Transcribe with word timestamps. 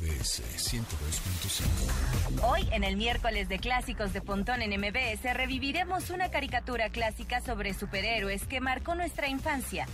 MBS 0.00 0.42
102.5. 0.56 2.42
Hoy, 2.42 2.66
en 2.72 2.84
el 2.84 2.96
miércoles 2.96 3.50
de 3.50 3.58
clásicos 3.58 4.14
de 4.14 4.22
Pontón 4.22 4.62
en 4.62 4.70
MBS, 4.80 5.22
reviviremos 5.34 6.08
una 6.08 6.30
caricatura 6.30 6.88
clásica 6.88 7.42
sobre 7.42 7.74
superhéroes 7.74 8.46
que 8.46 8.60
marcó 8.60 8.94
nuestra 8.94 9.28
infancia. 9.28 9.86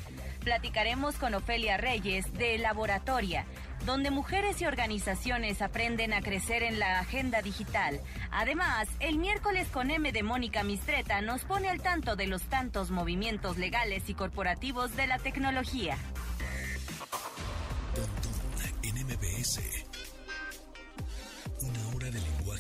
Platicaremos 0.45 1.17
con 1.17 1.35
Ofelia 1.35 1.77
Reyes 1.77 2.33
de 2.35 2.57
Laboratoria, 2.59 3.47
donde 3.85 4.13
mujeres 4.13 4.61
y 4.61 4.67
organizaciones 4.67 5.61
aprenden 5.61 6.13
a 6.13 6.21
crecer 6.21 6.63
en 6.63 6.79
la 6.79 7.01
agenda 7.01 7.43
digital. 7.43 8.01
Además, 8.31 8.87
el 9.01 9.19
miércoles 9.19 9.67
con 9.73 9.91
M 9.91 10.13
de 10.13 10.23
Mónica 10.23 10.63
Mistreta 10.63 11.21
nos 11.21 11.43
pone 11.43 11.69
al 11.69 11.83
tanto 11.83 12.15
de 12.15 12.29
los 12.29 12.43
tantos 12.43 12.93
movimientos 12.93 13.57
legales 13.59 14.09
y 14.09 14.15
corporativos 14.15 14.95
de 14.95 15.09
la 15.09 15.19
tecnología. 15.19 15.99
en 18.83 19.07
MBS. 19.07 19.86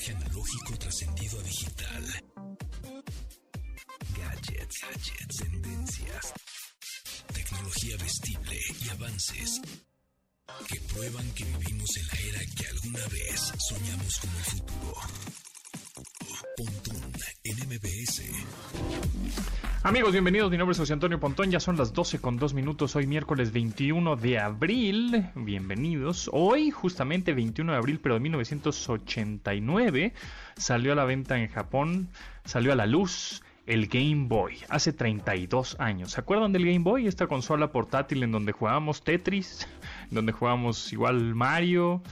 Analógico 0.08 0.76
trascendido 0.78 1.40
a 1.40 1.42
digital. 1.42 2.04
Gadgets, 4.16 4.80
gadgets, 4.82 5.36
tendencias. 5.36 6.32
Tecnología 7.34 7.96
vestible 7.96 8.60
y 8.84 8.88
avances 8.90 9.60
que 10.68 10.80
prueban 10.92 11.28
que 11.32 11.44
vivimos 11.44 11.90
en 11.96 12.06
la 12.06 12.20
era 12.28 12.40
que 12.54 12.66
alguna 12.68 13.06
vez 13.08 13.52
soñamos 13.68 14.18
como 14.20 14.38
el 14.38 14.44
futuro. 14.44 14.94
Pontón 16.56 17.12
en 17.42 17.56
MBS. 17.68 18.22
Amigos, 19.86 20.10
bienvenidos. 20.10 20.50
Mi 20.50 20.58
nombre 20.58 20.72
es 20.72 20.78
José 20.80 20.94
Antonio 20.94 21.20
Pontón. 21.20 21.48
Ya 21.48 21.60
son 21.60 21.76
las 21.76 21.92
12 21.92 22.18
con 22.18 22.38
2 22.38 22.54
minutos. 22.54 22.96
Hoy 22.96 23.06
miércoles 23.06 23.52
21 23.52 24.16
de 24.16 24.40
abril. 24.40 25.28
Bienvenidos. 25.36 26.28
Hoy, 26.32 26.72
justamente 26.72 27.32
21 27.32 27.70
de 27.70 27.78
abril, 27.78 28.00
pero 28.02 28.16
de 28.16 28.20
1989, 28.20 30.12
salió 30.56 30.90
a 30.90 30.96
la 30.96 31.04
venta 31.04 31.38
en 31.38 31.46
Japón, 31.46 32.08
salió 32.44 32.72
a 32.72 32.74
la 32.74 32.86
luz 32.86 33.44
el 33.66 33.86
Game 33.86 34.26
Boy, 34.26 34.58
hace 34.70 34.92
32 34.92 35.76
años. 35.78 36.10
¿Se 36.10 36.20
acuerdan 36.20 36.52
del 36.52 36.66
Game 36.66 36.80
Boy? 36.80 37.06
Esta 37.06 37.28
consola 37.28 37.70
portátil 37.70 38.24
en 38.24 38.32
donde 38.32 38.50
jugábamos 38.50 39.02
Tetris, 39.02 39.68
donde 40.10 40.32
jugábamos 40.32 40.92
igual 40.92 41.36
Mario. 41.36 42.02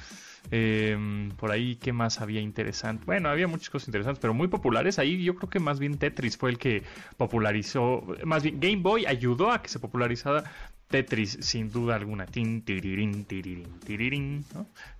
Eh, 0.51 1.31
por 1.37 1.51
ahí, 1.51 1.77
¿qué 1.77 1.93
más 1.93 2.21
había 2.21 2.41
interesante? 2.41 3.05
Bueno, 3.07 3.29
había 3.29 3.47
muchas 3.47 3.71
cosas 3.71 3.89
interesantes, 3.89 4.21
pero 4.21 4.35
muy 4.35 4.49
populares. 4.49 4.99
Ahí 4.99 5.23
yo 5.23 5.35
creo 5.35 5.49
que 5.51 5.61
más 5.61 5.79
bien 5.79 5.99
Tetris 5.99 6.37
fue 6.37 6.51
el 6.51 6.59
que 6.59 6.83
popularizó, 7.17 8.05
más 8.25 8.43
bien 8.43 8.61
Game 8.61 8.83
Boy 8.83 9.07
ayudó 9.07 9.51
a 9.51 9.63
que 9.63 9.69
se 9.69 9.79
popularizara 9.79 10.45
Tetris, 10.95 11.39
sin 11.41 11.73
duda 11.73 11.97
alguna. 11.97 12.25
Tin, 12.25 12.63
tirirín, 12.63 13.25
tirirín, 13.25 13.81
tirirín, 13.81 14.45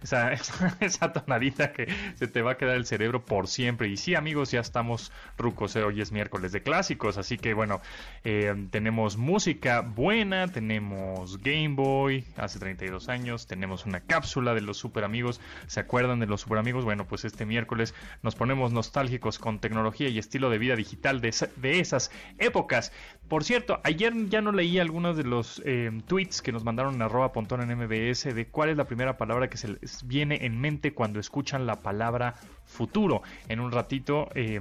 esa, 0.81 1.13
tonadita 1.13 1.73
que 1.73 1.87
se 2.17 2.27
te 2.27 2.43
va 2.43 2.53
a 2.53 2.57
quedar 2.57 2.75
el 2.75 2.85
cerebro 2.85 3.25
por 3.25 3.47
siempre. 3.47 3.87
Y 3.87 3.97
sí, 3.97 4.17
amigos, 4.17 4.51
ya 4.51 4.59
estamos 4.59 5.13
rucos. 5.39 5.77
Eh, 5.77 5.85
hoy 5.85 6.01
es 6.01 6.11
miércoles 6.11 6.51
de 6.51 6.65
clásicos. 6.65 7.17
Así 7.17 7.39
que, 7.39 7.55
bueno, 7.55 7.81
eh, 8.25 8.53
tenemos 8.73 9.17
música 9.17 9.83
buena, 9.83 10.49
tenemos 10.49 11.41
Game 11.41 11.77
Boy 11.77 12.25
hace 12.37 12.59
32 12.59 13.09
años, 13.09 13.47
tenemos 13.47 13.87
una 13.87 14.01
cápsula 14.01 14.53
de 14.53 14.63
los 14.63 14.77
super 14.77 15.05
amigos. 15.05 15.41
¿Se 15.69 15.79
acuerdan 15.79 16.19
de 16.19 16.27
los 16.27 16.41
super 16.41 16.59
amigos? 16.59 16.85
Bueno, 16.85 17.07
pues 17.07 17.25
este 17.25 17.47
miércoles 17.47 17.95
nos 18.25 18.35
ponemos 18.35 18.73
nostálgicos 18.73 19.39
con 19.39 19.61
tecnología 19.61 20.09
y 20.09 20.19
estilo 20.19 20.51
de 20.51 20.59
vida 20.59 20.75
digital 20.75 21.21
de 21.21 21.79
esas 21.79 22.11
épocas. 22.39 22.91
Por 23.29 23.43
cierto, 23.43 23.81
ayer 23.85 24.13
ya 24.29 24.41
no 24.41 24.53
leí 24.53 24.79
algunos 24.79 25.17
de 25.17 25.25
los 25.25 25.63
eh, 25.65 25.91
tweets 26.07 26.43
que 26.43 26.53
nos 26.53 26.63
mandaron 26.63 26.95
en 26.95 27.03
arroba 27.03 27.33
pontón 27.33 27.63
en 27.63 27.77
MBS 27.77 28.35
de 28.35 28.47
cuál 28.51 28.69
es 28.69 28.77
la 28.77 28.85
primera 28.85 29.17
palabra 29.17 29.49
que 29.49 29.57
se 29.57 29.69
les 29.69 30.07
viene 30.07 30.45
en 30.45 30.61
mente 30.61 30.93
cuando 30.93 31.19
escuchan 31.21 31.67
la 31.67 31.77
palabra 31.77 32.35
futuro. 32.65 33.23
En 33.49 33.61
un 33.61 33.73
ratito... 33.73 34.29
Eh, 34.35 34.61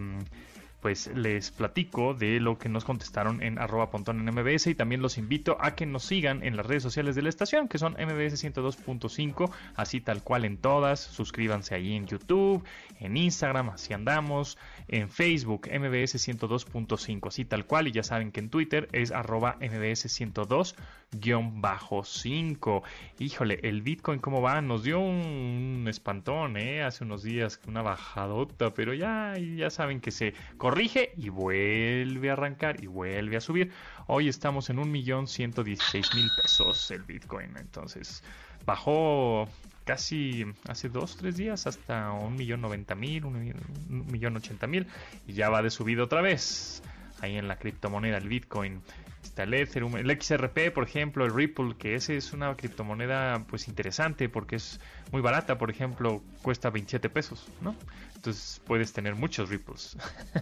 pues 0.83 1.09
les 1.15 1.49
platico 1.49 2.13
de 2.13 2.41
lo 2.41 2.57
que 2.57 2.67
nos 2.67 2.83
contestaron 2.83 3.41
en 3.41 3.57
arroba 3.57 3.89
pontón 3.89 4.19
en 4.19 4.35
MBS 4.35 4.67
y 4.67 4.75
también 4.75 5.01
los 5.01 5.17
invito 5.17 5.55
a 5.61 5.75
que 5.75 5.85
nos 5.85 6.03
sigan 6.03 6.43
en 6.43 6.57
las 6.57 6.65
redes 6.65 6.83
sociales 6.83 7.15
de 7.15 7.21
la 7.21 7.29
estación 7.29 7.69
que 7.69 7.77
son 7.77 7.93
MBS 7.93 8.43
102.5 8.43 9.49
así 9.77 10.01
tal 10.01 10.21
cual 10.23 10.43
en 10.43 10.57
todas 10.57 10.99
suscríbanse 10.99 11.73
ahí 11.73 11.95
en 11.95 12.05
YouTube 12.05 12.65
en 12.99 13.15
Instagram 13.15 13.69
así 13.69 13.93
andamos 13.93 14.57
en 14.87 15.09
Facebook 15.09 15.67
MBS 15.67 16.15
102.5 16.15 17.27
así 17.27 17.45
tal 17.45 17.65
cual 17.65 17.87
y 17.87 17.91
ya 17.91 18.03
saben 18.03 18.31
que 18.31 18.39
en 18.39 18.49
Twitter 18.49 18.89
es 18.91 19.11
arroba 19.11 19.57
MBS 19.59 20.11
102 20.11 20.75
guion 21.11 21.61
bajo 21.61 22.03
5 22.03 22.83
híjole 23.19 23.59
el 23.63 23.81
Bitcoin 23.81 24.19
cómo 24.19 24.41
va 24.41 24.61
nos 24.61 24.83
dio 24.83 24.99
un 24.99 25.85
espantón 25.87 26.57
eh 26.57 26.83
hace 26.83 27.03
unos 27.03 27.23
días 27.23 27.59
una 27.67 27.81
bajadota 27.81 28.73
pero 28.73 28.93
ya 28.93 29.33
ya 29.37 29.69
saben 29.69 29.99
que 29.99 30.11
se 30.11 30.33
corrige 30.57 31.13
y 31.17 31.29
vuelve 31.29 32.29
a 32.29 32.33
arrancar 32.33 32.83
y 32.83 32.87
vuelve 32.87 33.37
a 33.37 33.41
subir. 33.41 33.71
Hoy 34.07 34.27
estamos 34.27 34.69
en 34.69 34.79
un 34.79 34.91
millón 34.91 35.27
ciento 35.27 35.63
dieciséis 35.63 36.13
mil 36.15 36.29
pesos 36.41 36.91
el 36.91 37.03
Bitcoin. 37.03 37.55
Entonces 37.57 38.23
bajó 38.65 39.47
casi 39.85 40.45
hace 40.67 40.89
dos, 40.89 41.17
tres 41.17 41.35
días 41.35 41.67
hasta 41.67 42.11
un 42.11 42.35
millón 42.35 42.61
noventa 42.61 42.95
mil, 42.95 43.25
un 43.25 44.07
millón 44.09 44.37
ochenta 44.37 44.67
mil 44.67 44.87
y 45.27 45.33
ya 45.33 45.49
va 45.49 45.61
de 45.61 45.69
subida 45.69 46.03
otra 46.03 46.21
vez. 46.21 46.81
Ahí 47.21 47.37
en 47.37 47.47
la 47.47 47.57
criptomoneda, 47.57 48.17
el 48.17 48.27
Bitcoin 48.27 48.81
está 49.23 49.43
el 49.43 49.53
Ethereum, 49.53 49.95
el 49.97 50.21
XRP, 50.21 50.71
por 50.73 50.83
ejemplo, 50.83 51.25
el 51.25 51.33
Ripple, 51.33 51.75
que 51.77 51.95
ese 51.95 52.17
es 52.17 52.33
una 52.33 52.53
criptomoneda 52.55 53.45
pues 53.47 53.67
interesante 53.67 54.27
porque 54.29 54.57
es 54.57 54.79
muy 55.11 55.21
barata, 55.21 55.57
por 55.57 55.71
ejemplo, 55.71 56.21
cuesta 56.41 56.69
27 56.69 57.09
pesos, 57.09 57.47
¿no? 57.61 57.75
Entonces 58.23 58.61
puedes 58.65 58.93
tener 58.93 59.15
muchos 59.15 59.49
Ripples. 59.49 59.97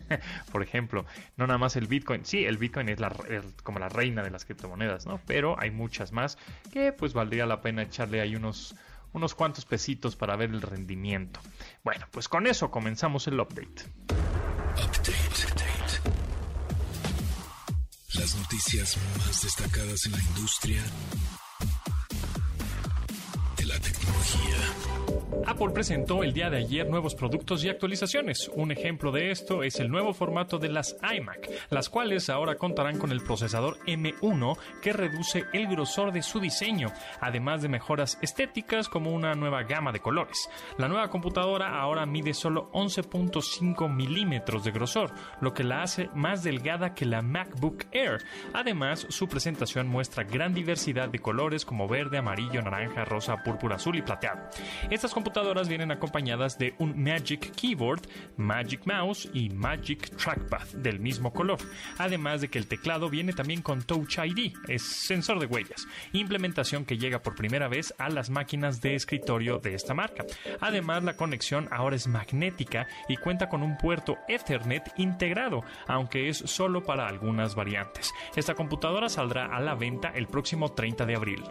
por 0.52 0.62
ejemplo, 0.62 1.04
no 1.36 1.48
nada 1.48 1.58
más 1.58 1.76
el 1.76 1.88
Bitcoin. 1.88 2.24
Sí, 2.26 2.46
el 2.46 2.58
Bitcoin 2.58 2.90
es, 2.90 3.00
como 3.64 3.80
la 3.80 3.90
reina 3.90 4.22
de 4.22 4.30
las 4.30 4.46
criptomonedas, 4.46 5.08
¿no? 5.08 5.20
Pero 5.26 5.60
hay 5.60 5.72
muchas 5.72 6.12
más 6.12 6.38
que 6.72 6.94
pues 6.94 7.14
valdría 7.14 7.48
la 7.48 7.62
pena 7.62 7.82
echarle 7.82 8.22
ahí 8.22 8.36
unos 8.36 8.76
unos 9.14 9.34
cuantos 9.34 9.66
pesitos 9.66 10.16
para 10.16 10.36
ver 10.36 10.52
el 10.52 10.62
rendimiento. 10.62 11.40
Bueno, 11.84 12.06
pues 12.12 12.30
con 12.30 12.46
eso 12.46 12.70
comenzamos 12.70 13.26
el 13.26 13.40
update. 13.40 13.84
Update. 14.78 15.42
Las 18.14 18.36
noticias 18.36 18.96
más 19.18 19.42
destacadas 19.42 20.06
en 20.06 20.12
la 20.12 20.22
industria 20.22 20.84
Apple 25.46 25.70
presentó 25.74 26.24
el 26.24 26.34
día 26.34 26.50
de 26.50 26.58
ayer 26.58 26.90
nuevos 26.90 27.16
productos 27.16 27.64
y 27.64 27.70
actualizaciones. 27.70 28.50
Un 28.54 28.72
ejemplo 28.72 29.12
de 29.12 29.32
esto 29.32 29.64
es 29.64 29.80
el 29.80 29.90
nuevo 29.90 30.14
formato 30.14 30.60
de 30.60 30.70
las 30.70 30.96
iMac, 31.02 31.50
las 31.70 31.90
cuales 31.90 32.30
ahora 32.30 32.56
contarán 32.56 33.00
con 33.00 33.12
el 33.12 33.22
procesador 33.22 33.78
M1 33.86 34.58
que 34.82 34.94
reduce 34.94 35.46
el 35.54 35.68
grosor 35.68 36.12
de 36.12 36.22
su 36.22 36.40
diseño, 36.40 36.92
además 37.20 37.62
de 37.62 37.70
mejoras 37.70 38.20
estéticas 38.22 38.90
como 38.90 39.12
una 39.12 39.34
nueva 39.34 39.64
gama 39.64 39.92
de 39.92 40.00
colores. 40.00 40.50
La 40.78 40.88
nueva 40.88 41.10
computadora 41.10 41.80
ahora 41.80 42.06
mide 42.06 42.34
solo 42.34 42.72
11.5 42.74 43.94
milímetros 43.94 44.64
de 44.64 44.72
grosor, 44.72 45.12
lo 45.40 45.54
que 45.54 45.64
la 45.64 45.82
hace 45.82 46.10
más 46.14 46.44
delgada 46.44 46.94
que 46.94 47.06
la 47.06 47.22
MacBook 47.22 47.86
Air. 47.92 48.24
Además, 48.54 49.08
su 49.10 49.28
presentación 49.28 49.88
muestra 49.88 50.24
gran 50.24 50.54
diversidad 50.54 51.10
de 51.10 51.20
colores 51.20 51.66
como 51.66 51.88
verde, 51.88 52.18
amarillo, 52.18 52.62
naranja, 52.62 53.06
rosa, 53.06 53.38
púrpura, 53.44 53.76
azul 53.76 53.98
y 53.98 54.02
plateado. 54.02 54.50
Estas 54.90 55.14
vienen 55.68 55.92
acompañadas 55.92 56.58
de 56.58 56.74
un 56.80 57.02
Magic 57.02 57.56
Keyboard, 57.56 58.02
Magic 58.38 58.82
Mouse 58.86 59.30
y 59.34 59.50
Magic 59.50 60.16
Trackpad 60.18 60.68
del 60.74 61.00
mismo 61.00 61.32
color, 61.32 61.60
además 61.98 62.42
de 62.42 62.50
que 62.50 62.58
el 62.58 62.68
teclado 62.68 63.10
viene 63.10 63.34
también 63.34 63.62
con 63.62 63.82
Touch 63.82 64.18
ID, 64.18 64.54
es 64.68 64.82
sensor 64.84 65.40
de 65.40 65.46
huellas, 65.46 65.88
implementación 66.12 66.86
que 66.86 66.98
llega 66.98 67.22
por 67.22 67.36
primera 67.36 67.68
vez 67.68 67.94
a 67.98 68.10
las 68.10 68.30
máquinas 68.30 68.82
de 68.82 68.96
escritorio 68.96 69.60
de 69.60 69.74
esta 69.74 69.94
marca. 69.94 70.26
Además, 70.60 71.04
la 71.04 71.16
conexión 71.16 71.68
ahora 71.72 71.96
es 71.96 72.08
magnética 72.08 72.88
y 73.08 73.18
cuenta 73.18 73.48
con 73.48 73.64
un 73.64 73.78
puerto 73.78 74.18
Ethernet 74.28 74.92
integrado, 74.98 75.64
aunque 75.88 76.30
es 76.30 76.38
solo 76.38 76.84
para 76.84 77.08
algunas 77.08 77.56
variantes. 77.56 78.14
Esta 78.36 78.56
computadora 78.56 79.10
saldrá 79.10 79.46
a 79.46 79.60
la 79.60 79.76
venta 79.76 80.12
el 80.14 80.28
próximo 80.28 80.74
30 80.74 81.06
de 81.06 81.16
abril. 81.16 81.44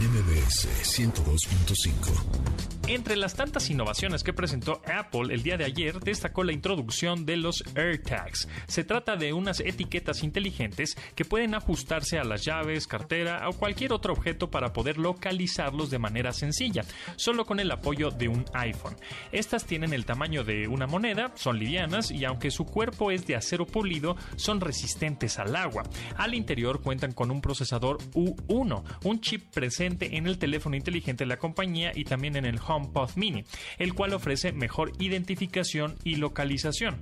MBS 0.00 0.66
102.5. 0.82 2.77
Entre 2.88 3.16
las 3.16 3.34
tantas 3.34 3.68
innovaciones 3.68 4.24
que 4.24 4.32
presentó 4.32 4.80
Apple 4.90 5.34
el 5.34 5.42
día 5.42 5.58
de 5.58 5.66
ayer, 5.66 6.00
destacó 6.00 6.42
la 6.42 6.54
introducción 6.54 7.26
de 7.26 7.36
los 7.36 7.62
AirTags. 7.74 8.48
Se 8.66 8.82
trata 8.82 9.14
de 9.16 9.34
unas 9.34 9.60
etiquetas 9.60 10.22
inteligentes 10.22 10.96
que 11.14 11.26
pueden 11.26 11.54
ajustarse 11.54 12.18
a 12.18 12.24
las 12.24 12.46
llaves, 12.46 12.86
cartera 12.86 13.46
o 13.46 13.52
cualquier 13.52 13.92
otro 13.92 14.14
objeto 14.14 14.50
para 14.50 14.72
poder 14.72 14.96
localizarlos 14.96 15.90
de 15.90 15.98
manera 15.98 16.32
sencilla, 16.32 16.82
solo 17.16 17.44
con 17.44 17.60
el 17.60 17.70
apoyo 17.70 18.10
de 18.10 18.28
un 18.28 18.46
iPhone. 18.54 18.96
Estas 19.32 19.66
tienen 19.66 19.92
el 19.92 20.06
tamaño 20.06 20.42
de 20.42 20.66
una 20.66 20.86
moneda, 20.86 21.32
son 21.34 21.58
livianas 21.58 22.10
y 22.10 22.24
aunque 22.24 22.50
su 22.50 22.64
cuerpo 22.64 23.10
es 23.10 23.26
de 23.26 23.36
acero 23.36 23.66
pulido, 23.66 24.16
son 24.36 24.62
resistentes 24.62 25.38
al 25.38 25.54
agua. 25.56 25.82
Al 26.16 26.34
interior 26.34 26.80
cuentan 26.80 27.12
con 27.12 27.30
un 27.30 27.42
procesador 27.42 27.98
U1, 28.14 28.82
un 29.04 29.20
chip 29.20 29.52
presente 29.52 30.16
en 30.16 30.26
el 30.26 30.38
teléfono 30.38 30.74
inteligente 30.74 31.24
de 31.24 31.28
la 31.28 31.36
compañía 31.36 31.92
y 31.94 32.04
también 32.04 32.36
en 32.36 32.46
el 32.46 32.58
HomePod 32.78 33.10
Mini, 33.16 33.44
el 33.78 33.94
cual 33.94 34.14
ofrece 34.14 34.52
mejor 34.52 34.92
identificación 34.98 35.96
y 36.04 36.16
localización. 36.16 37.00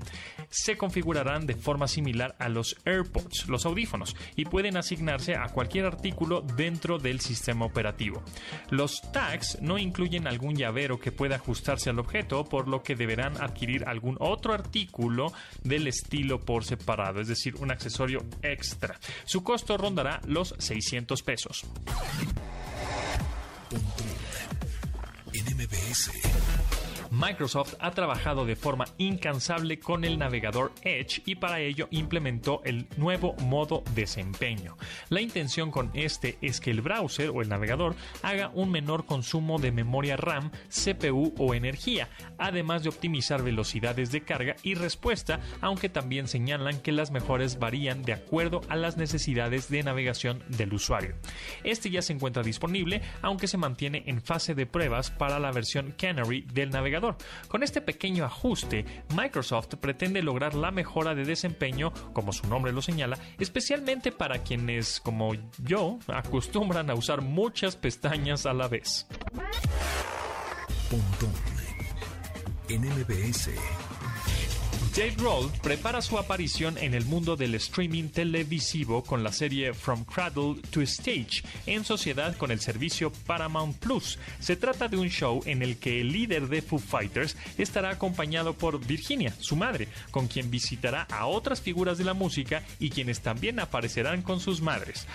Se 0.49 0.77
configurarán 0.77 1.47
de 1.47 1.55
forma 1.55 1.89
similar 1.89 2.35
a 2.39 2.49
los 2.49 2.77
AirPods, 2.85 3.49
los 3.49 3.67
audífonos, 3.67 4.17
y 4.37 4.45
pueden 4.45 4.77
asignarse 4.77 5.37
a 5.37 5.49
cualquier 5.49 5.87
artículo 5.87 6.41
dentro 6.41 6.99
del 6.99 7.21
sistema 7.21 7.65
operativo. 7.67 8.23
Los 8.71 9.01
tags 9.13 9.59
no 9.61 9.79
incluyen 9.79 10.27
algún 10.27 10.57
llavero 10.57 10.99
que 10.99 11.13
pueda 11.13 11.37
ajustarse 11.37 11.91
al 11.91 11.99
objeto, 11.99 12.45
por 12.45 12.69
lo 12.69 12.83
que 12.83 12.97
deberán 12.97 13.41
adquirir 13.41 13.85
algún 13.85 14.17
otro 14.21 14.55
artículo 14.55 15.33
del 15.63 15.87
estilo 15.87 16.41
por 16.41 16.65
separado, 16.65 17.21
es 17.21 17.29
decir, 17.29 17.57
un 17.57 17.71
accesorio 17.71 18.25
extra. 18.43 18.99
Su 19.25 19.43
costo 19.43 19.77
rondará 19.77 20.21
los 20.27 20.55
600 20.59 21.23
pesos. 21.23 21.65
MBS. 25.67 26.86
Microsoft 27.11 27.75
ha 27.79 27.91
trabajado 27.93 28.45
de 28.45 28.57
forma 28.57 28.87
incansable 28.99 29.79
con 29.79 30.05
el 30.05 30.19
navegador 30.19 30.73
Edge 30.83 31.23
y 31.25 31.37
para 31.37 31.61
ello 31.61 31.89
implementó 31.91 32.63
el 32.65 32.87
nuevo 32.97 33.35
modo 33.35 33.85
desempeño. 33.95 34.77
La 35.09 35.21
intención 35.21 35.71
con 35.71 35.91
este 35.95 36.39
es 36.41 36.61
que 36.61 36.71
el 36.71 36.81
browser 36.81 37.31
o 37.31 37.43
el 37.43 37.49
navegador 37.49 37.95
haga 38.23 38.51
un 38.55 38.71
menor 38.71 39.07
consumo 39.07 39.59
de 39.59 39.73
memoria 39.73 40.17
RAM, 40.17 40.51
CPU 40.69 41.35
o 41.39 41.55
energía, 41.55 42.09
además 42.39 42.83
de 42.83 42.89
optimizar 42.89 43.43
velocidades 43.43 44.11
de 44.11 44.23
carga 44.23 44.57
y 44.63 44.75
respuesta, 44.75 45.41
aunque 45.61 45.89
también 45.89 46.29
señalan 46.29 46.81
que 46.81 46.93
las 46.93 47.11
mejores 47.11 47.59
varían 47.59 48.03
de 48.03 48.15
acuerdo 48.15 48.63
a 48.69 48.77
las 48.77 48.97
necesidades 48.97 49.69
de 49.69 49.83
navegación 49.83 50.43
del 50.49 50.75
usuario. 50.75 51.15
Este 51.63 51.91
ya 51.91 52.03
se 52.03 52.13
encuentra 52.13 52.43
disponible, 52.43 53.03
aunque 53.23 53.49
se 53.49 53.59
mantiene 53.59 54.03
en 54.07 54.21
fase 54.21 54.55
de 54.55 54.67
pruebas 54.67 55.11
para 55.11 55.39
la 55.39 55.53
versión 55.53 55.95
Canary 55.97 56.43
del 56.53 56.71
navegador 56.71 56.96
con 57.49 57.63
este 57.63 57.81
pequeño 57.81 58.25
ajuste, 58.25 58.85
Microsoft 59.17 59.75
pretende 59.81 60.23
lograr 60.23 60.55
la 60.55 60.71
mejora 60.71 61.15
de 61.15 61.25
desempeño, 61.25 61.93
como 62.13 62.33
su 62.33 62.47
nombre 62.49 62.73
lo 62.73 62.83
señala, 62.83 63.19
especialmente 63.39 64.13
para 64.13 64.43
quienes, 64.43 65.01
como 65.01 65.33
yo, 65.59 65.99
acostumbran 66.09 66.91
a 66.91 66.95
usar 66.95 67.23
muchas 67.23 67.77
pestañas 67.77 68.47
a 68.47 68.53
la 68.53 68.69
vez. 68.69 69.07
Dave 74.97 75.15
Roll 75.19 75.51
prepara 75.63 76.01
su 76.01 76.19
aparición 76.19 76.79
en 76.79 76.95
el 76.95 77.05
mundo 77.05 77.37
del 77.37 77.55
streaming 77.57 78.09
televisivo 78.09 79.03
con 79.05 79.23
la 79.23 79.31
serie 79.31 79.75
From 79.75 80.05
Cradle 80.07 80.55
to 80.71 80.81
Stage, 80.81 81.43
en 81.67 81.85
sociedad 81.85 82.35
con 82.39 82.51
el 82.51 82.61
servicio 82.61 83.13
Paramount 83.27 83.77
Plus. 83.77 84.19
Se 84.41 84.57
trata 84.57 84.89
de 84.89 84.97
un 84.97 85.11
show 85.11 85.43
en 85.45 85.61
el 85.61 85.77
que 85.77 86.01
el 86.01 86.13
líder 86.13 86.49
de 86.49 86.63
Foo 86.63 86.79
Fighters 86.79 87.37
estará 87.59 87.91
acompañado 87.91 88.55
por 88.55 88.83
Virginia, 88.87 89.35
su 89.39 89.55
madre, 89.55 89.89
con 90.11 90.29
quien 90.29 90.51
visitará 90.51 91.03
a 91.11 91.27
otras 91.27 91.61
figuras 91.61 91.99
de 91.99 92.05
la 92.05 92.15
música 92.15 92.63
y 92.79 92.89
quienes 92.89 93.21
también 93.21 93.61
aparecerán 93.61 94.23
con 94.23 94.41
sus 94.41 94.63
madres. 94.63 95.07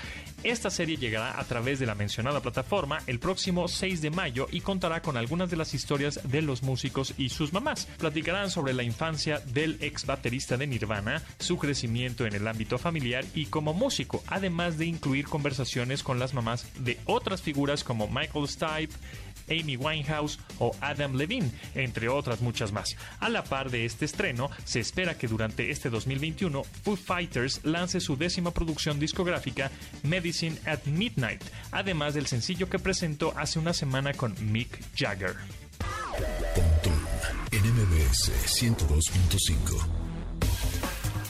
Esta 0.44 0.72
serie 0.72 0.98
llegará 0.98 1.40
a 1.40 1.44
través 1.44 1.78
de 1.78 1.86
la 1.86 1.94
mencionada 1.94 2.42
plataforma 2.42 2.98
el 3.06 3.20
próximo 3.20 3.68
6 3.68 4.02
de 4.02 4.10
mayo 4.10 4.48
y 4.52 4.62
contará 4.62 5.00
con 5.04 5.16
algunas 5.16 5.52
de 5.52 5.56
las 5.56 5.76
historias 5.76 6.20
de 6.24 6.42
los 6.42 6.64
músicos 6.64 7.14
y 7.16 7.30
sus 7.30 7.54
mamás. 7.54 7.86
Platicarán 8.00 8.50
sobre 8.50 8.74
la 8.74 8.82
infancia 8.82 9.40
del 9.40 9.78
ex 9.82 10.08
baterista 10.08 10.58
de 10.58 10.66
Nirvana, 10.66 11.22
su 11.38 11.60
crecimiento 11.60 12.26
en 12.26 12.34
el 12.34 12.48
ámbito 12.48 12.80
familiar 12.80 13.24
y 13.36 13.46
como 13.46 13.76
músico, 13.76 14.24
además 14.26 14.80
de 14.80 14.88
incluir 14.88 15.26
conversaciones 15.26 16.02
con 16.02 16.18
las 16.18 16.34
mamás 16.34 16.66
de 16.80 16.98
otras 17.06 17.44
figuras 17.44 17.84
como 17.84 18.08
Michael 18.08 18.48
Stipe, 18.48 18.96
Amy 19.52 19.76
Winehouse 19.76 20.40
o 20.60 20.76
Adam 20.82 21.16
Levine, 21.16 21.52
entre 21.76 22.10
otras 22.10 22.42
muchas 22.42 22.72
más. 22.72 22.96
A 23.20 23.30
la 23.30 23.44
par 23.44 23.70
de 23.70 23.86
este 23.86 24.06
estreno, 24.06 24.50
se 24.64 24.80
espera 24.80 25.18
que 25.18 25.28
durante 25.28 25.70
este 25.70 25.90
2021 25.90 26.64
Foo 26.84 26.96
Fighters 26.96 27.62
lance 27.64 28.00
su 28.00 28.18
décima 28.18 28.52
producción 28.52 29.00
discográfica 29.00 29.72
Medicine 30.04 30.58
at 30.66 30.86
Midnight, 30.86 31.44
además 31.72 32.14
del 32.14 32.28
sencillo 32.28 32.70
que 32.70 32.80
presentó 32.80 33.34
hace 33.38 33.60
una 33.60 33.74
semana 33.74 34.14
con 34.14 34.36
Mick 34.52 34.80
Jagger. 34.96 35.36
en 37.52 37.64
102.5 38.48 40.01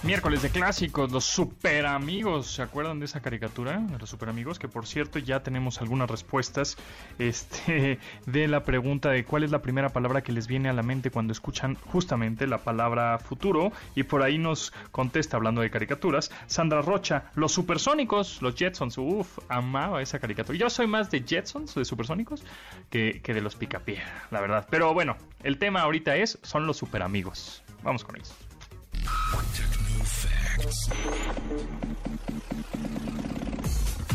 Miércoles 0.04 0.42
de 0.42 0.50
clásicos, 0.50 1.12
los 1.12 1.26
super 1.26 1.86
amigos. 1.86 2.48
¿Se 2.56 2.64
acuerdan 2.64 2.98
de 2.98 3.06
esa 3.06 3.22
caricatura? 3.22 3.78
De 3.78 4.00
los 4.00 4.10
super 4.10 4.30
amigos, 4.30 4.58
que 4.58 4.68
por 4.68 4.88
cierto 4.88 5.20
ya 5.20 5.44
tenemos 5.44 5.80
algunas 5.80 6.10
respuestas 6.10 6.76
este, 7.20 8.00
de 8.26 8.48
la 8.48 8.64
pregunta 8.64 9.12
de 9.12 9.24
cuál 9.26 9.44
es 9.44 9.52
la 9.52 9.62
primera 9.62 9.90
palabra 9.90 10.24
que 10.24 10.32
les 10.32 10.48
viene 10.48 10.70
a 10.70 10.74
la 10.74 10.82
mente 10.82 11.12
cuando 11.12 11.32
escuchan 11.32 11.76
justamente 11.92 12.48
la 12.48 12.58
palabra 12.58 13.20
futuro. 13.20 13.72
Y 13.94 14.02
por 14.02 14.24
ahí 14.24 14.40
nos 14.40 14.74
contesta, 14.90 15.38
hablando 15.38 15.62
de 15.62 15.70
caricaturas, 15.70 16.32
Sandra 16.48 16.82
Rocha, 16.82 17.26
los 17.36 17.52
supersónicos, 17.52 18.42
los 18.42 18.56
Jetsons. 18.56 18.98
Uf, 18.98 19.38
amaba 19.50 20.02
esa 20.02 20.18
caricatura. 20.18 20.58
Yo 20.58 20.72
soy 20.72 20.88
más 20.88 21.12
de 21.12 21.22
Jetsons, 21.22 21.76
de 21.76 21.86
supersónicos, 21.86 22.44
que, 22.90 23.22
que 23.22 23.36
de 23.36 23.42
los 23.42 23.54
Picapiedra, 23.56 24.28
la 24.32 24.42
verdad. 24.42 24.68
Pero 24.68 24.96
bueno, 24.96 25.16
el 25.44 25.60
tema 25.60 25.82
ahorita 25.82 26.16
es, 26.16 26.40
son 26.42 26.66
los 26.66 26.78
super 26.78 27.04
amigos. 27.04 27.62
Vamos 27.84 28.04
con 28.04 28.16
ellos. 28.16 28.34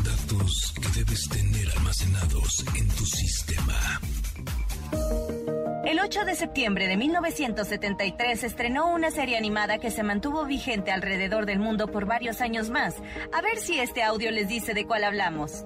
Datos 0.05 0.75
que 0.75 0.89
debes 0.99 1.29
tener 1.29 1.71
almacenados 1.77 2.65
en 2.77 2.89
tu 2.89 3.07
sistema. 3.07 4.01
El 5.87 6.01
8 6.01 6.25
de 6.25 6.35
septiembre 6.35 6.89
de 6.89 6.97
1973 6.97 8.45
estrenó 8.45 8.93
una 8.93 9.11
serie 9.11 9.39
animada 9.39 9.79
que 9.79 9.91
se 9.91 10.03
mantuvo 10.03 10.45
vigente 10.45 10.91
alrededor 10.91 11.47
del 11.47 11.59
mundo 11.59 11.87
por 11.87 12.05
varios 12.07 12.41
años 12.41 12.71
más. 12.71 12.97
A 13.33 13.41
ver 13.41 13.57
si 13.59 13.79
este 13.79 14.03
audio 14.03 14.31
les 14.31 14.49
dice 14.49 14.75
de 14.75 14.85
cuál 14.85 15.05
hablamos. 15.05 15.65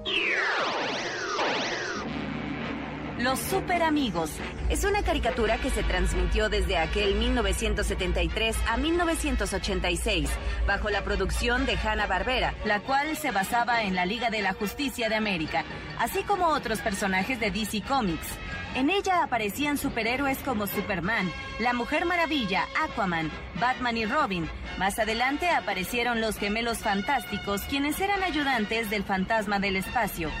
Los 3.21 3.37
Super 3.37 3.83
Amigos 3.83 4.31
es 4.69 4.83
una 4.83 5.03
caricatura 5.03 5.57
que 5.57 5.69
se 5.69 5.83
transmitió 5.83 6.49
desde 6.49 6.79
aquel 6.79 7.13
1973 7.13 8.57
a 8.67 8.77
1986 8.77 10.27
bajo 10.65 10.89
la 10.89 11.03
producción 11.03 11.67
de 11.67 11.77
Hanna-Barbera, 11.77 12.55
la 12.65 12.79
cual 12.79 13.15
se 13.15 13.29
basaba 13.29 13.83
en 13.83 13.93
la 13.93 14.07
Liga 14.07 14.31
de 14.31 14.41
la 14.41 14.53
Justicia 14.53 15.07
de 15.07 15.13
América, 15.15 15.63
así 15.99 16.23
como 16.23 16.47
otros 16.47 16.79
personajes 16.79 17.39
de 17.39 17.51
DC 17.51 17.83
Comics. 17.83 18.27
En 18.73 18.89
ella 18.89 19.21
aparecían 19.23 19.77
superhéroes 19.77 20.39
como 20.39 20.65
Superman, 20.65 21.31
la 21.59 21.73
Mujer 21.73 22.05
Maravilla, 22.05 22.65
Aquaman, 22.81 23.29
Batman 23.59 23.97
y 23.97 24.05
Robin. 24.07 24.49
Más 24.79 24.97
adelante 24.97 25.47
aparecieron 25.47 26.21
los 26.21 26.37
gemelos 26.37 26.79
fantásticos, 26.79 27.61
quienes 27.63 27.99
eran 27.99 28.23
ayudantes 28.23 28.89
del 28.89 29.03
fantasma 29.03 29.59
del 29.59 29.75
espacio 29.75 30.31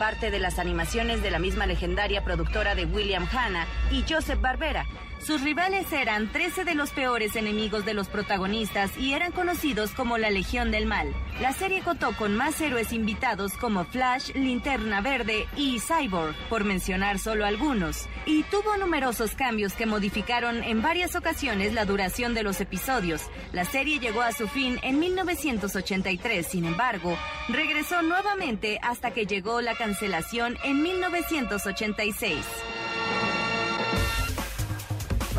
parte 0.00 0.30
de 0.30 0.38
las 0.38 0.58
animaciones 0.58 1.22
de 1.22 1.30
la 1.30 1.38
misma 1.38 1.66
legendaria 1.66 2.24
productora 2.24 2.74
de 2.74 2.86
William 2.86 3.28
Hanna 3.30 3.66
y 3.92 4.02
Joseph 4.08 4.40
Barbera, 4.40 4.86
sus 5.20 5.42
rivales 5.42 5.92
eran 5.92 6.32
13 6.32 6.64
de 6.64 6.74
los 6.74 6.90
peores 6.90 7.36
enemigos 7.36 7.84
de 7.84 7.94
los 7.94 8.08
protagonistas 8.08 8.96
y 8.96 9.12
eran 9.12 9.32
conocidos 9.32 9.90
como 9.92 10.18
la 10.18 10.30
Legión 10.30 10.70
del 10.70 10.86
Mal. 10.86 11.14
La 11.40 11.52
serie 11.52 11.82
contó 11.82 12.16
con 12.16 12.36
más 12.36 12.60
héroes 12.60 12.92
invitados 12.92 13.52
como 13.54 13.84
Flash, 13.84 14.32
Linterna 14.34 15.00
Verde 15.00 15.46
y 15.56 15.78
Cyborg, 15.80 16.34
por 16.48 16.64
mencionar 16.64 17.18
solo 17.18 17.44
algunos, 17.44 18.08
y 18.26 18.42
tuvo 18.44 18.76
numerosos 18.76 19.34
cambios 19.34 19.74
que 19.74 19.86
modificaron 19.86 20.62
en 20.64 20.82
varias 20.82 21.14
ocasiones 21.14 21.74
la 21.74 21.84
duración 21.84 22.34
de 22.34 22.42
los 22.42 22.60
episodios. 22.60 23.22
La 23.52 23.64
serie 23.64 23.98
llegó 23.98 24.22
a 24.22 24.32
su 24.32 24.48
fin 24.48 24.78
en 24.82 24.98
1983, 24.98 26.46
sin 26.46 26.64
embargo, 26.64 27.16
regresó 27.48 28.02
nuevamente 28.02 28.78
hasta 28.82 29.12
que 29.12 29.26
llegó 29.26 29.60
la 29.60 29.74
cancelación 29.74 30.56
en 30.64 30.82
1986. 30.82 32.36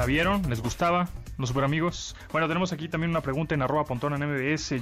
¿La 0.02 0.08
vieron? 0.08 0.42
¿Les 0.50 0.64
gustaba? 0.64 1.08
Los 1.38 1.50
super 1.50 1.64
amigos. 1.64 2.16
Bueno, 2.32 2.48
tenemos 2.48 2.74
aquí 2.74 2.90
también 2.90 3.12
una 3.12 3.22
pregunta 3.22 3.54
en 3.54 3.62
arroba 3.62 3.86
pontona 3.86 4.16
en 4.16 4.32
MBS. 4.32 4.82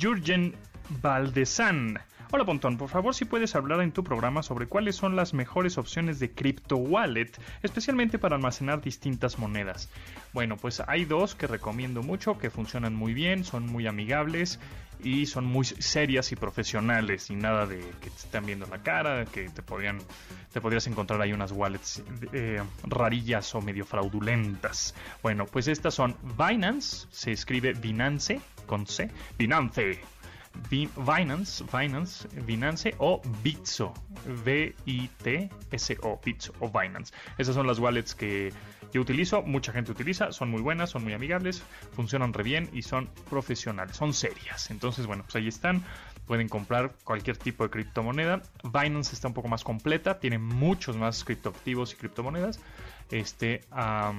Jurgen 0.00 0.56
Valdezán. 1.00 2.00
Hola 2.32 2.44
Pontón, 2.44 2.76
por 2.76 2.88
favor 2.88 3.14
si 3.14 3.24
puedes 3.24 3.54
hablar 3.54 3.82
en 3.82 3.92
tu 3.92 4.02
programa 4.02 4.42
sobre 4.42 4.66
cuáles 4.66 4.96
son 4.96 5.14
las 5.14 5.32
mejores 5.32 5.78
opciones 5.78 6.18
de 6.18 6.32
crypto 6.32 6.76
wallet, 6.76 7.30
especialmente 7.62 8.18
para 8.18 8.34
almacenar 8.34 8.80
distintas 8.80 9.38
monedas. 9.38 9.88
Bueno, 10.32 10.56
pues 10.56 10.82
hay 10.88 11.04
dos 11.04 11.36
que 11.36 11.46
recomiendo 11.46 12.02
mucho, 12.02 12.36
que 12.36 12.50
funcionan 12.50 12.96
muy 12.96 13.14
bien, 13.14 13.44
son 13.44 13.66
muy 13.66 13.86
amigables 13.86 14.58
y 15.02 15.26
son 15.26 15.44
muy 15.44 15.64
serias 15.64 16.32
y 16.32 16.36
profesionales 16.36 17.30
y 17.30 17.36
nada 17.36 17.66
de 17.66 17.80
que 18.00 18.10
te 18.10 18.16
estén 18.16 18.46
viendo 18.46 18.66
la 18.66 18.82
cara, 18.82 19.24
que 19.26 19.48
te 19.48 19.62
podrían 19.62 19.98
te 20.52 20.60
podrías 20.60 20.86
encontrar 20.86 21.20
ahí 21.20 21.32
unas 21.32 21.52
wallets 21.52 22.02
eh, 22.32 22.62
rarillas 22.84 23.54
o 23.54 23.60
medio 23.60 23.84
fraudulentas. 23.84 24.94
Bueno, 25.22 25.46
pues 25.46 25.68
estas 25.68 25.94
son 25.94 26.16
Binance, 26.36 27.06
se 27.10 27.32
escribe 27.32 27.72
Binance 27.72 28.40
con 28.66 28.86
C, 28.86 29.10
Binance. 29.38 30.00
Binance, 30.96 31.64
Binance, 31.72 32.28
Binance 32.46 32.94
o 32.98 33.22
Bitso, 33.42 33.94
V-I-T-S-O, 34.44 36.20
Bitso 36.22 36.52
o 36.60 36.68
Binance. 36.68 37.14
Esas 37.38 37.54
son 37.54 37.66
las 37.66 37.78
wallets 37.78 38.14
que 38.14 38.52
yo 38.92 39.00
utilizo, 39.00 39.42
mucha 39.42 39.72
gente 39.72 39.90
utiliza, 39.90 40.32
son 40.32 40.50
muy 40.50 40.60
buenas, 40.60 40.90
son 40.90 41.02
muy 41.02 41.14
amigables, 41.14 41.62
funcionan 41.94 42.32
re 42.32 42.42
bien 42.42 42.68
y 42.72 42.82
son 42.82 43.08
profesionales, 43.30 43.96
son 43.96 44.12
serias. 44.12 44.70
Entonces, 44.70 45.06
bueno, 45.06 45.22
pues 45.24 45.36
ahí 45.36 45.48
están. 45.48 45.82
Pueden 46.26 46.48
comprar 46.48 46.94
cualquier 47.02 47.36
tipo 47.36 47.64
de 47.64 47.70
criptomoneda. 47.70 48.42
Binance 48.62 49.14
está 49.14 49.28
un 49.28 49.34
poco 49.34 49.48
más 49.48 49.64
completa, 49.64 50.20
tiene 50.20 50.38
muchos 50.38 50.96
más 50.96 51.24
criptoactivos 51.24 51.94
y 51.94 51.96
criptomonedas. 51.96 52.60
Este, 53.10 53.62
a 53.70 54.12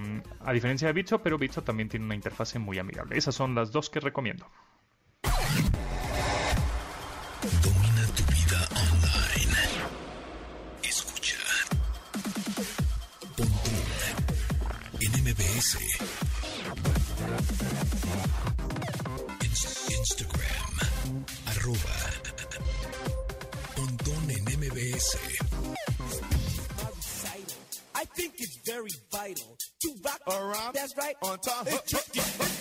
diferencia 0.52 0.88
de 0.88 0.94
Bitso, 0.94 1.20
pero 1.20 1.38
Bitso 1.38 1.64
también 1.64 1.88
tiene 1.88 2.06
una 2.06 2.16
interfase 2.16 2.60
muy 2.60 2.78
amigable. 2.78 3.18
Esas 3.18 3.36
son 3.36 3.56
las 3.56 3.72
dos 3.72 3.90
que 3.90 4.00
recomiendo. 4.00 4.48
MBS. 15.64 15.80
Instagram. 19.98 20.72
Arroba. 21.48 21.96
Pontón 23.76 24.30
en 24.30 24.44
MBS. 24.60 25.18
I 27.96 28.06
think 28.16 28.34
it's 28.40 28.58
very 28.66 28.92
vital 29.10 29.58
to 29.82 29.96
rock 30.04 30.22
around. 30.28 30.74
That's 30.74 30.98
right. 30.98 31.16
On 31.22 31.38
time. 31.40 32.53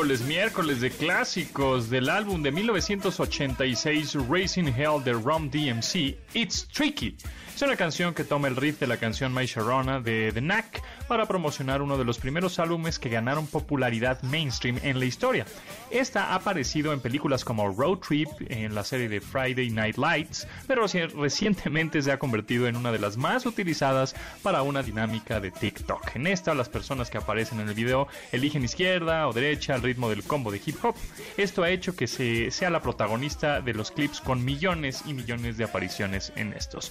Miércoles, 0.00 0.80
de 0.80 0.88
clásicos 0.88 1.90
del 1.90 2.08
álbum 2.08 2.40
de 2.40 2.50
1986 2.50 4.14
Racing 4.30 4.72
Hell 4.74 5.04
de 5.04 5.12
Rum 5.12 5.50
DMC, 5.50 6.16
It's 6.32 6.66
Tricky. 6.72 7.18
Es 7.60 7.64
una 7.64 7.76
canción 7.76 8.14
que 8.14 8.24
toma 8.24 8.48
el 8.48 8.56
riff 8.56 8.80
de 8.80 8.86
la 8.86 8.96
canción 8.96 9.34
My 9.34 9.44
Sharona 9.44 10.00
de 10.00 10.32
The 10.32 10.40
Knack 10.40 10.82
para 11.06 11.26
promocionar 11.26 11.82
uno 11.82 11.98
de 11.98 12.06
los 12.06 12.16
primeros 12.16 12.58
álbumes 12.58 12.98
que 12.98 13.10
ganaron 13.10 13.46
popularidad 13.46 14.22
mainstream 14.22 14.78
en 14.82 14.98
la 14.98 15.04
historia. 15.04 15.44
Esta 15.90 16.28
ha 16.28 16.36
aparecido 16.36 16.94
en 16.94 17.00
películas 17.00 17.44
como 17.44 17.68
Road 17.68 17.98
Trip, 17.98 18.30
en 18.48 18.74
la 18.74 18.82
serie 18.82 19.10
de 19.10 19.20
Friday 19.20 19.68
Night 19.68 19.98
Lights, 19.98 20.48
pero 20.66 20.86
recientemente 20.86 22.00
se 22.00 22.10
ha 22.10 22.18
convertido 22.18 22.66
en 22.66 22.76
una 22.76 22.92
de 22.92 22.98
las 22.98 23.18
más 23.18 23.44
utilizadas 23.44 24.14
para 24.42 24.62
una 24.62 24.82
dinámica 24.82 25.38
de 25.38 25.50
TikTok. 25.50 26.16
En 26.16 26.28
esta, 26.28 26.54
las 26.54 26.70
personas 26.70 27.10
que 27.10 27.18
aparecen 27.18 27.60
en 27.60 27.68
el 27.68 27.74
video 27.74 28.08
eligen 28.32 28.64
izquierda 28.64 29.28
o 29.28 29.34
derecha 29.34 29.74
al 29.74 29.82
ritmo 29.82 30.08
del 30.08 30.22
combo 30.22 30.50
de 30.50 30.62
hip 30.64 30.82
hop. 30.82 30.94
Esto 31.36 31.62
ha 31.62 31.68
hecho 31.68 31.94
que 31.94 32.06
se, 32.06 32.50
sea 32.52 32.70
la 32.70 32.80
protagonista 32.80 33.60
de 33.60 33.74
los 33.74 33.90
clips 33.90 34.22
con 34.22 34.42
millones 34.46 35.02
y 35.04 35.12
millones 35.12 35.58
de 35.58 35.64
apariciones 35.64 36.32
en 36.36 36.54
estos. 36.54 36.90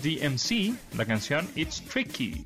DMC, 0.00 0.74
la 0.96 1.04
canción 1.04 1.48
It's 1.56 1.80
Tricky. 1.82 2.44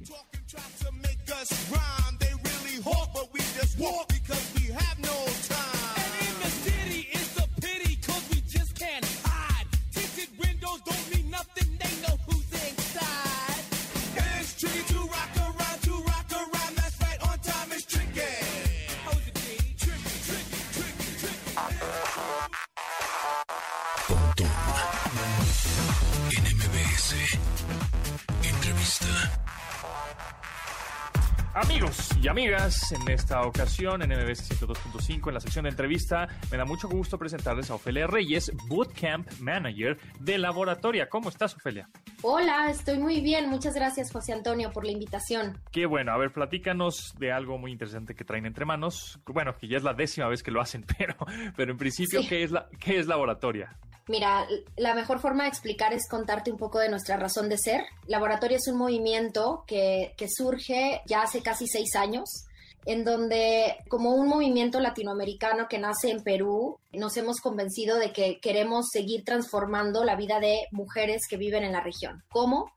Amigos 31.61 32.11
y 32.23 32.29
amigas, 32.29 32.93
en 32.93 33.11
esta 33.11 33.43
ocasión 33.43 34.01
en 34.03 34.11
MBS 34.11 34.49
102.5, 34.61 35.27
en 35.27 35.35
la 35.35 35.41
sección 35.41 35.65
de 35.65 35.71
entrevista, 35.71 36.29
me 36.53 36.57
da 36.57 36.65
mucho 36.65 36.89
gusto 36.89 37.19
presentarles 37.19 37.69
a 37.71 37.75
Ofelia 37.75 38.07
Reyes, 38.07 38.53
Bootcamp 38.69 39.29
Manager 39.41 39.99
de 40.21 40.39
Laboratoria. 40.39 41.09
¿Cómo 41.09 41.31
estás, 41.31 41.57
Ofelia? 41.57 41.89
Hola, 42.23 42.71
estoy 42.71 42.99
muy 42.99 43.21
bien. 43.21 43.51
Muchas 43.51 43.75
gracias, 43.75 44.13
José 44.13 44.35
Antonio, 44.35 44.71
por 44.71 44.85
la 44.85 44.93
invitación. 44.93 45.59
Qué 45.73 45.87
bueno. 45.87 46.13
A 46.13 46.17
ver, 46.17 46.33
platícanos 46.33 47.17
de 47.19 47.33
algo 47.33 47.59
muy 47.59 47.73
interesante 47.73 48.15
que 48.15 48.25
traen 48.25 48.47
entre 48.47 48.65
manos. 48.65 49.19
Bueno, 49.27 49.57
que 49.57 49.67
ya 49.67 49.79
es 49.79 49.83
la 49.83 49.95
décima 49.95 50.29
vez 50.29 50.45
que 50.45 50.53
lo 50.53 50.61
hacen, 50.61 50.85
pero, 50.99 51.17
pero 51.57 51.73
en 51.73 51.79
principio, 51.79 52.23
Sí. 52.23 52.29
¿qué, 52.29 52.45
es 52.45 52.53
la, 52.53 52.69
¿qué 52.79 53.01
es 53.01 53.09
Laboratoria? 53.09 53.77
Mira, 54.09 54.47
la 54.77 54.95
mejor 54.95 55.21
forma 55.21 55.45
de 55.45 55.51
explicar 55.51 55.93
es 55.93 56.09
contarte 56.09 56.51
un 56.51 56.57
poco 56.57 56.79
de 56.79 56.89
nuestra 56.89 57.19
razón 57.19 57.49
de 57.49 57.59
ser. 57.59 57.83
Laboratorio 58.07 58.57
es 58.57 58.67
un 58.67 58.79
movimiento 58.79 59.65
que, 59.67 60.15
que 60.17 60.29
surge 60.29 61.03
ya 61.07 61.23
hace 61.23 61.43
casi 61.43 61.67
seis 61.67 61.95
años, 61.95 62.47
en 62.87 63.05
donde 63.05 63.77
como 63.89 64.15
un 64.15 64.29
movimiento 64.29 64.81
latinoamericano 64.81 65.69
que 65.69 65.79
nace 65.79 66.11
en 66.11 66.23
Perú, 66.23 66.79
nos 66.93 67.19
hemos 67.19 67.41
convencido 67.41 67.99
de 67.99 68.13
que 68.13 68.41
queremos 68.41 68.87
seguir 68.91 69.25
transformando 69.25 70.05
la 70.05 70.17
vida 70.17 70.41
de 70.41 70.69
mujeres 70.71 71.23
que 71.29 71.37
viven 71.37 71.65
en 71.65 71.73
la 71.73 71.83
región. 71.83 72.25
¿Cómo? 72.31 72.73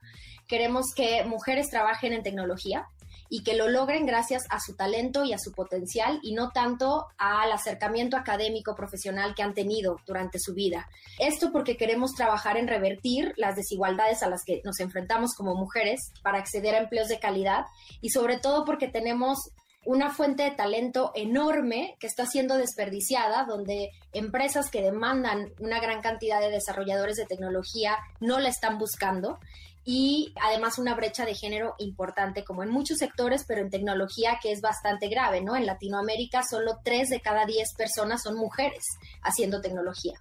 Queremos 0.50 0.88
que 0.94 1.24
mujeres 1.24 1.70
trabajen 1.70 2.12
en 2.12 2.24
tecnología, 2.24 2.90
y 3.34 3.44
que 3.44 3.56
lo 3.56 3.70
logren 3.70 4.06
gracias 4.06 4.44
a 4.50 4.60
su 4.60 4.76
talento 4.76 5.24
y 5.24 5.32
a 5.32 5.40
su 5.40 5.54
potencial 5.54 6.20
y 6.22 6.34
no 6.34 6.52
tanto 6.52 7.08
al 7.18 7.50
acercamiento 7.54 8.18
académico 8.18 8.76
profesional 8.76 9.34
que 9.36 9.42
han 9.42 9.54
tenido 9.54 10.02
durante 10.06 10.38
su 10.38 10.54
vida. 10.54 10.90
Esto 11.18 11.54
porque 11.54 11.78
queremos 11.78 12.12
trabajar 12.12 12.58
en 12.58 12.68
revertir 12.68 13.34
las 13.38 13.56
desigualdades 13.56 14.22
a 14.22 14.30
las 14.30 14.44
que 14.44 14.62
nos 14.66 14.82
enfrentamos 14.82 15.34
como 15.34 15.56
mujeres 15.56 16.12
para 16.22 16.40
acceder 16.40 16.76
a 16.76 16.80
empleos 16.80 17.08
de 17.08 17.20
calidad 17.20 17.68
y 18.02 18.10
sobre 18.10 18.38
todo 18.38 18.66
porque 18.66 18.90
tenemos 18.90 19.40
una 19.86 20.12
fuente 20.12 20.44
de 20.44 20.52
talento 20.52 21.12
enorme 21.16 21.96
que 22.00 22.08
está 22.08 22.26
siendo 22.26 22.58
desperdiciada, 22.58 23.46
donde 23.46 23.92
empresas 24.12 24.70
que 24.70 24.82
demandan 24.82 25.54
una 25.60 25.80
gran 25.80 26.02
cantidad 26.02 26.40
de 26.40 26.52
desarrolladores 26.52 27.16
de 27.16 27.26
tecnología 27.26 27.98
no 28.20 28.40
la 28.40 28.50
están 28.50 28.78
buscando 28.78 29.40
y 29.84 30.34
además 30.42 30.78
una 30.78 30.96
brecha 30.96 31.26
de 31.26 31.36
género 31.36 31.76
importante 31.80 32.44
como 32.44 32.64
en 32.64 32.70
muchos 32.70 32.98
sectores, 32.98 33.46
pero 33.48 33.62
en 33.62 33.70
tecnología 33.70 34.40
que 34.42 34.52
es 34.52 34.62
bastante 34.62 35.08
grave, 35.08 35.42
¿no? 35.42 35.56
En 35.56 35.66
Latinoamérica 35.66 36.44
solo 36.44 36.80
3 36.84 37.10
de 37.10 37.22
cada 37.22 37.46
10 37.46 37.68
personas 37.78 38.22
son 38.24 38.36
mujeres 38.36 38.84
haciendo 39.24 39.62
tecnología. 39.62 40.14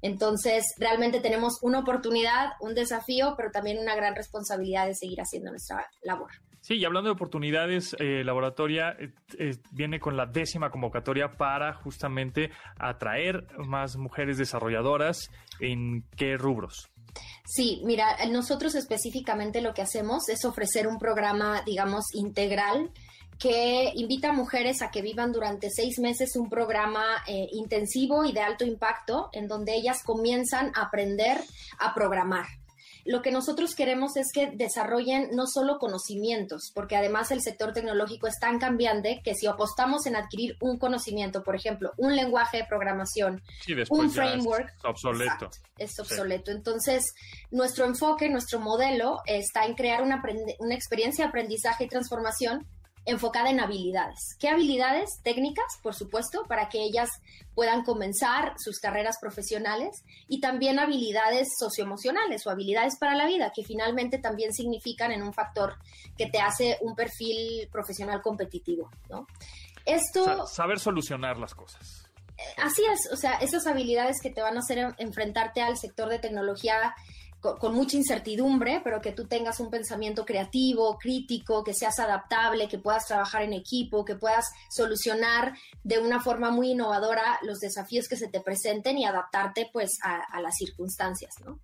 Entonces, 0.00 0.64
realmente 0.78 1.20
tenemos 1.20 1.58
una 1.62 1.80
oportunidad, 1.80 2.52
un 2.60 2.74
desafío, 2.74 3.34
pero 3.36 3.50
también 3.50 3.78
una 3.78 3.96
gran 3.96 4.14
responsabilidad 4.14 4.86
de 4.86 4.94
seguir 4.94 5.20
haciendo 5.20 5.50
nuestra 5.50 5.88
labor. 6.02 6.30
Sí, 6.60 6.74
y 6.74 6.84
hablando 6.84 7.08
de 7.08 7.14
oportunidades, 7.14 7.96
eh, 7.98 8.22
Laboratoria 8.24 8.90
eh, 8.98 9.12
eh, 9.38 9.56
viene 9.72 10.00
con 10.00 10.16
la 10.16 10.26
décima 10.26 10.70
convocatoria 10.70 11.32
para 11.32 11.72
justamente 11.72 12.50
atraer 12.78 13.46
más 13.56 13.96
mujeres 13.96 14.38
desarrolladoras. 14.38 15.30
¿En 15.60 16.04
qué 16.16 16.36
rubros? 16.36 16.90
Sí, 17.44 17.80
mira, 17.84 18.16
nosotros 18.30 18.74
específicamente 18.74 19.60
lo 19.60 19.74
que 19.74 19.82
hacemos 19.82 20.28
es 20.28 20.44
ofrecer 20.44 20.86
un 20.86 20.98
programa, 20.98 21.62
digamos, 21.64 22.04
integral 22.14 22.90
que 23.38 23.92
invita 23.94 24.30
a 24.30 24.32
mujeres 24.32 24.82
a 24.82 24.90
que 24.90 25.00
vivan 25.00 25.32
durante 25.32 25.70
seis 25.70 25.98
meses 26.00 26.34
un 26.36 26.50
programa 26.50 27.04
eh, 27.26 27.46
intensivo 27.52 28.24
y 28.24 28.32
de 28.32 28.40
alto 28.40 28.64
impacto 28.64 29.30
en 29.32 29.46
donde 29.46 29.74
ellas 29.74 30.02
comienzan 30.02 30.72
a 30.74 30.82
aprender 30.82 31.38
a 31.78 31.94
programar. 31.94 32.46
Lo 33.08 33.22
que 33.22 33.30
nosotros 33.30 33.74
queremos 33.74 34.18
es 34.18 34.26
que 34.34 34.50
desarrollen 34.50 35.30
no 35.32 35.46
solo 35.46 35.78
conocimientos, 35.78 36.70
porque 36.74 36.94
además 36.94 37.30
el 37.30 37.40
sector 37.40 37.72
tecnológico 37.72 38.26
es 38.26 38.38
tan 38.38 38.58
cambiante 38.58 39.22
que 39.24 39.34
si 39.34 39.46
apostamos 39.46 40.04
en 40.04 40.14
adquirir 40.14 40.58
un 40.60 40.78
conocimiento, 40.78 41.42
por 41.42 41.56
ejemplo, 41.56 41.94
un 41.96 42.14
lenguaje 42.14 42.58
de 42.58 42.64
programación, 42.66 43.42
Sí, 43.64 43.72
un 43.88 44.06
es 44.06 44.12
framework 44.12 44.74
obsoleto. 44.84 45.46
Exacto, 45.46 45.50
es 45.78 45.98
obsoleto. 45.98 46.50
Entonces, 46.50 47.14
nuestro 47.50 47.86
enfoque, 47.86 48.28
nuestro 48.28 48.60
modelo 48.60 49.22
está 49.24 49.64
en 49.64 49.74
crear 49.74 50.02
una, 50.02 50.22
una 50.58 50.74
experiencia 50.74 51.24
de 51.24 51.28
aprendizaje 51.30 51.84
y 51.84 51.88
transformación 51.88 52.66
enfocada 53.08 53.48
en 53.48 53.58
habilidades. 53.58 54.36
¿Qué 54.38 54.48
habilidades? 54.48 55.20
Técnicas, 55.22 55.64
por 55.82 55.94
supuesto, 55.94 56.44
para 56.46 56.68
que 56.68 56.82
ellas 56.82 57.08
puedan 57.54 57.82
comenzar 57.82 58.52
sus 58.58 58.78
carreras 58.78 59.16
profesionales 59.18 60.04
y 60.28 60.40
también 60.40 60.78
habilidades 60.78 61.48
socioemocionales 61.58 62.46
o 62.46 62.50
habilidades 62.50 62.98
para 62.98 63.14
la 63.14 63.26
vida, 63.26 63.50
que 63.54 63.64
finalmente 63.64 64.18
también 64.18 64.52
significan 64.52 65.10
en 65.10 65.22
un 65.22 65.32
factor 65.32 65.76
que 66.18 66.26
te 66.26 66.38
hace 66.40 66.76
un 66.82 66.94
perfil 66.94 67.68
profesional 67.72 68.20
competitivo, 68.20 68.90
¿no? 69.08 69.26
Esto... 69.86 70.46
saber 70.46 70.78
solucionar 70.78 71.38
las 71.38 71.54
cosas. 71.54 72.10
Eh, 72.36 72.42
así 72.62 72.84
es, 72.84 73.10
o 73.10 73.16
sea, 73.16 73.38
esas 73.38 73.66
habilidades 73.66 74.20
que 74.22 74.30
te 74.30 74.42
van 74.42 74.56
a 74.56 74.60
hacer 74.60 74.94
enfrentarte 74.98 75.62
al 75.62 75.78
sector 75.78 76.10
de 76.10 76.18
tecnología 76.18 76.94
con, 77.40 77.74
mucha 77.74 77.96
incertidumbre, 77.96 78.80
pero 78.82 79.00
que 79.00 79.12
tú 79.12 79.26
tengas 79.26 79.60
un 79.60 79.70
pensamiento 79.70 80.24
creativo, 80.24 80.98
crítico, 80.98 81.62
que 81.62 81.74
seas 81.74 81.98
adaptable, 81.98 82.68
que 82.68 82.78
puedas 82.78 83.06
trabajar 83.06 83.42
en 83.42 83.52
equipo, 83.52 84.04
que 84.04 84.16
puedas 84.16 84.50
solucionar 84.70 85.54
de 85.84 85.98
una 85.98 86.20
forma 86.20 86.50
muy 86.50 86.72
innovadora 86.72 87.38
los 87.42 87.60
desafíos 87.60 88.08
que 88.08 88.16
se 88.16 88.28
te 88.28 88.40
presenten 88.40 88.98
y 88.98 89.04
adaptarte 89.04 89.68
pues 89.72 89.98
a, 90.02 90.40
las 90.40 90.54
circunstancias, 90.56 91.34
¿no? 91.44 91.58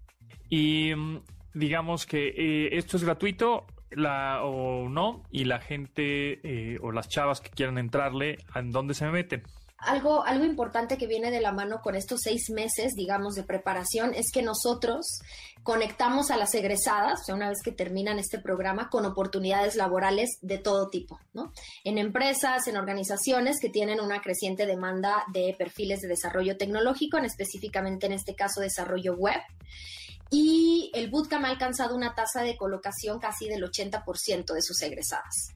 Y 0.48 0.94
mm, 0.94 1.22
digamos 1.54 2.06
que 2.06 2.28
eh, 2.28 2.76
esto 2.76 2.96
es 2.96 3.04
gratuito 3.04 3.66
la, 3.90 4.44
o 4.44 4.88
no, 4.88 5.22
y 5.30 5.44
la 5.44 5.60
gente 5.60 6.40
eh, 6.42 6.78
o 6.82 6.92
las 6.92 7.08
chavas 7.08 7.40
que 7.40 7.50
quieran 7.50 7.78
entrarle, 7.78 8.38
¿en 8.54 8.70
dónde 8.70 8.94
se 8.94 9.06
meten? 9.06 9.42
Algo, 9.86 10.24
algo 10.24 10.44
importante 10.44 10.98
que 10.98 11.06
viene 11.06 11.30
de 11.30 11.40
la 11.40 11.52
mano 11.52 11.80
con 11.82 11.94
estos 11.94 12.20
seis 12.22 12.50
meses, 12.50 12.94
digamos, 12.94 13.34
de 13.34 13.42
preparación, 13.42 14.14
es 14.14 14.30
que 14.32 14.42
nosotros 14.42 15.20
conectamos 15.62 16.30
a 16.30 16.36
las 16.36 16.54
egresadas, 16.54 17.22
o 17.22 17.24
sea, 17.24 17.34
una 17.34 17.48
vez 17.48 17.58
que 17.64 17.72
terminan 17.72 18.18
este 18.18 18.38
programa, 18.38 18.90
con 18.90 19.06
oportunidades 19.06 19.76
laborales 19.76 20.38
de 20.42 20.58
todo 20.58 20.90
tipo, 20.90 21.18
¿no? 21.32 21.52
En 21.84 21.98
empresas, 21.98 22.68
en 22.68 22.76
organizaciones 22.76 23.58
que 23.60 23.70
tienen 23.70 24.00
una 24.00 24.20
creciente 24.20 24.66
demanda 24.66 25.24
de 25.32 25.54
perfiles 25.58 26.00
de 26.02 26.08
desarrollo 26.08 26.56
tecnológico, 26.56 27.16
en 27.16 27.24
específicamente 27.24 28.06
en 28.06 28.12
este 28.12 28.34
caso 28.34 28.60
desarrollo 28.60 29.14
web. 29.14 29.40
Y 30.30 30.90
el 30.94 31.10
bootcamp 31.10 31.44
ha 31.46 31.48
alcanzado 31.48 31.94
una 31.94 32.14
tasa 32.14 32.42
de 32.42 32.56
colocación 32.56 33.18
casi 33.18 33.48
del 33.48 33.62
80% 33.62 34.52
de 34.52 34.62
sus 34.62 34.82
egresadas. 34.82 35.53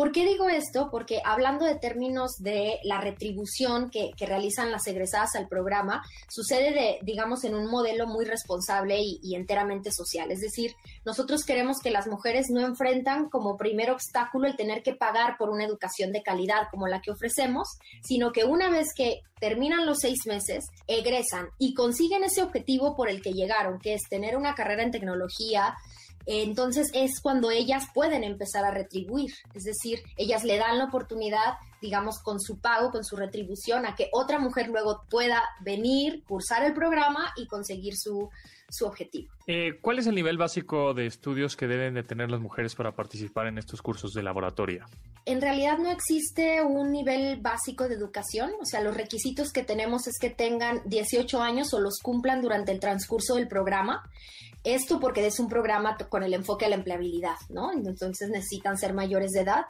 ¿Por 0.00 0.12
qué 0.12 0.24
digo 0.24 0.48
esto? 0.48 0.88
Porque 0.90 1.20
hablando 1.22 1.66
de 1.66 1.74
términos 1.74 2.38
de 2.38 2.78
la 2.84 3.02
retribución 3.02 3.90
que, 3.90 4.12
realizan 4.18 4.72
las 4.72 4.86
egresadas 4.86 5.36
al 5.36 5.46
programa, 5.46 6.02
sucede 6.26 6.72
de, 6.72 6.98
digamos, 7.02 7.44
en 7.44 7.54
un 7.54 7.66
modelo 7.66 8.06
muy 8.06 8.24
responsable 8.24 8.98
y, 8.98 9.34
enteramente 9.34 9.92
social. 9.92 10.30
Es 10.30 10.40
decir, 10.40 10.72
nosotros 11.04 11.44
queremos 11.44 11.80
que 11.80 11.90
las 11.90 12.06
mujeres 12.06 12.46
no 12.48 12.62
enfrentan 12.62 13.28
como 13.28 13.58
primer 13.58 13.90
obstáculo 13.90 14.46
el 14.46 14.56
tener 14.56 14.82
que 14.82 14.94
pagar 14.94 15.36
por 15.36 15.50
una 15.50 15.66
educación 15.66 16.12
de 16.12 16.22
calidad 16.22 16.68
como 16.70 16.88
la 16.88 17.02
que 17.02 17.10
ofrecemos, 17.10 17.68
sino 18.02 18.32
que 18.32 18.44
una 18.44 18.70
vez 18.70 18.94
que 18.96 19.20
terminan 19.38 19.84
los 19.84 19.98
seis 19.98 20.20
meses, 20.26 20.64
egresan 20.86 21.50
y 21.58 21.74
consiguen 21.74 22.24
ese 22.24 22.42
objetivo 22.42 22.96
por 22.96 23.10
el 23.10 23.20
que 23.20 23.34
llegaron, 23.34 23.78
que 23.78 23.92
es 23.92 24.02
tener 24.08 24.38
una 24.38 24.54
carrera 24.54 24.82
en 24.82 24.92
tecnología, 24.92 25.74
entonces 26.26 26.90
es 26.94 27.20
cuando 27.20 27.50
ellas 27.50 27.84
pueden 27.94 28.24
empezar 28.24 28.64
a 28.64 28.70
retribuir, 28.70 29.32
es 29.54 29.64
decir, 29.64 30.02
ellas 30.16 30.44
le 30.44 30.58
dan 30.58 30.78
la 30.78 30.84
oportunidad, 30.84 31.54
digamos, 31.80 32.20
con 32.20 32.40
su 32.40 32.60
pago, 32.60 32.90
con 32.90 33.04
su 33.04 33.16
retribución, 33.16 33.86
a 33.86 33.94
que 33.94 34.08
otra 34.12 34.38
mujer 34.38 34.68
luego 34.68 35.04
pueda 35.08 35.42
venir, 35.60 36.22
cursar 36.24 36.64
el 36.64 36.74
programa 36.74 37.32
y 37.36 37.46
conseguir 37.46 37.94
su, 37.96 38.30
su 38.70 38.86
objetivo. 38.86 39.32
Eh, 39.46 39.78
¿Cuál 39.80 39.98
es 39.98 40.06
el 40.06 40.14
nivel 40.14 40.38
básico 40.38 40.94
de 40.94 41.06
estudios 41.06 41.56
que 41.56 41.66
deben 41.66 41.94
de 41.94 42.02
tener 42.02 42.30
las 42.30 42.40
mujeres 42.40 42.74
para 42.74 42.94
participar 42.94 43.46
en 43.46 43.58
estos 43.58 43.82
cursos 43.82 44.12
de 44.12 44.22
laboratorio? 44.22 44.86
En 45.26 45.40
realidad 45.40 45.78
no 45.78 45.90
existe 45.90 46.62
un 46.62 46.92
nivel 46.92 47.40
básico 47.40 47.88
de 47.88 47.94
educación, 47.94 48.52
o 48.60 48.64
sea, 48.64 48.80
los 48.80 48.96
requisitos 48.96 49.52
que 49.52 49.62
tenemos 49.62 50.06
es 50.06 50.18
que 50.18 50.30
tengan 50.30 50.82
18 50.86 51.42
años 51.42 51.74
o 51.74 51.80
los 51.80 51.98
cumplan 52.02 52.40
durante 52.40 52.72
el 52.72 52.80
transcurso 52.80 53.34
del 53.34 53.48
programa. 53.48 54.08
Esto 54.62 55.00
porque 55.00 55.26
es 55.26 55.40
un 55.40 55.48
programa 55.48 55.96
con 56.08 56.22
el 56.22 56.34
enfoque 56.34 56.66
a 56.66 56.68
la 56.68 56.74
empleabilidad, 56.74 57.36
¿no? 57.48 57.72
Entonces 57.72 58.28
necesitan 58.28 58.76
ser 58.76 58.92
mayores 58.92 59.30
de 59.30 59.40
edad, 59.40 59.64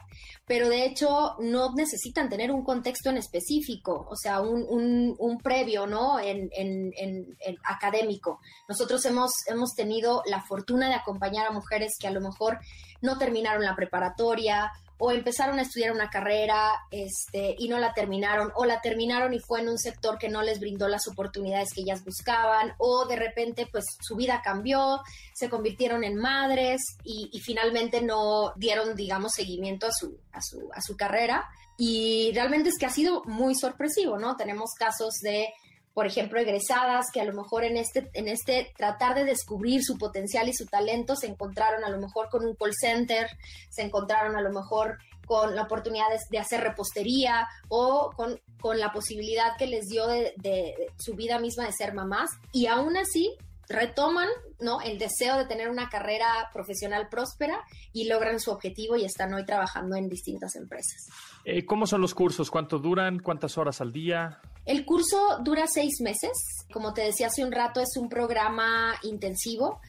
pero 0.45 0.67
de 0.67 0.85
hecho 0.85 1.35
no 1.39 1.73
necesitan 1.75 2.00
tener 2.29 2.51
un 2.51 2.63
contexto 2.63 3.09
en 3.09 3.17
específico, 3.17 4.07
o 4.09 4.15
sea, 4.15 4.41
un, 4.41 5.15
un, 5.17 5.37
previo, 5.39 5.87
¿no? 5.87 6.19
En, 6.19 6.49
en, 6.53 6.91
en, 6.97 7.57
académico. 7.63 8.39
Nosotros 8.67 9.05
hemos, 9.05 9.31
hemos 9.47 9.73
tenido 9.75 10.23
la 10.25 10.41
fortuna 10.41 10.87
de 10.87 10.95
acompañar 10.95 11.47
a 11.47 11.51
mujeres 11.51 11.93
que 11.99 12.07
a 12.07 12.11
lo 12.11 12.21
mejor 12.21 12.59
no 13.01 13.17
terminaron 13.17 13.63
la 13.63 13.75
preparatoria 13.75 14.71
o 15.03 15.11
empezaron 15.11 15.57
a 15.57 15.63
estudiar 15.63 15.91
una 15.93 16.11
carrera 16.11 16.73
este, 16.91 17.55
y 17.57 17.67
no 17.67 17.79
la 17.79 17.91
terminaron, 17.91 18.51
o 18.53 18.65
la 18.65 18.81
terminaron 18.81 19.33
y 19.33 19.39
fue 19.39 19.59
en 19.59 19.69
un 19.69 19.79
sector 19.79 20.19
que 20.19 20.29
no 20.29 20.43
les 20.43 20.59
brindó 20.59 20.87
las 20.87 21.07
oportunidades 21.07 21.73
que 21.73 21.81
ellas 21.81 22.05
buscaban, 22.05 22.75
o 22.77 23.07
de 23.07 23.15
repente 23.15 23.67
pues 23.71 23.83
su 23.99 24.15
vida 24.15 24.43
cambió, 24.43 25.01
se 25.33 25.49
convirtieron 25.49 26.03
en 26.03 26.17
madres 26.17 26.81
y, 27.03 27.31
finalmente 27.43 28.03
no 28.03 28.53
dieron, 28.57 28.95
digamos, 28.95 29.31
seguimiento 29.31 29.87
a 29.87 29.91
su, 29.91 30.19
a 30.33 30.39
su, 30.39 30.69
a 30.71 30.81
su 30.81 30.95
carrera. 30.95 31.49
Y 31.77 32.31
realmente 32.35 32.69
es 32.69 32.77
que 32.77 32.85
ha 32.85 32.91
sido 32.91 33.23
muy 33.25 33.55
sorpresivo, 33.55 34.19
¿no? 34.19 34.35
Tenemos 34.35 34.69
casos 34.77 35.15
de 35.23 35.51
por 35.93 36.07
ejemplo, 36.07 36.39
egresadas 36.39 37.07
que 37.13 37.21
a 37.21 37.25
lo 37.25 37.33
mejor 37.33 37.63
en 37.63 37.77
este, 37.77 38.09
en 38.13 38.27
este 38.27 38.71
tratar 38.77 39.15
de 39.15 39.25
descubrir 39.25 39.83
su 39.83 39.97
potencial 39.97 40.47
y 40.47 40.53
su 40.53 40.65
talento 40.65 41.15
se 41.15 41.27
encontraron 41.27 41.83
a 41.83 41.89
lo 41.89 41.99
mejor 41.99 42.29
con 42.29 42.45
un 42.45 42.55
call 42.55 42.73
center, 42.73 43.27
se 43.69 43.81
encontraron 43.81 44.35
a 44.35 44.41
lo 44.41 44.51
mejor 44.51 44.97
con 45.25 45.55
la 45.55 45.63
oportunidad 45.63 46.05
de, 46.29 46.39
hacer 46.39 46.61
repostería 46.61 47.47
o 47.69 48.11
con, 48.15 48.39
con, 48.59 48.79
la 48.79 48.91
posibilidad 48.91 49.55
que 49.57 49.67
les 49.67 49.87
dio 49.87 50.07
de, 50.07 50.33
de, 50.37 50.75
su 50.97 51.15
vida 51.15 51.39
misma 51.39 51.65
de 51.65 51.71
ser 51.71 51.93
mamás 51.93 52.29
y 52.51 52.65
aún 52.65 52.97
así 52.97 53.37
retoman 53.69 54.27
¿no? 54.59 54.81
el 54.81 54.97
deseo 54.97 55.37
de 55.37 55.45
tener 55.45 55.69
una 55.69 55.89
carrera 55.89 56.49
profesional 56.53 57.07
próspera 57.09 57.61
y 57.93 58.07
logran 58.07 58.39
su 58.39 58.51
objetivo 58.51 58.97
y 58.97 59.05
están 59.05 59.33
hoy 59.33 59.45
trabajando 59.45 59.95
en 59.95 60.09
distintas 60.09 60.55
empresas. 60.55 61.07
Eh, 61.45 61.65
¿Cómo 61.65 61.87
son 61.87 62.01
los 62.01 62.13
cursos? 62.13 62.51
¿Cuánto 62.51 62.79
duran? 62.79 63.19
¿Cuántas 63.19 63.57
horas 63.57 63.81
al 63.81 63.91
día? 63.91 64.41
El 64.65 64.85
curso 64.85 65.39
dura 65.43 65.65
seis 65.67 66.01
meses. 66.01 66.31
Como 66.71 66.93
te 66.93 67.01
decía 67.01 67.27
hace 67.27 67.43
un 67.43 67.51
rato, 67.51 67.79
es 67.81 67.97
un 67.97 68.09
programa 68.09 68.95
intensivo. 69.03 69.79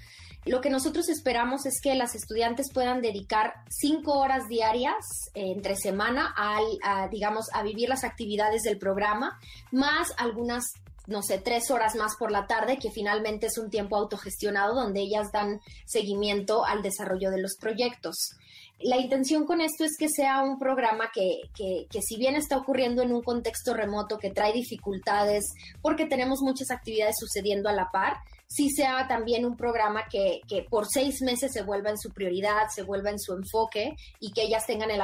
Lo 0.45 0.61
que 0.61 0.71
nosotros 0.71 1.09
esperamos 1.09 1.67
es 1.67 1.81
que 1.81 1.95
las 1.95 2.17
estudiantes 2.17 2.73
puedan 2.73 3.01
dedicar 3.01 3.55
cinco 3.69 4.19
horas 4.19 4.49
diarias 4.49 4.97
eh, 5.35 5.53
entre 5.55 5.77
semana 5.77 6.35
al, 6.37 6.65
a, 6.83 7.07
digamos, 7.09 7.47
a 7.53 7.63
vivir 7.63 7.89
las 7.89 8.03
actividades 8.03 8.63
del 8.63 8.79
programa, 8.79 9.39
más 9.71 10.13
algunas 10.17 10.65
no 11.07 11.23
sé, 11.23 11.39
tres 11.39 11.71
horas 11.71 11.97
más 11.97 12.13
por 12.17 12.31
la 12.31 12.47
tarde, 12.47 12.79
que 12.79 12.91
finalmente 12.91 13.47
es 13.47 13.59
un 13.59 13.71
tiempo 13.71 13.97
autogestionado 13.97 14.75
donde 14.75 15.01
ellas 15.01 15.33
dan 15.33 15.61
seguimiento 15.85 16.65
al 16.65 16.83
desarrollo 16.83 17.31
de 17.31 17.41
los 17.41 17.57
proyectos. 17.57 18.37
La 18.85 18.97
intención 18.97 19.45
con 19.47 19.61
esto 19.61 19.85
es 19.85 19.97
que 19.99 20.09
sea 20.09 20.42
un 20.42 20.59
programa 20.59 21.11
que, 21.12 21.42
que, 21.55 21.87
que, 21.90 22.01
si 22.03 22.16
bien 22.16 22.35
está 22.35 22.57
ocurriendo 22.57 23.03
en 23.03 23.12
un 23.12 23.23
contexto 23.23 23.75
remoto 23.75 24.18
que 24.18 24.31
trae 24.31 24.53
dificultades 24.53 25.45
porque 25.81 26.07
tenemos 26.07 26.40
muchas 26.40 26.71
actividades 26.71 27.16
sucediendo 27.18 27.68
a 27.68 27.73
la 27.73 27.90
par, 27.90 28.16
sí 28.53 28.71
sea 28.71 29.09
también 29.09 29.45
un 29.45 29.57
programa 29.57 30.05
que, 30.11 30.40
que 30.47 30.62
por 30.68 30.87
seis 30.87 31.23
meses 31.23 31.53
se 31.53 31.62
vuelva 31.62 31.90
en 31.90 31.99
su 31.99 32.11
prioridad, 32.11 32.68
se 32.68 32.83
vuelva 32.83 33.11
en 33.11 33.18
su 33.18 33.33
enfoque 33.33 33.97
y 34.21 34.33
que 34.33 34.42
ellas 34.42 34.66
tengan 34.66 34.90
el, 34.90 35.01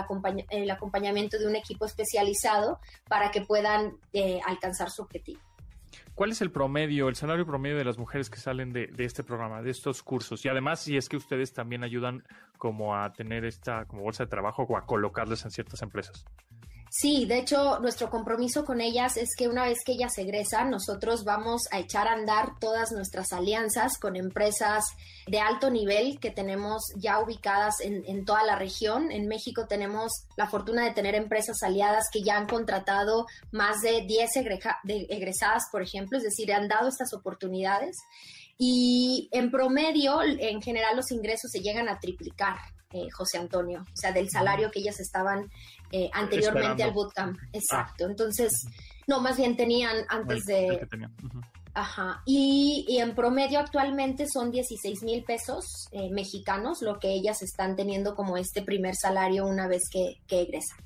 el 0.51 0.71
acompañamiento 0.71 1.39
de 1.39 1.47
un 1.47 1.57
equipo 1.57 1.87
especializado 1.87 2.79
para 3.09 3.31
que 3.31 3.41
puedan 3.41 3.97
eh, 4.13 4.41
alcanzar 4.47 4.91
su 4.91 5.03
objetivo. 5.03 5.41
¿Cuál 6.19 6.33
es 6.33 6.41
el 6.41 6.51
promedio, 6.51 7.09
el 7.09 7.15
salario 7.15 7.47
promedio 7.47 7.77
de 7.77 7.85
las 7.85 7.97
mujeres 7.97 8.29
que 8.29 8.39
salen 8.41 8.73
de, 8.73 8.91
este 8.99 9.23
programa, 9.23 9.63
de 9.63 9.71
estos 9.71 10.03
cursos? 10.03 10.45
Y 10.45 10.49
además, 10.49 10.81
si 10.81 10.97
es 10.97 11.09
que 11.09 11.17
ustedes 11.17 11.53
también 11.53 11.85
ayudan 11.85 12.25
como 12.57 12.97
a 12.97 13.13
tener 13.13 13.45
esta 13.45 13.85
como 13.85 14.03
bolsa 14.03 14.25
de 14.25 14.29
trabajo 14.29 14.65
o 14.69 14.77
a 14.77 14.85
colocarles 14.85 15.45
en 15.45 15.53
ciertas 15.53 15.81
empresas. 15.81 16.25
Sí, 16.91 17.27
de 17.27 17.39
hecho, 17.39 17.79
nuestro 17.81 18.09
compromiso 18.09 18.65
con 18.65 18.81
ellas 18.81 19.17
es 19.17 19.29
que 19.37 19.49
una 19.49 19.65
vez 19.65 19.79
que 19.85 19.93
ellas 19.93 20.17
egresan, 20.17 20.71
nosotros 20.71 21.25
vamos 21.25 21.63
a 21.71 21.79
echar 21.79 22.09
a 22.09 22.13
andar 22.13 22.59
todas 22.59 22.93
nuestras 22.93 23.33
alianzas 23.33 23.99
con 23.99 24.17
empresas 24.17 24.85
de 25.27 25.39
alto 25.39 25.71
nivel 25.71 26.19
que 26.19 26.31
tenemos 26.31 26.83
ya 26.97 27.21
ubicadas 27.21 27.81
en, 27.81 28.25
toda 28.25 28.43
la 28.45 28.57
región. 28.57 29.13
En 29.13 29.29
México 29.29 29.67
tenemos 29.69 30.11
la 30.37 30.49
fortuna 30.49 30.85
de 30.85 30.93
tener 30.93 31.15
empresas 31.15 31.63
aliadas 31.63 32.07
que 32.11 32.23
ya 32.23 32.39
han 32.39 32.47
contratado 32.47 33.27
más 33.53 33.81
de 33.83 34.03
10 34.07 34.31
egresadas, 35.09 35.65
por 35.71 35.83
ejemplo, 35.83 36.17
es 36.17 36.25
decir, 36.25 36.53
han 36.53 36.69
dado 36.69 36.89
estas 36.89 37.13
oportunidades. 37.13 37.97
Y 38.57 39.29
en 39.31 39.51
promedio, 39.51 40.23
en 40.23 40.63
general, 40.63 40.97
los 40.97 41.13
ingresos 41.13 41.51
se 41.53 41.61
llegan 41.61 41.89
a 41.89 42.01
triplicar. 42.01 42.57
Eh, 42.93 43.07
José 43.13 43.39
Antonio, 43.39 43.83
o 43.83 43.97
sea, 43.97 44.13
del 44.13 44.31
salario 44.31 44.71
que 44.71 44.81
ellas 44.81 44.99
estaban 44.99 45.51
eh, 45.93 46.09
anteriormente 46.13 46.83
al 46.83 46.93
bootcamp. 46.93 47.39
Exacto. 47.53 48.07
Entonces, 48.07 48.51
no, 49.07 49.21
más 49.21 49.37
bien 49.37 49.57
tenían 49.57 50.05
antes 50.09 50.45
de... 50.47 50.87
Ajá. 51.75 52.23
Y, 52.27 52.99
en 53.01 53.15
promedio 53.15 53.61
actualmente 53.61 54.27
son 54.27 54.51
16 54.51 55.03
mil 55.05 55.23
pesos 55.23 55.89
eh, 55.93 56.11
mexicanos 56.11 56.83
lo 56.83 56.99
que 56.99 57.13
ellas 57.13 57.43
están 57.43 57.77
teniendo 57.77 58.17
como 58.17 58.37
este 58.37 58.63
primer 58.63 58.97
salario 58.97 59.47
una 59.47 59.69
vez 59.69 59.83
que, 59.93 60.17
que 60.27 60.43
egresan. 60.43 60.79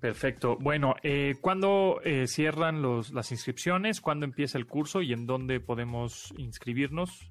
Perfecto. 0.00 0.56
Bueno, 0.60 0.94
eh, 1.02 1.34
¿cuándo 1.40 2.00
eh, 2.04 2.26
cierran 2.26 2.82
los, 2.82 3.12
las 3.12 3.32
inscripciones? 3.32 4.00
¿Cuándo 4.00 4.24
empieza 4.24 4.58
el 4.58 4.66
curso 4.66 5.02
y 5.02 5.12
en 5.12 5.26
dónde 5.26 5.58
podemos 5.60 6.32
inscribirnos? 6.36 7.28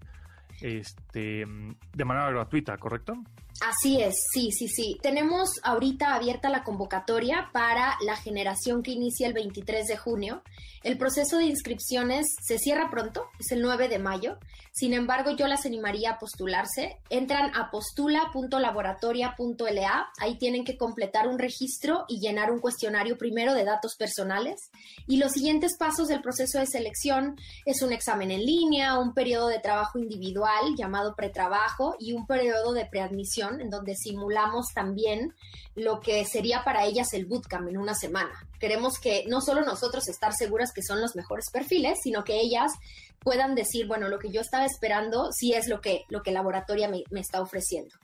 Este, 0.62 1.46
de 1.94 2.06
manera 2.06 2.30
gratuita, 2.32 2.78
¿correcto? 2.78 3.14
Así 3.62 4.02
es, 4.02 4.16
sí, 4.34 4.52
sí, 4.52 4.68
sí. 4.68 4.98
Tenemos 5.02 5.62
ahorita 5.64 6.14
abierta 6.14 6.50
la 6.50 6.64
convocatoria 6.64 7.50
para 7.54 7.96
la 8.02 8.18
generación 8.18 8.84
que 8.84 8.92
inicia 8.92 9.28
el 9.28 9.34
23 9.34 9.88
de 9.88 9.98
junio. 9.98 10.44
El 10.84 10.98
proceso 10.98 11.38
de 11.38 11.46
inscripciones 11.46 12.36
se 12.46 12.60
cierra 12.60 12.90
pronto, 12.92 13.30
es 13.40 13.52
el 13.52 13.62
9 13.62 13.88
de 13.88 13.98
mayo. 13.98 14.38
Sin 14.72 14.94
embargo, 14.94 15.32
yo 15.32 15.48
las 15.48 15.66
animaría 15.66 16.12
a 16.12 16.20
postularse. 16.20 16.98
Entran 17.10 17.56
a 17.56 17.72
postula.laboratoria.la. 17.72 20.10
Ahí 20.20 20.38
tienen 20.38 20.66
que 20.66 20.78
completar 20.78 21.30
un 21.30 21.40
registro 21.40 22.04
y 22.10 22.20
llenar 22.20 22.52
un 22.52 22.60
cuestionario 22.60 23.18
primero 23.18 23.54
de 23.54 23.64
datos 23.64 23.96
personales. 23.96 24.70
Y 25.08 25.16
los 25.18 25.32
siguientes 25.32 25.78
pasos 25.80 26.10
del 26.10 26.22
proceso 26.22 26.60
de 26.60 26.68
selección 26.68 27.38
es 27.66 27.82
un 27.82 27.94
examen 27.94 28.32
en 28.32 28.46
línea, 28.46 29.00
un 29.00 29.14
periodo 29.14 29.48
de 29.48 29.60
trabajo 29.60 29.98
individual 29.98 30.76
llamado 30.78 31.16
pretrabajo 31.16 31.96
y 31.98 32.12
un 32.12 32.28
periodo 32.28 32.74
de 32.74 32.86
preadmisión 32.86 33.45
en 33.54 33.70
donde 33.70 33.96
simulamos 33.96 34.68
también 34.74 35.34
lo 35.76 36.00
que 36.00 36.26
sería 36.26 36.64
para 36.64 36.86
ellas 36.86 37.14
el 37.14 37.26
bootcamp 37.26 37.68
en 37.68 37.78
una 37.78 37.96
semana. 37.96 38.34
Queremos 38.60 38.98
que 39.00 39.26
no 39.28 39.42
solo 39.42 39.62
nosotros 39.62 40.08
estar 40.08 40.34
seguras 40.34 40.72
que 40.74 40.82
son 40.82 41.02
los 41.02 41.16
mejores 41.16 41.50
perfiles, 41.52 42.00
sino 42.02 42.24
que 42.24 42.40
ellas 42.40 42.72
puedan 43.20 43.56
decir, 43.56 43.88
bueno, 43.88 44.08
lo 44.08 44.20
que 44.20 44.32
yo 44.32 44.42
estaba 44.42 44.66
esperando 44.66 45.32
sí 45.32 45.54
es 45.54 45.68
lo 45.68 45.82
que, 45.82 46.04
lo 46.10 46.22
que 46.22 46.32
Laboratoria 46.32 46.88
me, 46.88 47.04
está 47.20 47.42
ofreciendo, 47.42 47.96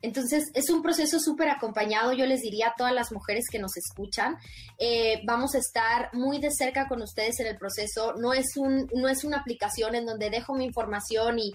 Entonces, 0.00 0.50
es 0.54 0.70
un 0.70 0.82
proceso 0.82 1.20
súper 1.20 1.50
acompañado, 1.50 2.14
yo 2.14 2.24
les 2.24 2.40
diría 2.40 2.68
a 2.68 2.74
todas 2.76 2.94
las 2.94 3.12
mujeres 3.12 3.44
que 3.50 3.58
nos 3.58 3.76
escuchan, 3.76 4.36
eh, 4.78 5.20
vamos 5.26 5.54
a 5.54 5.58
estar 5.58 6.08
muy 6.14 6.40
de 6.40 6.50
cerca 6.50 6.88
con 6.88 7.02
ustedes 7.02 7.38
en 7.40 7.48
el 7.48 7.58
proceso, 7.58 8.14
no 8.14 8.32
es, 8.32 8.56
un, 8.56 8.88
no 8.94 9.08
es 9.08 9.24
una 9.24 9.38
aplicación 9.38 9.94
en 9.94 10.06
donde 10.06 10.30
dejo 10.30 10.54
mi 10.54 10.64
información 10.64 11.38
y, 11.38 11.52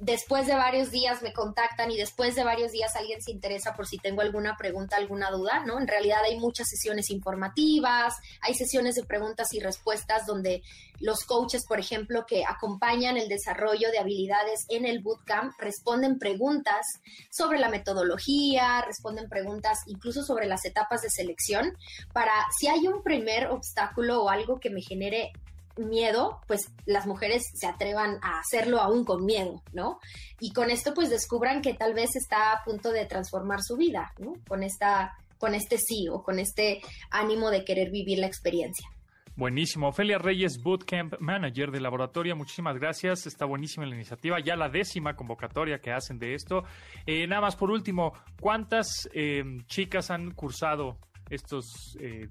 después 0.00 0.46
de 0.46 0.54
varios 0.54 0.90
días 0.90 1.22
me 1.22 1.32
contactan 1.32 1.90
y 1.90 1.96
después 1.96 2.36
de 2.36 2.44
varios 2.44 2.70
días 2.70 2.94
alguien 2.94 3.20
se 3.20 3.32
interesa 3.32 3.74
por 3.74 3.86
si 3.86 3.98
tengo 3.98 4.20
alguna 4.20 4.56
pregunta, 4.56 4.96
alguna 4.96 5.30
duda, 5.30 5.64
¿no? 5.66 5.78
En 5.78 5.88
realidad 5.88 6.20
hay 6.24 6.38
muchas 6.38 6.68
sesiones 6.68 7.10
informativas, 7.10 8.14
hay 8.40 8.54
sesiones 8.54 8.94
de 8.94 9.04
preguntas 9.04 9.52
y 9.54 9.60
respuestas 9.60 10.24
donde 10.26 10.62
los 11.00 11.24
coaches, 11.24 11.64
por 11.66 11.80
ejemplo, 11.80 12.26
que 12.26 12.44
acompañan 12.44 13.16
el 13.16 13.28
desarrollo 13.28 13.90
de 13.90 13.98
habilidades 13.98 14.66
en 14.68 14.86
el 14.86 15.00
bootcamp, 15.00 15.52
responden 15.58 16.18
preguntas 16.18 16.86
sobre 17.30 17.58
la 17.58 17.68
metodología, 17.68 18.82
responden 18.82 19.28
preguntas 19.28 19.78
incluso 19.86 20.22
sobre 20.22 20.46
las 20.46 20.64
etapas 20.64 21.02
de 21.02 21.10
selección, 21.10 21.76
para 22.12 22.32
si 22.58 22.68
hay 22.68 22.86
un 22.86 23.02
primer 23.02 23.48
obstáculo 23.48 24.22
o 24.24 24.28
algo 24.28 24.60
que 24.60 24.70
me 24.70 24.82
genere 24.82 25.32
miedo, 25.78 26.40
pues 26.46 26.72
las 26.86 27.06
mujeres 27.06 27.42
se 27.54 27.66
atrevan 27.66 28.18
a 28.22 28.40
hacerlo 28.40 28.80
aún 28.80 29.04
con 29.04 29.24
miedo, 29.24 29.62
¿no? 29.72 29.98
Y 30.40 30.52
con 30.52 30.70
esto 30.70 30.94
pues 30.94 31.10
descubran 31.10 31.62
que 31.62 31.74
tal 31.74 31.94
vez 31.94 32.16
está 32.16 32.52
a 32.52 32.64
punto 32.64 32.90
de 32.90 33.06
transformar 33.06 33.62
su 33.62 33.76
vida, 33.76 34.12
¿no? 34.18 34.34
Con 34.46 34.62
esta 34.62 35.16
con 35.38 35.54
este 35.54 35.78
sí 35.78 36.08
o 36.08 36.22
con 36.22 36.38
este 36.40 36.80
ánimo 37.10 37.50
de 37.50 37.64
querer 37.64 37.90
vivir 37.90 38.18
la 38.18 38.26
experiencia. 38.26 38.88
Buenísimo. 39.38 39.90
Ofelia 39.90 40.18
Reyes, 40.18 40.60
Bootcamp 40.60 41.14
Manager 41.20 41.70
de 41.70 41.80
Laboratoria, 41.80 42.34
muchísimas 42.34 42.76
gracias. 42.76 43.24
Está 43.24 43.44
buenísima 43.44 43.86
la 43.86 43.94
iniciativa. 43.94 44.40
Ya 44.40 44.56
la 44.56 44.68
décima 44.68 45.14
convocatoria 45.14 45.78
que 45.78 45.92
hacen 45.92 46.18
de 46.18 46.34
esto. 46.34 46.64
Eh, 47.06 47.24
nada 47.28 47.42
más 47.42 47.54
por 47.54 47.70
último, 47.70 48.14
¿cuántas 48.40 49.08
eh, 49.14 49.44
chicas 49.66 50.10
han 50.10 50.32
cursado 50.32 50.98
estos 51.30 51.96
eh, 52.00 52.28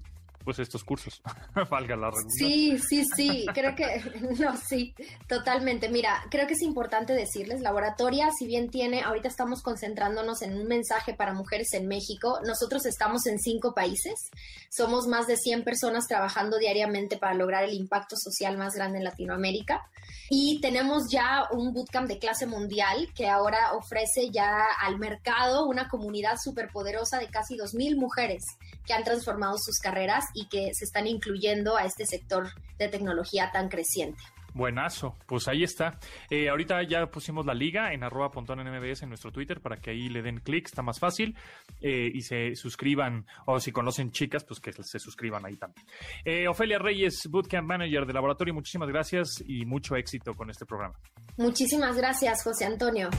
pues 0.48 0.60
estos 0.60 0.82
cursos, 0.82 1.20
valga 1.70 1.94
la 1.94 2.10
redundancia. 2.10 2.46
Sí, 2.48 2.78
sí, 2.78 3.04
sí, 3.14 3.46
creo 3.52 3.76
que, 3.76 4.00
no, 4.40 4.56
sí, 4.56 4.94
totalmente. 5.26 5.90
Mira, 5.90 6.22
creo 6.30 6.46
que 6.46 6.54
es 6.54 6.62
importante 6.62 7.12
decirles, 7.12 7.60
Laboratoria, 7.60 8.30
si 8.30 8.46
bien 8.46 8.70
tiene, 8.70 9.02
ahorita 9.02 9.28
estamos 9.28 9.60
concentrándonos 9.60 10.40
en 10.40 10.58
un 10.58 10.66
mensaje 10.66 11.12
para 11.12 11.34
mujeres 11.34 11.74
en 11.74 11.86
México, 11.86 12.40
nosotros 12.46 12.86
estamos 12.86 13.26
en 13.26 13.38
cinco 13.38 13.74
países, 13.74 14.30
somos 14.70 15.06
más 15.06 15.26
de 15.26 15.36
100 15.36 15.64
personas 15.64 16.06
trabajando 16.06 16.56
diariamente 16.56 17.18
para 17.18 17.34
lograr 17.34 17.64
el 17.64 17.74
impacto 17.74 18.16
social 18.16 18.56
más 18.56 18.72
grande 18.72 18.96
en 18.96 19.04
Latinoamérica 19.04 19.82
y 20.30 20.60
tenemos 20.62 21.10
ya 21.10 21.44
un 21.52 21.74
bootcamp 21.74 22.08
de 22.08 22.18
clase 22.18 22.46
mundial 22.46 23.08
que 23.14 23.28
ahora 23.28 23.74
ofrece 23.74 24.30
ya 24.30 24.64
al 24.80 24.98
mercado 24.98 25.66
una 25.66 25.88
comunidad 25.88 26.38
súper 26.42 26.70
poderosa 26.70 27.18
de 27.18 27.28
casi 27.28 27.56
2.000 27.56 27.96
mujeres 27.96 28.44
que 28.88 28.94
han 28.94 29.04
transformado 29.04 29.56
sus 29.58 29.78
carreras 29.78 30.24
y 30.34 30.48
que 30.48 30.70
se 30.72 30.86
están 30.86 31.06
incluyendo 31.06 31.76
a 31.76 31.84
este 31.84 32.06
sector 32.06 32.48
de 32.78 32.88
tecnología 32.88 33.50
tan 33.52 33.68
creciente. 33.68 34.22
Buenazo, 34.54 35.14
pues 35.26 35.46
ahí 35.46 35.62
está. 35.62 35.98
Eh, 36.30 36.48
ahorita 36.48 36.82
ya 36.82 37.06
pusimos 37.06 37.46
la 37.46 37.54
liga 37.54 37.92
en 37.92 38.02
arroba 38.02 38.30
mbs 38.30 39.02
en 39.02 39.10
nuestro 39.10 39.30
Twitter 39.30 39.60
para 39.60 39.76
que 39.76 39.90
ahí 39.90 40.08
le 40.08 40.22
den 40.22 40.40
clic, 40.40 40.66
está 40.66 40.82
más 40.82 40.98
fácil, 40.98 41.36
eh, 41.80 42.10
y 42.12 42.22
se 42.22 42.56
suscriban, 42.56 43.26
o 43.46 43.60
si 43.60 43.72
conocen 43.72 44.10
chicas, 44.10 44.44
pues 44.44 44.58
que 44.58 44.72
se 44.72 44.98
suscriban 44.98 45.44
ahí 45.44 45.56
también. 45.56 45.86
Eh, 46.24 46.48
Ofelia 46.48 46.78
Reyes, 46.78 47.28
Bootcamp 47.30 47.68
Manager 47.68 48.06
de 48.06 48.12
Laboratorio, 48.12 48.54
muchísimas 48.54 48.88
gracias 48.88 49.44
y 49.46 49.64
mucho 49.66 49.96
éxito 49.96 50.34
con 50.34 50.50
este 50.50 50.64
programa. 50.64 50.94
Muchísimas 51.36 51.96
gracias, 51.96 52.42
José 52.42 52.64
Antonio. 52.64 53.10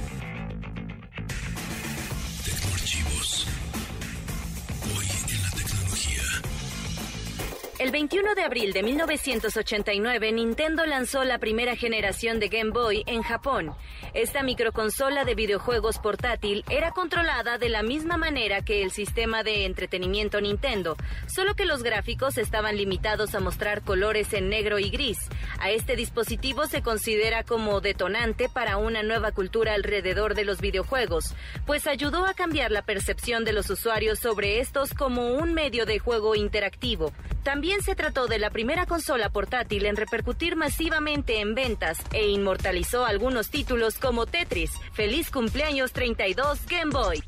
El 7.79 7.91
21 7.91 8.35
de 8.35 8.43
abril 8.43 8.73
de 8.73 8.83
1989, 8.83 10.33
Nintendo 10.33 10.85
lanzó 10.85 11.23
la 11.23 11.37
primera 11.37 11.77
generación 11.77 12.37
de 12.37 12.49
Game 12.49 12.71
Boy 12.71 13.05
en 13.07 13.23
Japón. 13.23 13.73
Esta 14.13 14.43
microconsola 14.43 15.23
de 15.23 15.33
videojuegos 15.33 15.97
portátil 15.97 16.65
era 16.69 16.91
controlada 16.91 17.57
de 17.57 17.69
la 17.69 17.81
misma 17.81 18.17
manera 18.17 18.65
que 18.65 18.83
el 18.83 18.91
sistema 18.91 19.43
de 19.43 19.63
entretenimiento 19.63 20.41
Nintendo, 20.41 20.97
solo 21.25 21.55
que 21.55 21.63
los 21.63 21.81
gráficos 21.81 22.37
estaban 22.37 22.75
limitados 22.75 23.33
a 23.33 23.39
mostrar 23.39 23.81
colores 23.81 24.33
en 24.33 24.49
negro 24.49 24.77
y 24.77 24.89
gris. 24.89 25.29
A 25.61 25.71
este 25.71 25.95
dispositivo 25.95 26.67
se 26.67 26.81
considera 26.81 27.45
como 27.45 27.79
detonante 27.79 28.49
para 28.49 28.75
una 28.75 29.03
nueva 29.03 29.31
cultura 29.31 29.73
alrededor 29.73 30.35
de 30.35 30.43
los 30.43 30.59
videojuegos, 30.59 31.33
pues 31.65 31.87
ayudó 31.87 32.25
a 32.25 32.33
cambiar 32.33 32.71
la 32.71 32.81
percepción 32.81 33.45
de 33.45 33.53
los 33.53 33.69
usuarios 33.69 34.19
sobre 34.19 34.59
estos 34.59 34.93
como 34.93 35.29
un 35.29 35.53
medio 35.53 35.85
de 35.85 35.99
juego 35.99 36.35
interactivo. 36.35 37.13
También 37.43 37.68
se 37.81 37.95
trató 37.95 38.27
de 38.27 38.39
la 38.39 38.49
primera 38.49 38.85
consola 38.85 39.29
portátil 39.29 39.85
en 39.85 39.95
repercutir 39.95 40.55
masivamente 40.55 41.39
en 41.39 41.53
ventas 41.53 41.99
e 42.11 42.27
inmortalizó 42.27 43.05
algunos 43.05 43.49
títulos 43.49 43.99
como 43.99 44.25
Tetris. 44.25 44.71
Feliz 44.93 45.29
cumpleaños 45.29 45.93
32 45.93 46.65
Game 46.67 46.91
Boy. 46.91 47.23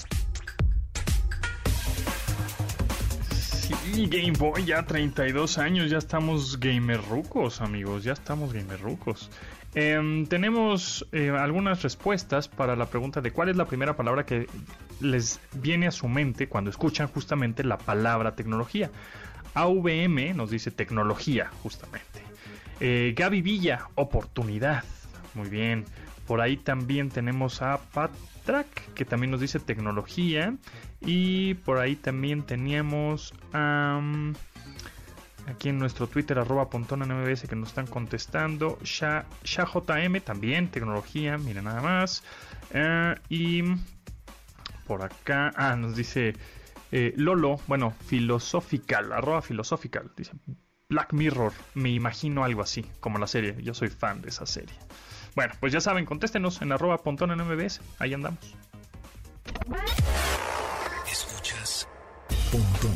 Sí, 3.40 4.08
Game 4.08 4.34
Boy, 4.38 4.66
ya 4.66 4.84
32 4.84 5.58
años, 5.60 5.90
ya 5.92 6.00
estamos 6.00 6.60
gamer 6.60 7.02
rucos, 7.08 7.62
amigos, 7.62 8.04
ya 8.04 8.14
estamos 8.14 8.52
gamer 8.52 8.82
rucos. 8.82 9.30
Em, 9.74 10.26
tenemos 10.26 11.08
eh, 11.14 11.30
algunas 11.30 11.82
respuestas 11.82 12.50
para 12.50 12.76
la 12.76 12.88
pregunta 12.88 13.22
de 13.22 13.32
cuál 13.32 13.48
es 13.50 13.56
la 13.56 13.66
primera 13.66 13.96
palabra 13.96 14.26
que 14.26 14.48
les 15.00 15.40
viene 15.54 15.88
a 15.88 15.92
su 15.92 16.10
mente 16.10 16.50
cuando 16.50 16.70
escuchan 16.70 17.08
justamente 17.08 17.64
la 17.64 17.78
palabra 17.78 18.36
tecnología. 18.36 18.92
AVM 19.54 20.36
nos 20.36 20.50
dice 20.50 20.72
tecnología, 20.72 21.52
justamente. 21.64 22.22
Eh, 22.80 23.14
Gaby 23.16 23.42
Villa, 23.42 23.90
oportunidad. 23.96 24.84
Muy 25.34 25.50
bien. 25.50 25.86
Por 26.28 26.42
ahí 26.42 26.58
también 26.58 27.10
tenemos 27.10 27.62
a 27.62 27.80
Patrak, 27.80 28.94
que 28.94 29.06
también 29.06 29.32
nos 29.32 29.42
dice 29.42 29.60
tecnología. 29.60 30.56
Y 31.02 31.56
por 31.56 31.80
ahí 31.80 31.96
también 31.96 32.44
teníamos 32.44 33.34
aquí 35.48 35.70
en 35.70 35.80
nuestro 35.80 36.08
Twitter, 36.08 36.40
arroba 36.40 36.70
pontona 36.70 37.06
MBS, 37.06 37.48
que 37.48 37.56
nos 37.56 37.70
están 37.70 37.88
contestando. 37.88 38.78
ShaJM 38.84 40.22
también, 40.22 40.70
tecnología, 40.70 41.38
mira 41.38 41.62
nada 41.62 41.82
más. 41.82 42.24
Eh, 42.72 43.16
y 43.30 43.64
por 44.88 45.04
acá, 45.04 45.54
ah, 45.56 45.76
nos 45.76 45.96
dice 45.96 46.36
eh, 46.92 47.14
Lolo, 47.16 47.60
bueno, 47.68 47.94
filosófical, 48.06 49.12
arroba 49.14 49.42
filosófical, 49.42 50.12
dice 50.16 50.34
Black 50.90 51.14
Mirror, 51.14 51.54
me 51.74 51.90
imagino 51.90 52.44
algo 52.44 52.62
así, 52.62 52.86
como 53.00 53.18
la 53.18 53.28
serie, 53.28 53.56
yo 53.64 53.74
soy 53.74 53.90
fan 53.90 54.22
de 54.22 54.30
esa 54.30 54.46
serie. 54.46 54.76
Bueno, 55.36 55.54
pues 55.60 55.72
ya 55.72 55.80
saben, 55.80 56.06
contéstenos 56.06 56.62
en 56.62 56.72
arroba 56.74 56.98
pontón 56.98 57.32
en 57.32 57.40
MBS, 57.40 57.80
ahí 58.00 58.14
andamos. 58.14 58.56
Escuchas 61.10 61.88
Pontón 62.52 62.94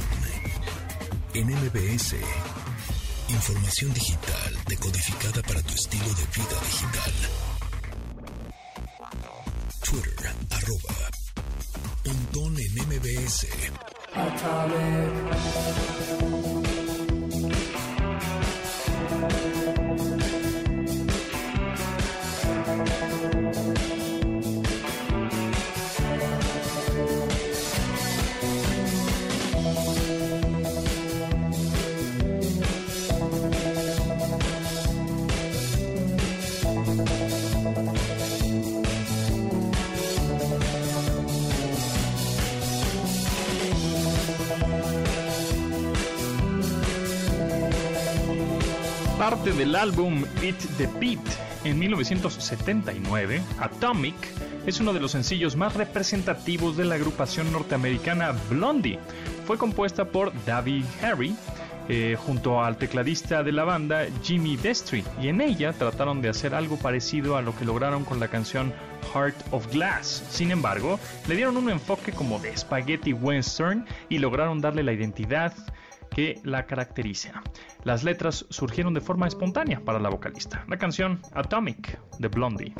en 1.34 1.48
MBS. 1.48 2.16
Información 3.30 3.94
digital 3.94 4.54
decodificada 4.68 5.42
para 5.42 5.62
tu 5.62 5.74
estilo 5.74 6.06
de 6.06 6.26
vida 6.36 6.60
digital. 6.66 7.14
Twitter, 9.84 10.32
arroba 10.52 10.96
Pontón 12.04 12.45
MBS. 12.78 13.46
Parte 49.26 49.54
del 49.54 49.76
álbum 49.76 50.24
Beat 50.40 50.60
the 50.78 50.88
Beat 51.00 51.18
en 51.64 51.80
1979, 51.80 53.42
Atomic 53.58 54.14
es 54.68 54.80
uno 54.80 54.94
de 54.94 55.00
los 55.00 55.14
sencillos 55.14 55.56
más 55.56 55.74
representativos 55.74 56.78
de 56.78 56.86
la 56.86 56.94
agrupación 56.94 57.52
norteamericana 57.52 58.36
Blondie. 58.52 59.00
Fue 59.48 59.58
compuesta 59.58 60.06
por 60.06 60.32
David 60.46 60.86
Harry 61.02 61.36
eh, 61.90 62.16
junto 62.24 62.64
al 62.64 62.78
tecladista 62.78 63.42
de 63.42 63.52
la 63.52 63.64
banda 63.64 64.06
Jimmy 64.22 64.58
Destry 64.58 65.04
y 65.20 65.30
en 65.30 65.42
ella 65.42 65.74
trataron 65.74 66.22
de 66.22 66.30
hacer 66.30 66.54
algo 66.54 66.78
parecido 66.78 67.36
a 67.36 67.42
lo 67.42 67.56
que 67.56 67.66
lograron 67.66 68.06
con 68.06 68.20
la 68.20 68.28
canción 68.28 68.74
Heart 69.12 69.38
of 69.50 69.72
Glass. 69.74 70.24
Sin 70.30 70.52
embargo, 70.52 71.00
le 71.28 71.36
dieron 71.36 71.58
un 71.58 71.72
enfoque 71.72 72.12
como 72.12 72.38
de 72.38 72.56
spaghetti 72.56 73.14
western 73.14 73.88
y 74.08 74.20
lograron 74.20 74.62
darle 74.62 74.84
la 74.84 74.94
identidad 74.94 75.52
que 76.16 76.40
la 76.46 76.66
caracteriza. 76.66 77.44
Las 77.84 78.06
letras 78.06 78.46
surgieron 78.50 78.94
de 78.94 79.02
forma 79.02 79.28
espontánea 79.28 79.82
para 79.84 80.00
la 80.00 80.08
vocalista. 80.08 80.64
La 80.70 80.78
canción 80.78 81.20
Atomic 81.34 82.00
de 82.20 82.28
Blondie. 82.30 82.74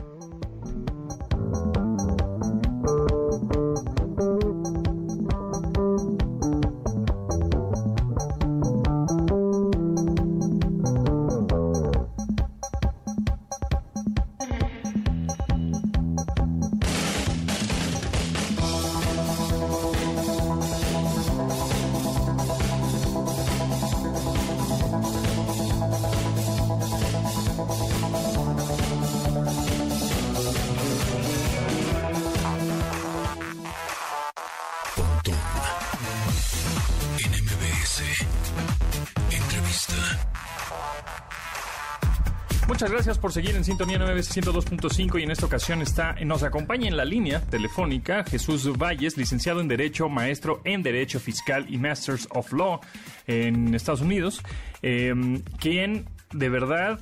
Gracias 42.90 43.18
por 43.18 43.34
seguir 43.34 43.56
en 43.56 43.64
Sintonía 43.64 43.98
9 43.98 44.22
y 45.16 45.24
en 45.24 45.32
esta 45.32 45.46
ocasión 45.46 45.82
está, 45.82 46.14
nos 46.24 46.44
acompaña 46.44 46.88
en 46.88 46.96
la 46.96 47.04
línea 47.04 47.42
telefónica 47.42 48.24
Jesús 48.24 48.78
Valles, 48.78 49.18
licenciado 49.18 49.60
en 49.60 49.68
Derecho, 49.68 50.08
maestro 50.08 50.62
en 50.64 50.84
Derecho 50.84 51.20
Fiscal 51.20 51.66
y 51.68 51.78
Masters 51.78 52.28
of 52.32 52.54
Law 52.54 52.80
en 53.26 53.74
Estados 53.74 54.02
Unidos, 54.02 54.42
em, 54.82 55.42
quien 55.60 56.06
de 56.32 56.50
verdad, 56.50 57.00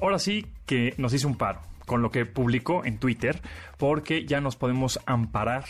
ahora 0.00 0.18
sí 0.18 0.46
que 0.64 0.94
nos 0.96 1.12
hizo 1.12 1.26
un 1.26 1.36
paro 1.36 1.60
con 1.86 2.00
lo 2.00 2.10
que 2.10 2.24
publicó 2.24 2.84
en 2.84 2.98
Twitter, 2.98 3.40
porque 3.78 4.26
ya 4.26 4.40
nos 4.40 4.56
podemos 4.56 5.00
amparar 5.06 5.64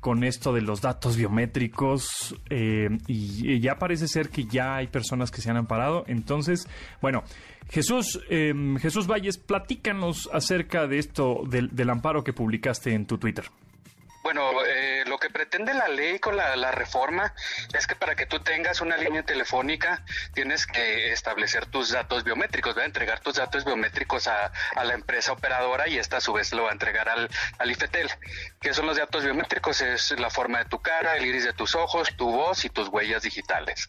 con 0.00 0.22
esto 0.22 0.52
de 0.52 0.60
los 0.60 0.80
datos 0.80 1.16
biométricos 1.16 2.36
eh, 2.50 2.88
y, 3.06 3.60
ya 3.60 3.78
parece 3.78 4.06
ser 4.06 4.28
que 4.28 4.44
ya 4.44 4.76
hay 4.76 4.86
personas 4.86 5.30
que 5.30 5.40
se 5.40 5.50
han 5.50 5.56
amparado. 5.56 6.04
Entonces, 6.06 6.68
bueno, 7.02 7.24
Jesús, 7.70 8.20
em, 8.30 8.78
Jesús 8.78 9.06
Valles, 9.06 9.38
platícanos 9.38 10.28
acerca 10.32 10.86
de 10.86 10.98
esto, 10.98 11.42
del, 11.48 11.68
del 11.74 11.90
amparo 11.90 12.24
que 12.24 12.32
publicaste 12.32 12.94
en 12.94 13.06
tu 13.06 13.18
Twitter. 13.18 13.44
Bueno, 14.28 14.62
eh, 14.66 15.04
lo 15.06 15.16
que 15.16 15.30
pretende 15.30 15.72
la 15.72 15.88
ley 15.88 16.18
con 16.18 16.36
la, 16.36 16.70
reforma 16.70 17.32
es 17.72 17.86
que 17.86 17.94
para 17.94 18.14
que 18.14 18.26
tú 18.26 18.40
tengas 18.40 18.82
una 18.82 18.98
línea 18.98 19.22
telefónica 19.22 20.04
tienes 20.34 20.66
que 20.66 21.14
establecer 21.14 21.64
tus 21.64 21.92
datos 21.92 22.24
biométricos, 22.24 22.76
a 22.76 22.84
entregar 22.84 23.20
tus 23.20 23.36
datos 23.36 23.64
biométricos 23.64 24.28
a, 24.28 24.52
la 24.84 24.92
empresa 24.92 25.32
operadora 25.32 25.88
y 25.88 25.96
esta 25.96 26.18
a 26.18 26.20
su 26.20 26.34
vez 26.34 26.52
lo 26.52 26.64
va 26.64 26.68
a 26.68 26.72
entregar 26.72 27.08
al, 27.08 27.30
al 27.58 27.70
IFETEL. 27.70 28.10
¿Qué 28.60 28.74
son 28.74 28.84
los 28.84 28.98
datos 28.98 29.24
biométricos? 29.24 29.80
Es 29.80 30.10
la 30.20 30.28
forma 30.28 30.58
de 30.58 30.66
tu 30.66 30.82
cara, 30.82 31.16
el 31.16 31.24
iris 31.24 31.44
de 31.44 31.54
tus 31.54 31.74
ojos, 31.74 32.14
tu 32.14 32.30
voz 32.30 32.66
y 32.66 32.68
tus 32.68 32.88
huellas 32.88 33.22
digitales. 33.22 33.88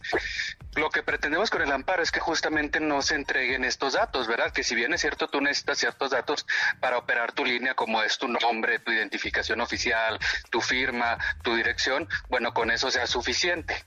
Lo 0.75 0.89
que 0.89 1.03
pretendemos 1.03 1.49
con 1.49 1.61
el 1.61 1.71
amparo 1.73 2.01
es 2.01 2.11
que 2.11 2.21
justamente 2.21 2.79
no 2.79 3.01
se 3.01 3.15
entreguen 3.15 3.65
estos 3.65 3.93
datos, 3.93 4.27
¿verdad? 4.27 4.53
Que 4.53 4.63
si 4.63 4.73
bien 4.73 4.93
es 4.93 5.01
cierto, 5.01 5.27
tú 5.27 5.41
necesitas 5.41 5.79
ciertos 5.79 6.11
datos 6.11 6.45
para 6.79 6.97
operar 6.97 7.33
tu 7.33 7.43
línea, 7.43 7.73
como 7.73 8.01
es 8.01 8.17
tu 8.17 8.29
nombre, 8.29 8.79
tu 8.79 8.91
identificación 8.91 9.59
oficial, 9.59 10.17
tu 10.49 10.61
firma, 10.61 11.17
tu 11.43 11.55
dirección, 11.55 12.07
bueno, 12.29 12.53
con 12.53 12.71
eso 12.71 12.91
sea 12.91 13.07
suficiente. 13.07 13.85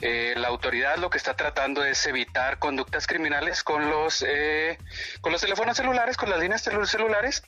Eh, 0.00 0.34
la 0.36 0.48
autoridad 0.48 0.96
lo 0.96 1.10
que 1.10 1.18
está 1.18 1.34
tratando 1.34 1.84
es 1.84 2.06
evitar 2.06 2.58
conductas 2.58 3.06
criminales 3.06 3.62
con 3.62 3.90
los, 3.90 4.24
eh, 4.26 4.78
con 5.20 5.32
los 5.32 5.40
teléfonos 5.40 5.76
celulares, 5.76 6.16
con 6.16 6.30
las 6.30 6.40
líneas 6.40 6.62
celulares, 6.62 7.42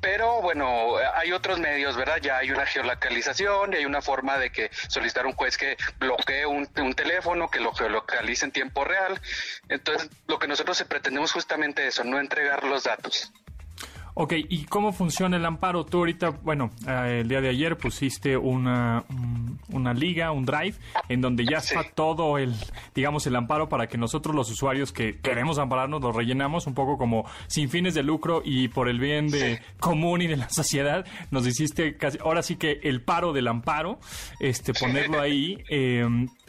pero 0.00 0.40
bueno, 0.40 0.96
hay 1.14 1.32
otros 1.32 1.58
medios, 1.58 1.96
¿verdad? 1.96 2.18
Ya 2.22 2.38
hay 2.38 2.50
una 2.50 2.66
geolocalización 2.66 3.72
y 3.72 3.76
hay 3.76 3.86
una 3.86 4.02
forma 4.02 4.38
de 4.38 4.50
que 4.50 4.70
solicitar 4.88 5.26
un 5.26 5.32
juez 5.32 5.56
que 5.56 5.76
bloquee 5.98 6.46
un, 6.46 6.68
un, 6.76 6.94
teléfono, 6.94 7.48
que 7.48 7.60
lo 7.60 7.72
geolocalice 7.72 8.44
en 8.44 8.52
tiempo 8.52 8.84
real. 8.84 9.20
Entonces, 9.68 10.10
lo 10.26 10.38
que 10.38 10.48
nosotros 10.48 10.82
pretendemos 10.88 11.32
justamente 11.32 11.86
eso, 11.86 12.04
no 12.04 12.20
entregar 12.20 12.64
los 12.64 12.84
datos. 12.84 13.32
Ok, 14.18 14.32
¿y 14.48 14.64
cómo 14.64 14.92
funciona 14.92 15.36
el 15.36 15.44
amparo? 15.44 15.84
Tú 15.84 15.98
ahorita, 15.98 16.30
bueno, 16.30 16.70
eh, 16.88 17.18
el 17.20 17.28
día 17.28 17.42
de 17.42 17.50
ayer 17.50 17.76
pusiste 17.76 18.34
una, 18.34 19.04
una 19.68 19.92
liga, 19.92 20.32
un 20.32 20.46
drive, 20.46 20.74
en 21.10 21.20
donde 21.20 21.44
ya 21.44 21.58
está 21.58 21.84
todo 21.94 22.38
el, 22.38 22.54
digamos, 22.94 23.26
el 23.26 23.36
amparo 23.36 23.68
para 23.68 23.88
que 23.88 23.98
nosotros 23.98 24.34
los 24.34 24.50
usuarios 24.50 24.90
que 24.90 25.18
queremos 25.18 25.58
ampararnos 25.58 26.00
lo 26.00 26.12
rellenamos 26.12 26.66
un 26.66 26.72
poco 26.72 26.96
como 26.96 27.26
sin 27.46 27.68
fines 27.68 27.92
de 27.92 28.04
lucro 28.04 28.40
y 28.42 28.68
por 28.68 28.88
el 28.88 29.00
bien 29.00 29.28
de 29.28 29.60
común 29.80 30.22
y 30.22 30.28
de 30.28 30.38
la 30.38 30.48
sociedad. 30.48 31.04
Nos 31.30 31.46
hiciste 31.46 31.98
casi, 31.98 32.16
ahora 32.24 32.42
sí 32.42 32.56
que 32.56 32.80
el 32.84 33.02
paro 33.02 33.34
del 33.34 33.48
amparo, 33.48 33.98
este, 34.40 34.72
ponerlo 34.72 35.20
ahí. 35.20 35.62
Eh, 35.68 36.08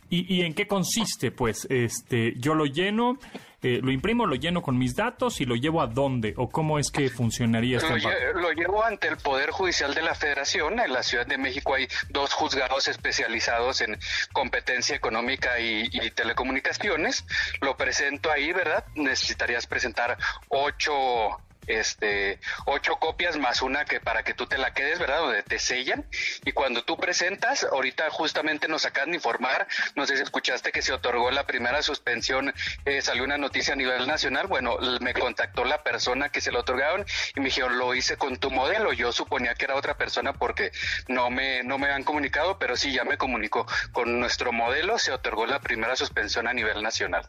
¿Y, 0.10 0.34
¿Y 0.34 0.44
en 0.44 0.54
qué 0.54 0.68
consiste? 0.68 1.32
Pues 1.32 1.68
este, 1.70 2.34
yo 2.38 2.56
lo 2.56 2.66
lleno, 2.66 3.18
eh, 3.64 3.80
lo 3.82 3.92
imprimo, 3.92 4.28
lo 4.28 4.36
lleno 4.36 4.62
con 4.62 4.78
mis 4.78 4.96
datos 4.96 5.42
y 5.42 5.46
lo 5.46 5.56
llevo 5.56 5.82
a 5.82 5.88
dónde 5.88 6.36
o 6.38 6.48
cómo 6.48 6.78
es 6.78 6.92
que 6.92 7.10
funcionaría 7.10 7.78
esto. 7.78 7.98
Lo, 7.98 8.42
lo, 8.42 8.52
llevo 8.52 8.84
ante 8.84 9.08
el 9.08 9.18
Poder 9.18 9.50
Judicial 9.50 9.96
de 9.96 10.04
la 10.04 10.14
Federación. 10.14 10.80
En 10.80 10.94
la 10.94 11.02
Ciudad 11.02 11.26
de 11.26 11.40
México 11.40 11.74
hay 11.74 11.88
dos 12.10 12.34
juzgados 12.34 12.88
especializados 12.88 13.82
en 13.82 13.98
competencia 14.32 14.96
económica 14.96 15.60
y, 15.60 15.90
y 15.92 16.12
telecomunicaciones. 16.12 17.26
Lo 17.62 17.76
presento 17.76 18.32
ahí, 18.32 18.54
¿verdad? 18.54 18.86
Necesitarías 18.94 19.66
presentar 19.66 20.18
ocho 20.50 20.94
este, 21.68 22.40
ocho 22.66 22.96
copias 22.96 23.38
más 23.38 23.62
una 23.62 23.86
que 23.86 24.00
para 24.00 24.24
que 24.24 24.34
tú 24.34 24.48
te 24.48 24.58
la 24.58 24.74
quedes, 24.74 25.00
¿verdad? 25.00 25.20
Donde 25.20 25.44
te 25.44 25.60
sellan. 25.60 26.06
Y 26.46 26.52
cuando 26.54 26.84
tú 26.84 26.98
presentas, 26.98 27.64
ahorita 27.64 28.10
justamente 28.10 28.68
nos 28.68 28.86
acaban 28.86 29.12
de 29.12 29.18
informar, 29.18 29.68
no 29.96 30.06
sé 30.08 30.18
si 30.18 30.24
escuchaste 30.24 30.72
que 30.72 30.82
se 30.82 30.94
otorgó 30.94 31.32
la 31.32 31.46
primera 31.46 31.82
suspensión, 31.82 32.54
eh, 32.86 33.02
salió 33.02 33.24
una 33.24 33.38
noticia 33.38 33.74
a 33.74 33.78
nivel 33.78 34.08
nacional. 34.08 34.48
Bueno, 34.48 34.78
me 35.02 35.14
contactó 35.14 35.66
la 35.66 35.84
persona 35.84 36.30
que 36.30 36.42
se 36.42 36.52
lo 36.52 36.62
otorgaron 36.62 37.06
y 37.36 37.40
me 37.40 37.48
dijeron, 37.48 37.78
lo 37.78 37.94
hice 37.94 38.18
con 38.18 38.38
tu 38.38 38.50
modelo. 38.50 38.94
Yo 38.94 39.12
suponía 39.12 39.56
que 39.56 39.66
era 39.66 39.76
otra 39.76 39.98
persona 39.98 40.34
porque 40.34 40.72
no 41.08 41.30
me, 41.30 41.64
no 41.64 41.78
me 41.78 41.92
han 41.92 42.04
comunicado, 42.04 42.58
pero 42.58 42.76
sí 42.76 42.92
ya 42.92 43.04
me 43.04 43.18
comunicó. 43.18 43.66
Con 43.92 44.20
nuestro 44.20 44.52
modelo 44.52 44.98
se 44.98 45.12
otorgó 45.12 45.46
la 45.46 45.60
primera 45.60 45.96
suspensión 45.96 46.48
a 46.48 46.54
nivel 46.54 46.82
nacional. 46.82 47.28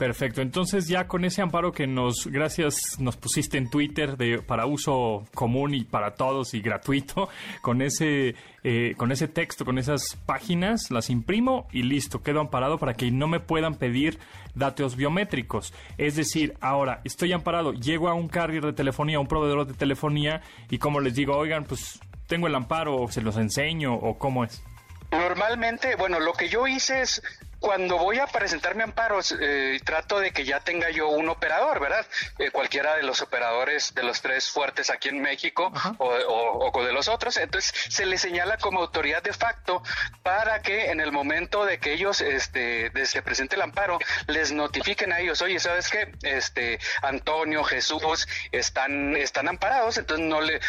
Perfecto, 0.00 0.40
entonces 0.40 0.88
ya 0.88 1.06
con 1.06 1.26
ese 1.26 1.42
amparo 1.42 1.72
que 1.72 1.86
nos, 1.86 2.26
gracias, 2.26 2.98
nos 2.98 3.18
pusiste 3.18 3.58
en 3.58 3.68
Twitter 3.68 4.16
de, 4.16 4.40
para 4.40 4.64
uso 4.64 5.26
común 5.34 5.74
y 5.74 5.84
para 5.84 6.14
todos 6.14 6.54
y 6.54 6.62
gratuito, 6.62 7.28
con 7.60 7.82
ese, 7.82 8.34
eh, 8.64 8.94
con 8.96 9.12
ese 9.12 9.28
texto, 9.28 9.66
con 9.66 9.76
esas 9.76 10.16
páginas, 10.24 10.90
las 10.90 11.10
imprimo 11.10 11.68
y 11.70 11.82
listo, 11.82 12.22
quedo 12.22 12.40
amparado 12.40 12.78
para 12.78 12.94
que 12.94 13.10
no 13.10 13.28
me 13.28 13.40
puedan 13.40 13.74
pedir 13.74 14.18
datos 14.54 14.96
biométricos. 14.96 15.74
Es 15.98 16.16
decir, 16.16 16.54
ahora 16.62 17.02
estoy 17.04 17.34
amparado, 17.34 17.74
llego 17.74 18.08
a 18.08 18.14
un 18.14 18.28
carrier 18.28 18.64
de 18.64 18.72
telefonía, 18.72 19.18
a 19.18 19.20
un 19.20 19.28
proveedor 19.28 19.66
de 19.66 19.74
telefonía 19.74 20.40
y 20.70 20.78
como 20.78 21.00
les 21.00 21.14
digo, 21.14 21.36
oigan, 21.36 21.64
pues 21.64 22.00
tengo 22.26 22.46
el 22.46 22.54
amparo 22.54 22.96
o 22.96 23.12
se 23.12 23.20
los 23.20 23.36
enseño 23.36 23.92
o 23.96 24.16
cómo 24.16 24.44
es. 24.44 24.62
Normalmente, 25.12 25.94
bueno, 25.96 26.20
lo 26.20 26.32
que 26.32 26.48
yo 26.48 26.66
hice 26.66 27.02
es 27.02 27.22
cuando 27.60 27.98
voy 27.98 28.18
a 28.18 28.26
presentar 28.26 28.74
mi 28.74 28.82
amparo, 28.82 29.20
eh, 29.38 29.78
trato 29.84 30.18
de 30.18 30.32
que 30.32 30.44
ya 30.44 30.60
tenga 30.60 30.90
yo 30.90 31.08
un 31.08 31.28
operador, 31.28 31.78
¿verdad? 31.78 32.06
Eh, 32.38 32.50
cualquiera 32.50 32.96
de 32.96 33.02
los 33.02 33.20
operadores 33.20 33.94
de 33.94 34.02
los 34.02 34.20
tres 34.22 34.50
fuertes 34.50 34.90
aquí 34.90 35.10
en 35.10 35.20
México 35.20 35.70
o, 35.98 36.70
o, 36.72 36.84
de 36.84 36.92
los 36.92 37.08
otros. 37.08 37.36
Entonces 37.36 37.72
se 37.88 38.06
le 38.06 38.16
señala 38.16 38.56
como 38.56 38.80
autoridad 38.80 39.22
de 39.22 39.34
facto 39.34 39.82
para 40.22 40.62
que 40.62 40.90
en 40.90 41.00
el 41.00 41.12
momento 41.12 41.64
de 41.66 41.78
que 41.78 41.92
ellos 41.92 42.22
este, 42.22 42.90
se 43.04 43.22
presente 43.22 43.56
el 43.56 43.62
amparo, 43.62 43.98
les 44.26 44.52
notifiquen 44.52 45.12
a 45.12 45.20
ellos, 45.20 45.42
oye, 45.42 45.60
¿sabes 45.60 45.88
qué? 45.90 46.12
Este, 46.22 46.78
Antonio, 47.02 47.62
Jesús 47.64 48.26
están, 48.52 49.16
están 49.16 49.48
amparados, 49.48 49.98
entonces 49.98 50.26
no 50.26 50.40
le, 50.40 50.60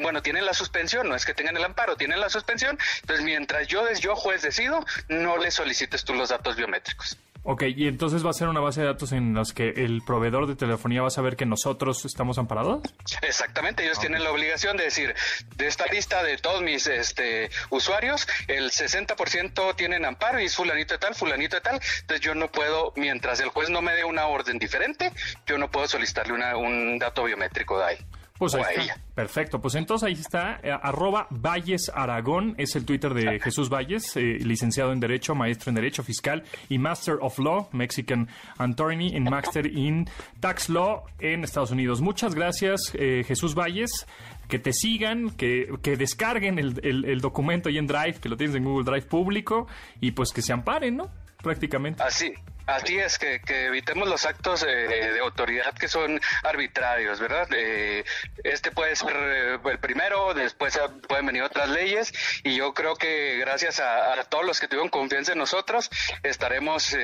bueno, 0.00 0.22
tienen 0.22 0.44
la 0.44 0.54
suspensión, 0.54 1.08
no 1.08 1.14
es 1.14 1.24
que 1.24 1.34
tengan 1.34 1.56
el 1.56 1.64
amparo, 1.64 1.96
tienen 1.96 2.20
la 2.20 2.28
suspensión, 2.28 2.76
entonces 3.02 3.24
mientras 3.24 3.68
yo, 3.68 3.88
yo 3.92 4.16
juez 4.16 4.42
decido, 4.42 4.84
no 5.08 5.36
le 5.36 5.50
solicites 5.50 6.04
tú 6.04 6.14
los 6.14 6.23
datos 6.28 6.56
biométricos. 6.56 7.18
Ok, 7.46 7.64
y 7.76 7.88
entonces 7.88 8.24
va 8.24 8.30
a 8.30 8.32
ser 8.32 8.48
una 8.48 8.60
base 8.60 8.80
de 8.80 8.86
datos 8.86 9.12
en 9.12 9.34
los 9.34 9.52
que 9.52 9.68
el 9.68 10.00
proveedor 10.06 10.46
de 10.46 10.56
telefonía 10.56 11.02
va 11.02 11.08
a 11.08 11.10
saber 11.10 11.36
que 11.36 11.44
nosotros 11.44 12.02
estamos 12.06 12.38
amparados. 12.38 12.80
Exactamente, 13.20 13.84
ellos 13.84 14.00
tienen 14.00 14.24
la 14.24 14.30
obligación 14.30 14.78
de 14.78 14.84
decir, 14.84 15.14
de 15.56 15.66
esta 15.66 15.84
lista 15.86 16.22
de 16.22 16.38
todos 16.38 16.62
mis 16.62 16.86
este, 16.86 17.50
usuarios, 17.68 18.26
el 18.48 18.70
60% 18.70 19.76
tienen 19.76 20.06
amparo 20.06 20.40
y 20.40 20.46
es 20.46 20.56
fulanito 20.56 20.94
de 20.94 20.98
tal, 20.98 21.14
fulanito 21.14 21.56
de 21.56 21.60
tal, 21.60 21.80
entonces 22.00 22.22
yo 22.22 22.34
no 22.34 22.50
puedo, 22.50 22.94
mientras 22.96 23.40
el 23.40 23.50
juez 23.50 23.68
no 23.68 23.82
me 23.82 23.92
dé 23.92 24.04
una 24.04 24.26
orden 24.26 24.58
diferente, 24.58 25.12
yo 25.44 25.58
no 25.58 25.70
puedo 25.70 25.86
solicitarle 25.86 26.32
una, 26.32 26.56
un 26.56 26.98
dato 26.98 27.24
biométrico 27.24 27.78
de 27.78 27.84
ahí. 27.84 27.98
Pues 28.36 28.52
ahí 28.56 28.62
está. 28.78 29.00
Perfecto. 29.14 29.60
Pues 29.60 29.76
entonces 29.76 30.06
ahí 30.06 30.14
está. 30.14 30.58
Eh, 30.62 30.70
arroba 30.82 31.28
Valles 31.30 31.90
Aragón 31.94 32.54
es 32.58 32.74
el 32.74 32.84
Twitter 32.84 33.14
de 33.14 33.38
Jesús 33.38 33.68
Valles, 33.68 34.16
eh, 34.16 34.38
licenciado 34.40 34.92
en 34.92 34.98
Derecho, 34.98 35.36
maestro 35.36 35.70
en 35.70 35.76
Derecho 35.76 36.02
Fiscal 36.02 36.42
y 36.68 36.78
Master 36.78 37.18
of 37.20 37.38
Law, 37.38 37.68
Mexican 37.70 38.28
Attorney 38.58 39.14
en 39.14 39.24
Master 39.24 39.66
in 39.66 40.08
Tax 40.40 40.68
Law 40.68 41.04
en 41.20 41.44
Estados 41.44 41.70
Unidos. 41.70 42.00
Muchas 42.00 42.34
gracias, 42.34 42.92
eh, 42.94 43.22
Jesús 43.24 43.54
Valles. 43.54 44.06
Que 44.48 44.58
te 44.58 44.72
sigan, 44.72 45.30
que, 45.30 45.68
que 45.80 45.96
descarguen 45.96 46.58
el, 46.58 46.78
el 46.82 47.20
documento 47.20 47.70
ahí 47.70 47.78
en 47.78 47.86
Drive, 47.86 48.14
que 48.20 48.28
lo 48.28 48.36
tienes 48.36 48.54
en 48.54 48.64
Google 48.64 48.84
Drive 48.84 49.06
público 49.06 49.68
y 50.00 50.10
pues 50.10 50.32
que 50.32 50.42
se 50.42 50.52
amparen, 50.52 50.96
¿no? 50.98 51.10
Prácticamente. 51.42 52.02
Así, 52.02 52.34
Así 52.66 52.98
es, 52.98 53.18
que, 53.18 53.40
evitemos 53.46 54.08
los 54.08 54.24
actos 54.24 54.62
eh, 54.62 54.66
de 55.12 55.20
autoridad 55.20 55.74
que 55.74 55.86
son 55.86 56.18
arbitrarios, 56.42 57.20
¿verdad? 57.20 57.46
Eh, 57.54 58.04
este 58.42 58.70
puede 58.70 58.96
ser 58.96 59.14
eh, 59.14 59.58
el 59.64 59.78
primero, 59.78 60.32
después 60.32 60.78
pueden 61.06 61.26
venir 61.26 61.42
otras 61.42 61.68
leyes 61.68 62.12
y 62.42 62.56
yo 62.56 62.72
creo 62.72 62.96
que 62.96 63.36
gracias 63.38 63.80
a, 63.80 64.14
todos 64.30 64.46
los 64.46 64.60
que 64.60 64.68
tuvieron 64.68 64.88
confianza 64.88 65.32
en 65.32 65.38
nosotros, 65.38 65.90
estaremos, 66.22 66.96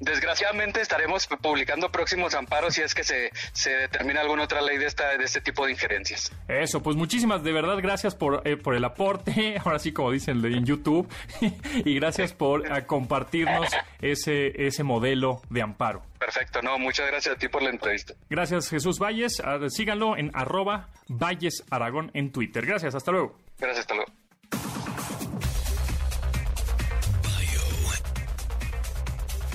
desgraciadamente 0.00 0.80
estaremos 0.80 1.26
publicando 1.26 1.92
próximos 1.92 2.34
amparos 2.34 2.74
si 2.74 2.82
es 2.82 2.94
que 2.94 3.04
se, 3.04 3.30
se 3.52 3.70
determina 3.70 4.22
alguna 4.22 4.44
otra 4.44 4.62
ley 4.62 4.78
de, 4.78 4.86
esta, 4.86 5.16
de 5.18 5.24
este 5.24 5.42
tipo 5.42 5.66
de 5.66 5.72
injerencias. 5.72 6.32
Eso, 6.48 6.82
pues 6.82 6.96
muchísimas, 6.96 7.42
de 7.44 7.52
verdad, 7.52 7.76
gracias 7.82 8.14
por, 8.14 8.42
por 8.62 8.74
el 8.74 8.84
aporte, 8.84 9.56
ahora 9.64 9.78
sí 9.78 9.92
como 9.92 10.10
dicen 10.10 10.42
en 10.44 10.64
YouTube, 10.64 11.06
y 11.84 11.94
gracias 11.96 12.32
por 12.32 12.86
compartirnos 12.86 13.68
ese, 14.00 14.66
ese 14.66 14.77
modelo 14.82 15.42
de 15.50 15.62
amparo. 15.62 16.02
Perfecto, 16.18 16.62
no, 16.62 16.78
muchas 16.78 17.06
gracias 17.08 17.34
a 17.34 17.38
ti 17.38 17.48
por 17.48 17.62
la 17.62 17.70
entrevista. 17.70 18.14
Gracias 18.28 18.68
Jesús 18.68 18.98
Valles, 18.98 19.40
ah, 19.44 19.58
síganlo 19.68 20.16
en 20.16 20.30
arroba 20.34 20.88
Valles 21.08 21.64
Aragón 21.70 22.10
en 22.14 22.32
Twitter. 22.32 22.66
Gracias, 22.66 22.94
hasta 22.94 23.12
luego. 23.12 23.36
Gracias, 23.58 23.80
hasta 23.80 23.94
luego. 23.94 24.12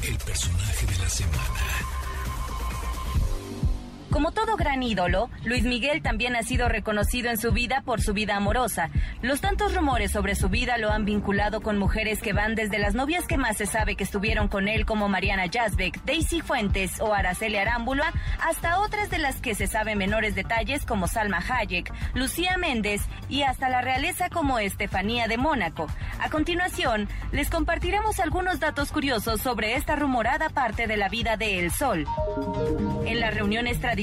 el 0.08 0.18
personaje 0.18 0.86
de 0.86 0.98
la 0.98 1.10
semana. 1.10 1.83
Como 4.14 4.32
todo 4.32 4.58
gran 4.58 4.84
ídolo, 4.84 5.32
Luis 5.44 5.64
Miguel 5.64 6.04
también 6.04 6.36
ha 6.36 6.44
sido 6.44 6.70
reconocido 6.70 7.32
en 7.32 7.40
su 7.40 7.52
vida 7.52 7.82
por 7.84 8.00
su 8.00 8.14
vida 8.14 8.36
amorosa. 8.36 8.92
Los 9.24 9.42
tantos 9.42 9.74
rumores 9.74 10.12
sobre 10.12 10.36
su 10.36 10.50
vida 10.50 10.78
lo 10.78 10.92
han 10.92 11.04
vinculado 11.04 11.62
con 11.62 11.80
mujeres 11.80 12.22
que 12.22 12.32
van 12.32 12.54
desde 12.54 12.78
las 12.78 12.94
novias 12.94 13.26
que 13.26 13.40
más 13.40 13.58
se 13.58 13.66
sabe 13.66 13.96
que 13.96 14.04
estuvieron 14.04 14.50
con 14.50 14.68
él 14.68 14.86
como 14.86 15.10
Mariana 15.10 15.48
Yazbek, 15.48 16.04
Daisy 16.06 16.42
Fuentes 16.42 17.02
o 17.02 17.12
Araceli 17.12 17.58
Arámbula, 17.58 18.14
hasta 18.40 18.82
otras 18.82 19.10
de 19.10 19.18
las 19.18 19.42
que 19.42 19.56
se 19.56 19.66
sabe 19.66 19.96
menores 19.96 20.36
detalles 20.36 20.86
como 20.86 21.08
Salma 21.08 21.40
Hayek, 21.40 21.92
Lucía 22.14 22.56
Méndez 22.60 23.02
y 23.30 23.42
hasta 23.42 23.68
la 23.68 23.82
realeza 23.82 24.30
como 24.30 24.60
Estefanía 24.60 25.28
de 25.28 25.38
Mónaco. 25.38 25.88
A 26.20 26.30
continuación, 26.30 27.10
les 27.32 27.50
compartiremos 27.50 28.20
algunos 28.20 28.60
datos 28.60 28.92
curiosos 28.92 29.42
sobre 29.42 29.76
esta 29.76 29.96
rumorada 29.96 30.50
parte 30.50 30.86
de 30.86 30.98
la 30.98 31.10
vida 31.10 31.36
de 31.36 31.58
El 31.58 31.72
Sol. 31.72 32.06
En 33.08 33.20
las 33.20 33.34
reuniones 33.34 33.80
tradicionales 33.80 34.03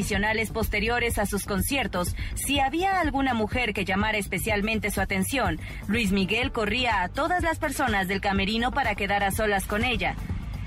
posteriores 0.53 1.19
a 1.19 1.27
sus 1.27 1.45
conciertos, 1.45 2.15
si 2.35 2.61
había 2.61 3.01
alguna 3.01 3.35
mujer 3.35 3.73
que 3.73 3.85
llamara 3.85 4.19
especialmente 4.19 4.91
su 4.91 5.01
atención, 5.01 5.61
Luis 5.89 6.13
Miguel 6.13 6.53
corría 6.53 7.03
a 7.03 7.09
todas 7.09 7.43
las 7.43 7.59
personas 7.59 8.09
del 8.09 8.21
camerino 8.21 8.73
para 8.73 8.95
quedar 8.95 9.23
a 9.23 9.31
solas 9.31 9.67
con 9.67 9.85
ella. 9.85 10.17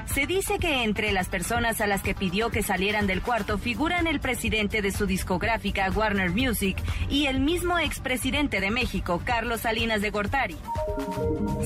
Se 0.06 0.28
dice 0.28 0.60
que 0.60 0.84
entre 0.84 1.12
las 1.12 1.28
personas 1.28 1.82
a 1.82 1.88
las 1.88 2.04
que 2.04 2.14
pidió 2.14 2.50
que 2.50 2.62
salieran 2.62 3.08
del 3.08 3.22
cuarto 3.22 3.58
figuran 3.58 4.06
el 4.06 4.20
presidente 4.20 4.82
de 4.82 4.92
su 4.92 5.06
discográfica 5.06 5.90
Warner 5.90 6.30
Music 6.30 6.78
y 7.10 7.26
el 7.26 7.40
mismo 7.40 7.80
expresidente 7.80 8.60
de 8.60 8.70
México, 8.70 9.22
Carlos 9.24 9.62
Salinas 9.62 10.02
de 10.02 10.12
Gortari. 10.12 10.58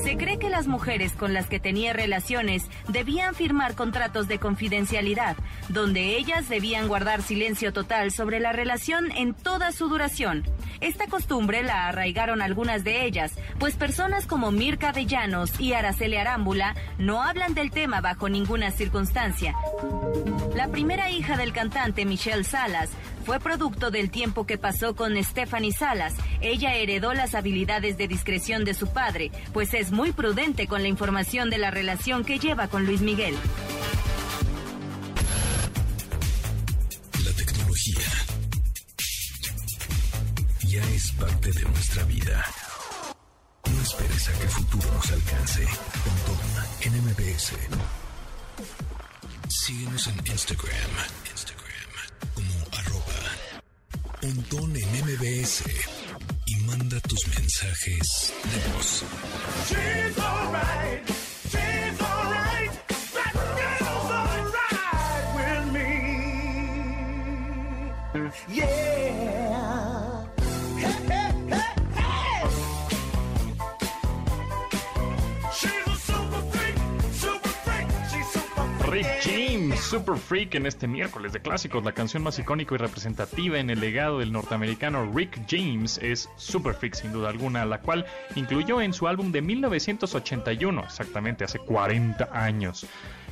Se 0.04 0.15
cree 0.15 0.39
que 0.39 0.50
las 0.50 0.67
mujeres 0.67 1.12
con 1.13 1.34
las 1.34 1.47
que 1.47 1.60
tenía 1.60 1.91
relaciones 1.91 2.63
debían 2.88 3.36
firmar 3.36 3.76
contratos 3.76 4.28
de 4.28 4.39
confidencialidad, 4.39 5.36
donde 5.69 6.17
ellas 6.17 6.47
debían 6.47 6.88
guardar 6.88 7.21
silencio 7.21 7.73
total 7.73 8.12
sobre 8.12 8.39
la 8.39 8.54
relación 8.54 9.12
en 9.12 9.34
toda 9.34 9.71
su 9.71 9.89
duración. 9.89 10.43
Esta 10.80 11.08
costumbre 11.08 11.63
la 11.63 11.88
arraigaron 11.88 12.41
algunas 12.41 12.84
de 12.84 13.06
ellas, 13.06 13.34
pues 13.60 13.76
personas 13.76 14.28
como 14.28 14.52
Mirka 14.52 14.91
de 14.91 15.06
Llanos 15.06 15.60
y 15.60 15.73
Araceli 15.73 16.17
Arámbula 16.17 16.76
no 17.00 17.23
hablan 17.23 17.54
del 17.54 17.71
tema 17.71 18.00
bajo 18.00 18.26
ninguna 18.29 18.71
circunstancia. 18.71 19.55
La 20.55 20.67
primera 20.67 21.09
hija 21.09 21.37
del 21.37 21.53
cantante, 21.53 22.05
Michelle 22.05 22.43
Salas, 22.43 22.89
fue 23.25 23.39
producto 23.39 23.91
del 23.91 24.09
tiempo 24.09 24.45
que 24.45 24.57
pasó 24.57 24.95
con 24.95 25.21
Stephanie 25.23 25.71
Salas. 25.71 26.15
Ella 26.41 26.75
heredó 26.75 27.13
las 27.13 27.35
habilidades 27.35 27.97
de 27.97 28.07
discreción 28.07 28.65
de 28.65 28.73
su 28.73 28.87
padre, 28.87 29.31
pues 29.53 29.73
es 29.73 29.91
muy 29.91 30.11
prudente 30.11 30.67
con 30.67 30.81
la 30.81 30.87
información 30.87 31.49
de 31.49 31.57
la 31.57 31.71
relación 31.71 32.23
que 32.23 32.39
lleva 32.39 32.67
con 32.67 32.85
Luis 32.85 33.01
Miguel. 33.01 33.35
es 40.97 41.11
parte 41.11 41.51
de 41.51 41.61
nuestra 41.63 42.03
vida. 42.05 42.43
No 43.71 43.81
esperes 43.81 44.29
a 44.29 44.33
que 44.33 44.43
el 44.43 44.49
futuro 44.49 44.93
nos 44.93 45.11
alcance. 45.11 45.67
Síguenos 49.50 50.08
en 50.08 50.17
Instagram. 50.26 50.91
Instagram 51.30 51.67
como 52.34 52.78
arroba 52.78 53.20
Pontón 54.22 54.76
en 54.76 54.89
MBS. 55.06 55.63
Y 56.46 56.56
manda 56.62 57.00
tus 57.02 57.28
mensajes 57.28 58.34
de 58.43 58.74
voz. 58.74 59.04
Super 79.97 80.17
Freak 80.17 80.53
en 80.53 80.67
este 80.67 80.88
miércoles 80.88 81.33
de 81.33 81.41
clásicos. 81.41 81.83
La 81.83 81.91
canción 81.91 82.21
más 82.21 82.38
icónica 82.38 82.75
y 82.75 82.77
representativa 82.77 83.57
en 83.57 83.71
el 83.71 83.79
legado 83.79 84.19
del 84.19 84.31
norteamericano 84.31 85.12
Rick 85.12 85.41
James 85.49 85.97
es 86.03 86.29
Super 86.36 86.75
Freak, 86.75 86.93
sin 86.93 87.12
duda 87.12 87.29
alguna, 87.29 87.65
la 87.65 87.81
cual 87.81 88.05
incluyó 88.36 88.79
en 88.79 88.93
su 88.93 89.07
álbum 89.07 89.31
de 89.31 89.41
1981, 89.41 90.83
exactamente 90.83 91.45
hace 91.45 91.57
40 91.57 92.29
años. 92.31 92.86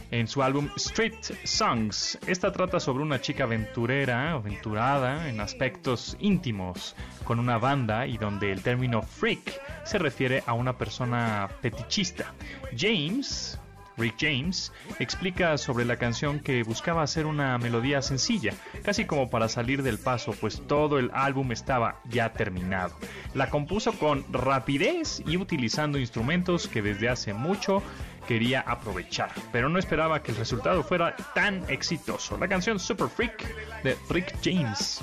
en 0.09 0.27
su 0.27 0.41
álbum 0.41 0.69
Street 0.75 1.13
Songs. 1.43 2.17
Esta 2.25 2.51
trata 2.51 2.79
sobre 2.79 3.03
una 3.03 3.21
chica 3.21 3.43
aventurera, 3.43 4.31
aventurada 4.31 5.29
en 5.29 5.41
aspectos 5.41 6.17
íntimos, 6.19 6.95
con 7.25 7.39
una 7.39 7.59
banda 7.59 8.07
y 8.07 8.17
donde 8.17 8.51
el 8.51 8.61
término 8.61 9.01
freak 9.01 9.61
se 9.83 9.99
refiere 9.99 10.43
a 10.45 10.53
una 10.53 10.77
persona 10.77 11.49
fetichista. 11.61 12.33
James, 12.77 13.59
Rick 13.97 14.15
James, 14.19 14.71
explica 14.99 15.57
sobre 15.57 15.85
la 15.85 15.97
canción 15.97 16.39
que 16.39 16.63
buscaba 16.63 17.03
hacer 17.03 17.25
una 17.25 17.57
melodía 17.57 18.01
sencilla, 18.01 18.53
casi 18.83 19.05
como 19.05 19.29
para 19.29 19.49
salir 19.49 19.83
del 19.83 19.97
paso, 19.97 20.33
pues 20.39 20.61
todo 20.67 20.99
el 20.99 21.11
álbum 21.13 21.51
estaba 21.51 21.99
ya 22.05 22.33
terminado. 22.33 22.95
La 23.33 23.49
compuso 23.49 23.93
con 23.93 24.25
rapidez 24.31 25.21
y 25.25 25.37
utilizando 25.37 25.97
instrumentos 25.97 26.67
que 26.67 26.81
desde 26.81 27.09
hace 27.09 27.33
mucho 27.33 27.81
quería 28.27 28.61
aprovechar, 28.61 29.31
pero 29.51 29.69
no 29.69 29.79
esperaba 29.79 30.23
que 30.23 30.31
el 30.31 30.37
resultado 30.37 30.83
fuera 30.83 31.15
tan 31.33 31.63
exitoso. 31.69 32.37
La 32.37 32.47
canción 32.47 32.79
Super 32.79 33.07
Freak 33.07 33.83
de 33.83 33.97
Rick 34.09 34.35
James. 34.43 35.01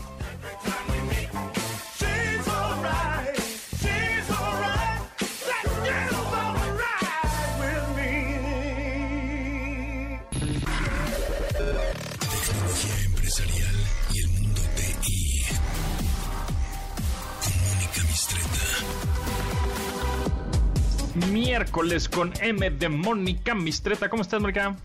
Miércoles 21.14 22.08
con 22.08 22.32
M 22.40 22.70
de 22.70 22.88
Mónica 22.88 23.54
Mistreta. 23.54 24.08
¿Cómo 24.08 24.22
estás, 24.22 24.40
Mónica? 24.40 24.76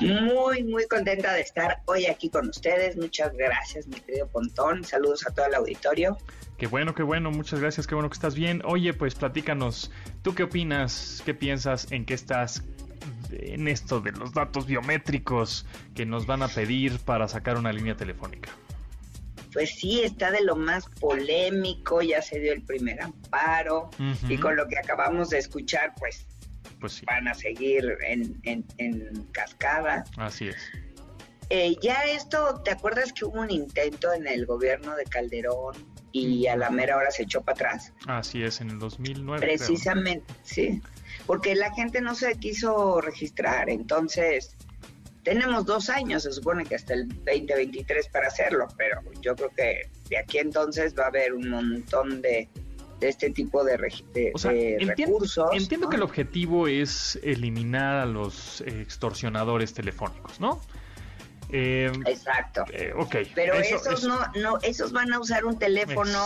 Muy, 0.00 0.64
muy 0.64 0.86
contenta 0.86 1.32
de 1.32 1.40
estar 1.40 1.82
hoy 1.86 2.06
aquí 2.06 2.28
con 2.30 2.48
ustedes. 2.48 2.96
Muchas 2.96 3.32
gracias, 3.34 3.86
mi 3.86 4.00
querido 4.00 4.26
Pontón. 4.28 4.84
Saludos 4.84 5.26
a 5.26 5.30
todo 5.32 5.46
el 5.46 5.54
auditorio. 5.54 6.18
Qué 6.58 6.66
bueno, 6.66 6.94
qué 6.94 7.02
bueno. 7.02 7.30
Muchas 7.30 7.60
gracias. 7.60 7.86
Qué 7.86 7.94
bueno 7.94 8.08
que 8.08 8.14
estás 8.14 8.34
bien. 8.34 8.62
Oye, 8.64 8.92
pues 8.92 9.14
platícanos. 9.14 9.90
¿Tú 10.22 10.34
qué 10.34 10.44
opinas? 10.44 11.22
¿Qué 11.24 11.34
piensas? 11.34 11.90
¿En 11.92 12.04
qué 12.04 12.14
estás? 12.14 12.62
En 13.30 13.68
esto 13.68 14.00
de 14.00 14.12
los 14.12 14.32
datos 14.32 14.66
biométricos 14.66 15.66
que 15.94 16.06
nos 16.06 16.26
van 16.26 16.42
a 16.42 16.48
pedir 16.48 16.98
para 16.98 17.28
sacar 17.28 17.56
una 17.56 17.72
línea 17.72 17.96
telefónica 17.96 18.50
pues 19.54 19.70
sí, 19.76 20.02
está 20.02 20.32
de 20.32 20.42
lo 20.42 20.56
más 20.56 20.86
polémico, 21.00 22.02
ya 22.02 22.20
se 22.20 22.40
dio 22.40 22.52
el 22.52 22.62
primer 22.62 23.00
amparo 23.00 23.88
y 24.28 24.36
con 24.36 24.56
lo 24.56 24.66
que 24.66 24.76
acabamos 24.76 25.30
de 25.30 25.38
escuchar, 25.38 25.94
pues, 25.96 26.26
pues 26.80 27.00
van 27.04 27.28
a 27.28 27.34
seguir 27.34 27.96
en, 28.02 29.28
cascada. 29.30 30.04
Así 30.18 30.48
es. 30.48 30.56
Eh, 31.50 31.76
ya 31.80 32.02
esto, 32.02 32.62
¿te 32.64 32.72
acuerdas 32.72 33.12
que 33.12 33.26
hubo 33.26 33.40
un 33.40 33.50
intento 33.50 34.12
en 34.12 34.26
el 34.26 34.44
gobierno 34.44 34.96
de 34.96 35.04
Calderón 35.04 35.76
y 36.10 36.48
a 36.48 36.56
la 36.56 36.70
mera 36.70 36.96
hora 36.96 37.12
se 37.12 37.22
echó 37.22 37.40
para 37.42 37.54
atrás? 37.54 37.92
Así 38.08 38.42
es, 38.42 38.60
en 38.60 38.70
el 38.70 38.80
2009. 38.80 39.40
Precisamente, 39.40 40.34
sí, 40.42 40.82
porque 41.26 41.54
la 41.54 41.72
gente 41.74 42.00
no 42.00 42.16
se 42.16 42.34
quiso 42.40 43.00
registrar, 43.00 43.70
entonces 43.70 44.56
tenemos 45.24 45.64
dos 45.64 45.88
años, 45.88 46.22
se 46.22 46.32
supone 46.32 46.64
que 46.64 46.76
hasta 46.76 46.94
el 46.94 47.08
2023 47.08 48.08
para 48.08 48.28
hacerlo, 48.28 48.68
pero 48.76 49.00
yo 49.20 49.34
creo 49.34 49.50
que 49.56 49.90
de 50.08 50.18
aquí 50.18 50.38
entonces 50.38 50.94
va 50.96 51.04
a 51.04 51.08
haber 51.08 51.32
un 51.32 51.48
montón 51.48 52.22
de, 52.22 52.48
este 53.00 53.30
tipo 53.30 53.64
de, 53.64 53.76
recursos. 53.76 55.50
Entiendo 55.52 55.88
que 55.88 55.96
el 55.96 56.02
objetivo 56.02 56.68
es 56.68 57.18
eliminar 57.22 57.96
a 57.96 58.06
los 58.06 58.60
extorsionadores 58.62 59.74
telefónicos, 59.74 60.40
¿no? 60.40 60.60
Eh, 61.56 61.92
Exacto. 62.06 62.64
Eh, 62.72 62.92
ok. 62.96 63.14
Pero 63.32 63.54
esos 63.54 64.02
no, 64.02 64.18
no, 64.34 64.58
esos 64.62 64.90
van 64.90 65.12
a 65.12 65.20
usar 65.20 65.44
un 65.44 65.56
teléfono 65.56 66.20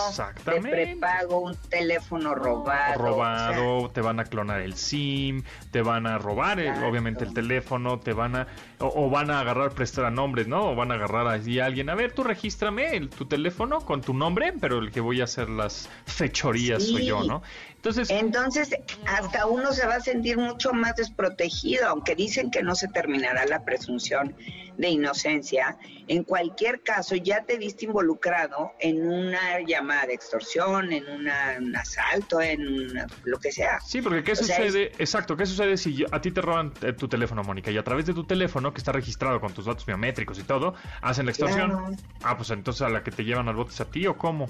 de 0.47 0.61
prepago, 0.62 1.41
un 1.41 1.55
teléfono 1.68 2.35
robado. 2.35 2.95
Robado, 2.95 3.91
te 3.91 4.01
van 4.01 4.20
a 4.20 4.24
clonar 4.24 4.62
el 4.62 4.74
SIM, 4.74 5.43
te 5.70 5.83
van 5.83 6.07
a 6.07 6.16
robar 6.16 6.61
eh, 6.61 6.72
obviamente 6.83 7.24
el 7.24 7.35
teléfono, 7.35 8.01
te 8.01 8.14
van 8.14 8.37
a 8.37 8.47
o, 8.79 9.11
van 9.11 9.31
a 9.31 9.41
agarrar 9.41 9.72
prestar 9.72 10.07
a 10.07 10.11
nombres, 10.11 10.49
¿no? 10.49 10.70
O 10.70 10.74
van 10.74 10.93
a 10.93 10.95
agarrar 10.95 11.26
a 11.26 11.33
alguien, 11.33 11.91
a 11.91 11.95
ver, 11.95 12.12
tú 12.12 12.24
regístrame 12.24 12.99
tu 13.09 13.26
teléfono 13.26 13.81
con 13.81 14.01
tu 14.01 14.14
nombre, 14.14 14.55
pero 14.59 14.79
el 14.79 14.91
que 14.91 15.01
voy 15.01 15.20
a 15.20 15.24
hacer 15.24 15.51
las 15.51 15.91
fechorías 16.07 16.85
soy 16.85 17.05
yo, 17.05 17.22
¿no? 17.24 17.43
Entonces, 17.79 18.11
Entonces, 18.11 18.70
hasta 19.07 19.47
uno 19.47 19.72
se 19.72 19.87
va 19.87 19.95
a 19.95 20.01
sentir 20.01 20.37
mucho 20.37 20.72
más 20.72 20.97
desprotegido, 20.97 21.87
aunque 21.87 22.16
dicen 22.16 22.51
que 22.51 22.61
no 22.61 22.74
se 22.74 22.89
terminará 22.89 23.47
la 23.47 23.64
presunción 23.64 24.35
de 24.76 24.89
inocencia. 24.89 25.79
En 26.09 26.24
cualquier 26.24 26.83
caso, 26.83 27.14
ya 27.14 27.45
te 27.45 27.57
viste 27.57 27.85
involucrado 27.85 28.72
en 28.81 29.09
una 29.09 29.61
llamada 29.61 30.07
de 30.07 30.14
extorsión, 30.14 30.93
en 30.93 31.09
un 31.09 31.76
asalto, 31.76 32.41
en 32.41 32.95
lo 33.22 33.39
que 33.39 33.53
sea. 33.53 33.79
Sí, 33.81 34.03
porque 34.03 34.24
¿qué 34.24 34.35
sucede? 34.35 34.91
Exacto, 34.99 35.37
¿qué 35.37 35.47
sucede 35.47 35.76
si 35.76 36.05
a 36.11 36.20
ti 36.20 36.33
te 36.33 36.41
roban 36.41 36.72
eh, 36.83 36.93
tu 36.93 37.07
teléfono, 37.07 37.45
Mónica, 37.45 37.70
y 37.70 37.79
a 37.79 37.85
través 37.85 38.07
de 38.07 38.14
tu 38.14 38.24
teléfono, 38.24 38.72
que 38.72 38.79
está 38.79 38.91
registrado 38.91 39.41
con 39.41 39.55
tus 39.55 39.66
datos 39.66 39.87
biométricos 39.87 40.37
y 40.41 40.43
todo, 40.43 40.74
hacen 41.01 41.26
la 41.26 41.31
extorsión? 41.31 41.97
Ah, 42.24 42.37
pues 42.37 42.51
entonces 42.51 42.83
a 42.83 42.89
la 42.89 43.05
que 43.05 43.12
te 43.12 43.24
llevan 43.24 43.49
al 43.49 43.55
bote 43.55 43.70
es 43.70 43.81
a 43.81 43.85
ti 43.85 44.05
o 44.09 44.16
cómo? 44.16 44.49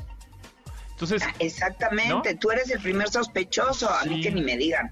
Entonces, 0.99 1.22
ah, 1.24 1.32
Exactamente, 1.38 2.34
tú 2.34 2.51
eres 2.51 2.70
el 2.72 2.80
primer 2.80 3.09
sospechoso, 3.09 3.88
a 3.88 4.05
mí 4.05 4.20
que 4.20 4.32
ni 4.32 4.42
me 4.42 4.57
digan. 4.57 4.90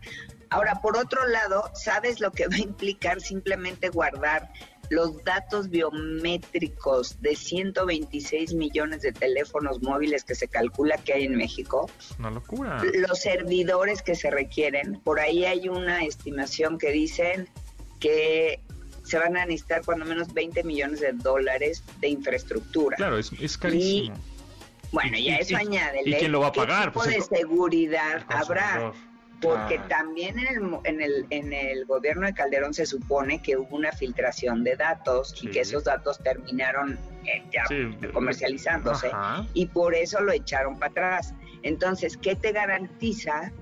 Ahora, 0.51 0.81
por 0.81 0.97
otro 0.97 1.27
lado, 1.27 1.69
¿sabes 1.75 2.21
lo 2.21 2.31
que 2.31 2.47
va 2.47 2.55
a 2.55 2.61
implicar 2.61 3.21
simplemente 3.21 3.89
guardar 3.89 4.53
los 4.89 5.25
datos 5.25 5.69
biométricos 5.69 7.21
de 7.21 7.35
126 7.35 8.55
millones 8.55 9.03
de 9.03 9.11
teléfonos 9.11 9.83
móviles 9.83 10.23
que 10.23 10.37
se 10.37 10.47
calcula 10.47 10.97
que 10.99 11.15
hay 11.15 11.25
en 11.25 11.35
México? 11.35 11.91
Una 12.21 12.31
locura. 12.31 12.81
Los 12.95 13.19
servidores 13.19 14.01
que 14.01 14.15
se 14.15 14.31
requieren, 14.31 15.01
por 15.01 15.19
ahí 15.19 15.45
hay 15.45 15.69
una 15.69 16.05
estimación 16.05 16.79
que 16.79 16.93
dicen 16.93 17.49
que 17.99 18.61
se 19.03 19.19
van 19.19 19.37
a 19.37 19.45
necesitar 19.45 19.85
cuando 19.85 20.05
menos 20.05 20.33
20 20.33 20.63
millones 20.63 21.01
de 21.01 21.11
dólares 21.15 21.83
de 22.01 22.11
infraestructura. 22.11 22.97
Claro, 22.97 23.19
es, 23.19 23.33
es 23.41 23.59
carísimo. 23.59 24.17
Bueno, 24.93 25.19
ya 25.19 25.37
eso 25.37 25.57
añade. 25.57 26.01
¿Y 26.05 26.15
quién 26.15 26.33
lo 26.33 26.41
va 26.41 26.49
a 26.49 26.53
pagar? 26.53 26.93
¿Qué 26.93 26.99
tipo 26.99 27.05
pues 27.05 27.29
de 27.29 27.37
seguridad 27.39 28.25
habrá? 28.29 28.93
Porque 29.41 29.79
también 29.89 30.39
en 30.39 30.47
el, 30.47 30.79
en, 30.85 31.01
el, 31.03 31.27
en 31.29 31.53
el 31.53 31.85
gobierno 31.85 32.27
de 32.27 32.33
Calderón 32.33 32.73
se 32.73 32.87
supone 32.87 33.43
que 33.43 33.59
hubo 33.59 33.77
una 33.77 33.93
filtración 33.93 34.65
de 34.65 34.77
datos 34.77 35.35
y 35.43 35.51
que 35.51 35.61
esos 35.61 35.85
datos 35.85 36.19
terminaron 36.23 36.99
eh, 37.25 37.45
ya 37.53 37.65
comercializándose 38.15 39.11
y 39.53 39.67
por 39.67 39.95
eso 39.95 40.23
lo 40.23 40.33
echaron 40.33 40.79
para 40.79 40.91
atrás. 40.91 41.35
Entonces, 41.63 42.17
¿qué 42.17 42.35
te 42.35 42.53
garantiza 42.53 43.53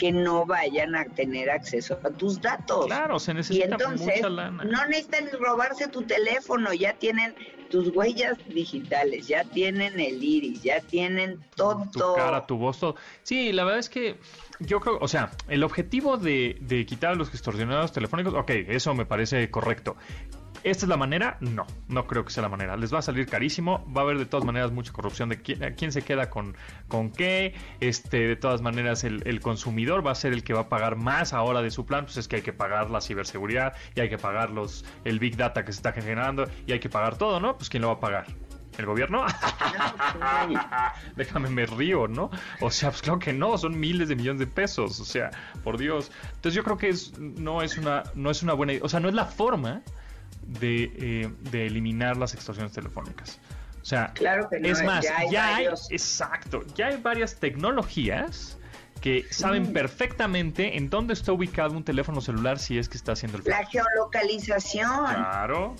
que 0.00 0.12
no 0.12 0.46
vayan 0.46 0.96
a 0.96 1.04
tener 1.04 1.50
acceso 1.50 2.00
a 2.02 2.08
tus 2.08 2.40
datos. 2.40 2.86
Claro, 2.86 3.18
se 3.18 3.34
necesita 3.34 3.66
y 3.68 3.70
entonces, 3.70 4.22
No 4.22 4.86
necesitan 4.86 5.28
robarse 5.38 5.88
tu 5.88 6.02
teléfono, 6.04 6.72
ya 6.72 6.94
tienen 6.94 7.34
tus 7.70 7.94
huellas 7.94 8.36
digitales, 8.48 9.28
ya 9.28 9.44
tienen 9.44 9.98
el 9.98 10.22
iris, 10.22 10.62
ya 10.62 10.80
tienen 10.80 11.40
todo. 11.54 11.86
Tu 11.92 12.00
cara, 12.16 12.46
tu 12.46 12.56
voz, 12.56 12.78
todo. 12.78 12.96
Sí, 13.22 13.52
la 13.52 13.64
verdad 13.64 13.78
es 13.78 13.88
que 13.88 14.16
yo 14.58 14.80
creo, 14.80 14.98
o 15.00 15.08
sea, 15.08 15.30
el 15.48 15.62
objetivo 15.62 16.16
de, 16.16 16.56
de 16.60 16.84
quitar 16.84 17.12
a 17.12 17.14
los 17.14 17.30
extorsionados 17.30 17.92
telefónicos, 17.92 18.34
ok, 18.34 18.50
eso 18.68 18.94
me 18.94 19.06
parece 19.06 19.50
correcto. 19.50 19.96
¿Esta 20.62 20.84
es 20.84 20.88
la 20.90 20.96
manera? 20.98 21.38
No, 21.40 21.66
no 21.88 22.06
creo 22.06 22.24
que 22.24 22.30
sea 22.30 22.42
la 22.42 22.48
manera. 22.50 22.76
Les 22.76 22.92
va 22.92 22.98
a 22.98 23.02
salir 23.02 23.26
carísimo, 23.26 23.84
va 23.96 24.02
a 24.02 24.04
haber 24.04 24.18
de 24.18 24.26
todas 24.26 24.44
maneras 24.44 24.72
mucha 24.72 24.92
corrupción 24.92 25.30
de 25.30 25.40
quién, 25.40 25.92
se 25.92 26.02
queda 26.02 26.28
con, 26.28 26.54
con 26.88 27.10
qué. 27.10 27.54
Este, 27.80 28.28
de 28.28 28.36
todas 28.36 28.60
maneras, 28.60 29.04
el, 29.04 29.22
el, 29.26 29.40
consumidor 29.40 30.06
va 30.06 30.10
a 30.10 30.14
ser 30.14 30.34
el 30.34 30.44
que 30.44 30.52
va 30.52 30.60
a 30.60 30.68
pagar 30.68 30.96
más 30.96 31.32
ahora 31.32 31.62
de 31.62 31.70
su 31.70 31.86
plan, 31.86 32.04
pues 32.04 32.18
es 32.18 32.28
que 32.28 32.36
hay 32.36 32.42
que 32.42 32.52
pagar 32.52 32.90
la 32.90 33.00
ciberseguridad 33.00 33.74
y 33.94 34.00
hay 34.00 34.10
que 34.10 34.18
pagar 34.18 34.50
los, 34.50 34.84
el 35.04 35.18
big 35.18 35.36
data 35.36 35.64
que 35.64 35.72
se 35.72 35.78
está 35.78 35.92
generando 35.92 36.46
y 36.66 36.72
hay 36.72 36.80
que 36.80 36.90
pagar 36.90 37.16
todo, 37.16 37.40
¿no? 37.40 37.56
Pues 37.56 37.70
¿quién 37.70 37.80
lo 37.80 37.88
va 37.88 37.94
a 37.94 38.00
pagar? 38.00 38.26
¿El 38.76 38.86
gobierno? 38.86 39.24
Déjame 41.16 41.50
me 41.50 41.66
río, 41.66 42.06
¿no? 42.06 42.30
O 42.60 42.70
sea, 42.70 42.90
pues 42.90 43.02
claro 43.02 43.18
que 43.18 43.32
no, 43.32 43.56
son 43.58 43.78
miles 43.78 44.08
de 44.08 44.16
millones 44.16 44.40
de 44.40 44.46
pesos, 44.46 45.00
o 45.00 45.04
sea, 45.04 45.30
por 45.64 45.78
Dios. 45.78 46.10
Entonces 46.34 46.54
yo 46.54 46.64
creo 46.64 46.78
que 46.78 46.88
es, 46.90 47.18
no 47.18 47.62
es 47.62 47.78
una, 47.78 48.04
no 48.14 48.30
es 48.30 48.42
una 48.42 48.52
buena 48.52 48.72
idea, 48.72 48.84
o 48.84 48.88
sea, 48.88 49.00
no 49.00 49.08
es 49.08 49.14
la 49.14 49.24
forma 49.24 49.82
eh, 50.60 51.30
de, 51.50 51.66
eliminar 51.66 52.16
las 52.16 52.34
extorsiones 52.34 52.72
telefónicas. 52.72 53.38
O 53.82 53.84
sea, 53.84 54.12
claro 54.14 54.48
es 54.50 54.82
más, 54.82 55.06
ya 55.30 55.56
hay, 55.56 55.66
exacto, 55.90 56.64
ya 56.74 56.88
hay 56.88 56.96
varias 56.98 57.36
tecnologías 57.36 58.58
que 59.00 59.24
saben 59.30 59.72
perfectamente 59.72 60.76
en 60.76 60.90
dónde 60.90 61.14
está 61.14 61.32
ubicado 61.32 61.74
un 61.74 61.84
teléfono 61.84 62.20
celular 62.20 62.58
si 62.58 62.76
es 62.76 62.88
que 62.88 62.98
está 62.98 63.12
haciendo 63.12 63.38
el 63.38 63.44
La 63.46 63.64
geolocalización. 63.64 65.06
Claro. 65.06 65.74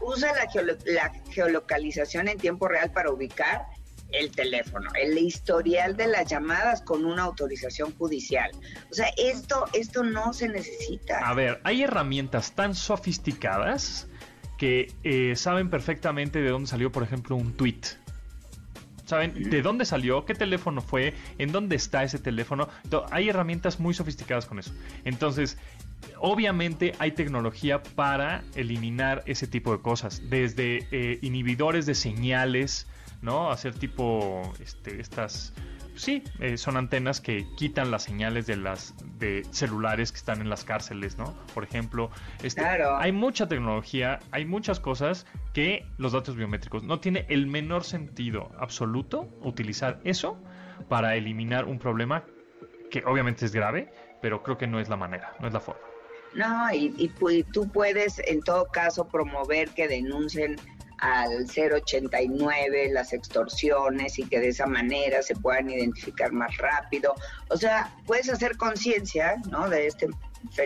usa 0.00 0.32
la, 0.32 0.76
la, 0.86 1.12
geolocalización 1.30 2.26
en 2.26 2.38
tiempo 2.38 2.66
real 2.66 2.90
para 2.90 3.12
ubicar 3.12 3.66
el 4.12 4.30
teléfono, 4.30 4.90
el 5.00 5.18
historial 5.18 5.96
de 5.96 6.06
las 6.06 6.28
llamadas 6.30 6.82
con 6.82 7.04
una 7.04 7.22
autorización 7.22 7.92
judicial. 7.96 8.50
O 8.90 8.94
sea, 8.94 9.08
esto, 9.16 9.66
esto 9.72 10.02
no 10.02 10.32
se 10.32 10.48
necesita. 10.48 11.18
A 11.18 11.34
ver, 11.34 11.60
hay 11.64 11.82
herramientas 11.82 12.52
tan 12.52 12.74
sofisticadas 12.74 14.08
que 14.56 14.92
eh, 15.04 15.36
saben 15.36 15.70
perfectamente 15.70 16.40
de 16.40 16.50
dónde 16.50 16.68
salió, 16.68 16.90
por 16.90 17.02
ejemplo, 17.02 17.36
un 17.36 17.56
tweet. 17.56 17.80
Saben 19.04 19.50
de 19.50 19.62
dónde 19.62 19.84
salió, 19.84 20.24
qué 20.24 20.34
teléfono 20.34 20.80
fue, 20.80 21.14
en 21.38 21.52
dónde 21.52 21.76
está 21.76 22.02
ese 22.02 22.18
teléfono. 22.18 22.68
hay 23.12 23.28
herramientas 23.28 23.78
muy 23.78 23.94
sofisticadas 23.94 24.46
con 24.46 24.58
eso. 24.58 24.72
Entonces, 25.04 25.58
obviamente 26.18 26.92
hay 26.98 27.12
tecnología 27.12 27.84
para 27.84 28.42
eliminar 28.56 29.22
ese 29.26 29.46
tipo 29.46 29.70
de 29.70 29.80
cosas. 29.80 30.22
Desde 30.28 30.88
eh, 30.90 31.20
inhibidores 31.22 31.86
de 31.86 31.94
señales, 31.94 32.88
¿no? 33.26 33.50
Hacer 33.50 33.74
tipo 33.74 34.54
este, 34.60 35.00
estas 35.00 35.52
sí, 35.96 36.22
eh, 36.38 36.56
son 36.56 36.76
antenas 36.76 37.20
que 37.20 37.44
quitan 37.56 37.90
las 37.90 38.04
señales 38.04 38.46
de 38.46 38.56
las 38.56 38.94
de 39.18 39.44
celulares 39.50 40.12
que 40.12 40.18
están 40.18 40.40
en 40.40 40.48
las 40.48 40.64
cárceles, 40.64 41.18
¿no? 41.18 41.34
Por 41.52 41.64
ejemplo, 41.64 42.10
este, 42.42 42.62
hay 42.64 43.12
mucha 43.12 43.48
tecnología, 43.48 44.20
hay 44.30 44.44
muchas 44.44 44.78
cosas 44.78 45.26
que 45.52 45.84
los 45.98 46.12
datos 46.12 46.36
biométricos 46.36 46.84
no 46.84 47.00
tiene 47.00 47.26
el 47.28 47.46
menor 47.46 47.82
sentido 47.82 48.52
absoluto 48.58 49.28
utilizar 49.42 50.00
eso 50.04 50.38
para 50.88 51.16
eliminar 51.16 51.64
un 51.64 51.80
problema 51.80 52.24
que 52.90 53.02
obviamente 53.04 53.44
es 53.44 53.52
grave, 53.52 53.92
pero 54.22 54.44
creo 54.44 54.56
que 54.56 54.68
no 54.68 54.78
es 54.78 54.88
la 54.88 54.96
manera, 54.96 55.34
no 55.40 55.48
es 55.48 55.52
la 55.52 55.60
forma. 55.60 55.80
No, 56.34 56.72
y, 56.72 56.94
y 56.98 57.42
tú 57.44 57.68
puedes 57.72 58.20
en 58.26 58.40
todo 58.42 58.66
caso 58.66 59.08
promover 59.08 59.70
que 59.70 59.88
denuncien 59.88 60.56
al 60.98 61.46
089 61.46 62.90
las 62.92 63.12
extorsiones 63.12 64.18
y 64.18 64.24
que 64.24 64.40
de 64.40 64.48
esa 64.48 64.66
manera 64.66 65.22
se 65.22 65.34
puedan 65.34 65.70
identificar 65.70 66.32
más 66.32 66.56
rápido. 66.58 67.14
O 67.48 67.56
sea, 67.56 67.92
puedes 68.06 68.28
hacer 68.28 68.56
conciencia 68.56 69.36
¿no? 69.50 69.68
de, 69.68 69.86
este, 69.86 70.08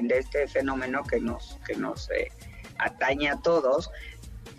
de 0.01 0.19
este 0.19 0.47
fenómeno 0.47 1.03
que 1.05 1.21
nos, 1.21 1.59
que 1.67 1.75
nos 1.75 2.11
eh, 2.11 2.29
atañe 2.79 3.29
a 3.29 3.37
todos, 3.37 3.91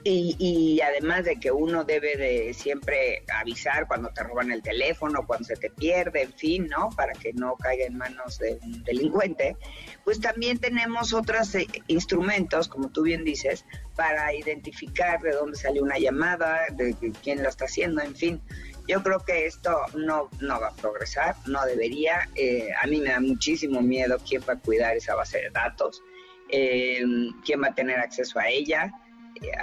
y, 0.04 0.82
además 0.82 1.26
de 1.26 1.39
que 1.39 1.52
uno 1.52 1.84
debe 1.84 2.16
de 2.16 2.54
siempre 2.54 3.24
avisar 3.39 3.88
cuando 3.88 4.10
te 4.10 4.24
roban 4.24 4.52
el 4.52 4.62
teléfono, 4.62 5.26
cuando 5.28 5.45
se 5.45 5.56
te 5.56 5.70
pierde, 5.70 6.24
en 6.24 6.34
fin, 6.34 6.68
¿no? 6.68 6.89
Para 6.95 7.14
que 7.14 7.34
no 7.34 7.56
caiga 7.58 7.86
en 7.86 7.97
manos 7.97 8.39
de 8.39 8.60
un 8.64 8.84
delincuente, 8.84 9.58
pues 10.04 10.20
también 10.20 10.58
tenemos 10.58 11.14
otros 11.14 11.54
eh, 11.56 11.68
instrumentos, 11.88 12.68
como 12.68 12.89
tú 12.89 13.04
bien 13.04 13.24
dices, 13.24 13.66
para 13.95 14.34
identificar 14.34 15.22
de 15.22 15.32
dónde 15.32 15.58
salió 15.58 15.84
una 15.84 15.99
llamada, 15.99 16.62
de, 16.72 16.95
quién 17.22 17.43
la 17.43 17.49
está 17.49 17.66
haciendo, 17.66 18.02
en 18.02 18.16
fin. 18.16 18.41
Yo 18.88 19.04
creo 19.04 19.20
que 19.20 19.45
esto 19.45 19.78
no, 19.95 20.30
no 20.39 20.60
va 20.60 20.70
a 20.70 20.76
progresar, 20.76 21.36
no 21.45 21.64
debería. 21.66 22.28
Eh, 22.36 22.70
a 22.82 22.88
mí 22.88 22.99
me 22.99 23.10
da 23.10 23.20
muchísimo 23.20 23.82
miedo 23.82 24.18
quién 24.28 24.41
va 24.49 24.54
a 24.54 24.60
cuidar 24.60 24.97
esa 24.97 25.14
base 25.14 25.39
de 25.39 25.49
datos, 25.52 26.02
eh, 26.49 27.04
quién 27.45 27.62
va 27.62 27.68
a 27.68 27.76
tener 27.76 27.99
acceso 27.99 28.39
a 28.39 28.49
ella 28.49 28.91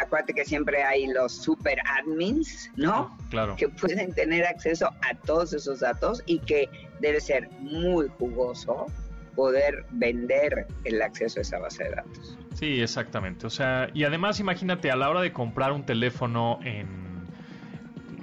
acuérdate 0.00 0.34
que 0.34 0.44
siempre 0.44 0.82
hay 0.82 1.06
los 1.06 1.32
super 1.32 1.78
admins, 1.84 2.70
¿no? 2.76 3.16
Claro. 3.30 3.56
Que 3.56 3.68
pueden 3.68 4.12
tener 4.12 4.46
acceso 4.46 4.86
a 5.02 5.14
todos 5.14 5.52
esos 5.52 5.80
datos 5.80 6.22
y 6.26 6.40
que 6.40 6.68
debe 7.00 7.20
ser 7.20 7.48
muy 7.60 8.08
jugoso 8.18 8.86
poder 9.34 9.84
vender 9.90 10.66
el 10.84 11.00
acceso 11.00 11.38
a 11.38 11.42
esa 11.42 11.58
base 11.58 11.84
de 11.84 11.90
datos. 11.90 12.38
Sí, 12.54 12.80
exactamente. 12.80 13.46
O 13.46 13.50
sea, 13.50 13.88
y 13.94 14.02
además 14.02 14.40
imagínate 14.40 14.90
a 14.90 14.96
la 14.96 15.08
hora 15.08 15.20
de 15.20 15.32
comprar 15.32 15.72
un 15.72 15.86
teléfono 15.86 16.58
en 16.64 17.08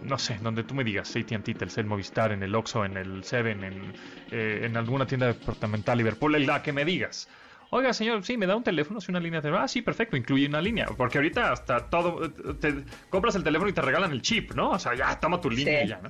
no 0.06 0.18
sé, 0.20 0.38
donde 0.42 0.64
tú 0.64 0.76
me 0.76 0.84
digas, 0.84 1.16
AT&T, 1.16 1.56
Telcel, 1.56 1.86
Movistar, 1.86 2.32
en 2.32 2.44
el 2.44 2.54
Oxxo, 2.56 2.86
en 2.86 2.98
el 2.98 3.24
Seven, 3.24 3.64
en, 3.64 3.94
eh, 4.32 4.62
en 4.64 4.78
alguna 4.78 5.06
tienda 5.06 5.28
departamental, 5.28 5.98
Liverpool, 5.98 6.46
la 6.46 6.62
que 6.62 6.72
me 6.72 6.86
digas. 6.86 7.28
Oiga, 7.76 7.92
señor, 7.92 8.24
sí, 8.24 8.38
me 8.38 8.46
da 8.46 8.56
un 8.56 8.64
teléfono, 8.64 9.02
sí, 9.02 9.12
una 9.12 9.20
línea 9.20 9.42
de... 9.42 9.50
Ah, 9.50 9.68
sí, 9.68 9.82
perfecto, 9.82 10.16
incluye 10.16 10.48
una 10.48 10.62
línea. 10.62 10.86
Porque 10.96 11.18
ahorita 11.18 11.52
hasta 11.52 11.90
todo... 11.90 12.32
Te 12.32 12.86
compras 13.10 13.36
el 13.36 13.44
teléfono 13.44 13.70
y 13.70 13.74
te 13.74 13.82
regalan 13.82 14.14
el 14.14 14.22
chip, 14.22 14.54
¿no? 14.54 14.70
O 14.70 14.80
sea, 14.80 14.96
ya, 14.96 15.20
toma 15.20 15.42
tu 15.42 15.50
línea 15.50 15.84
y 15.84 15.90
ya, 15.90 16.00
¿no? 16.02 16.08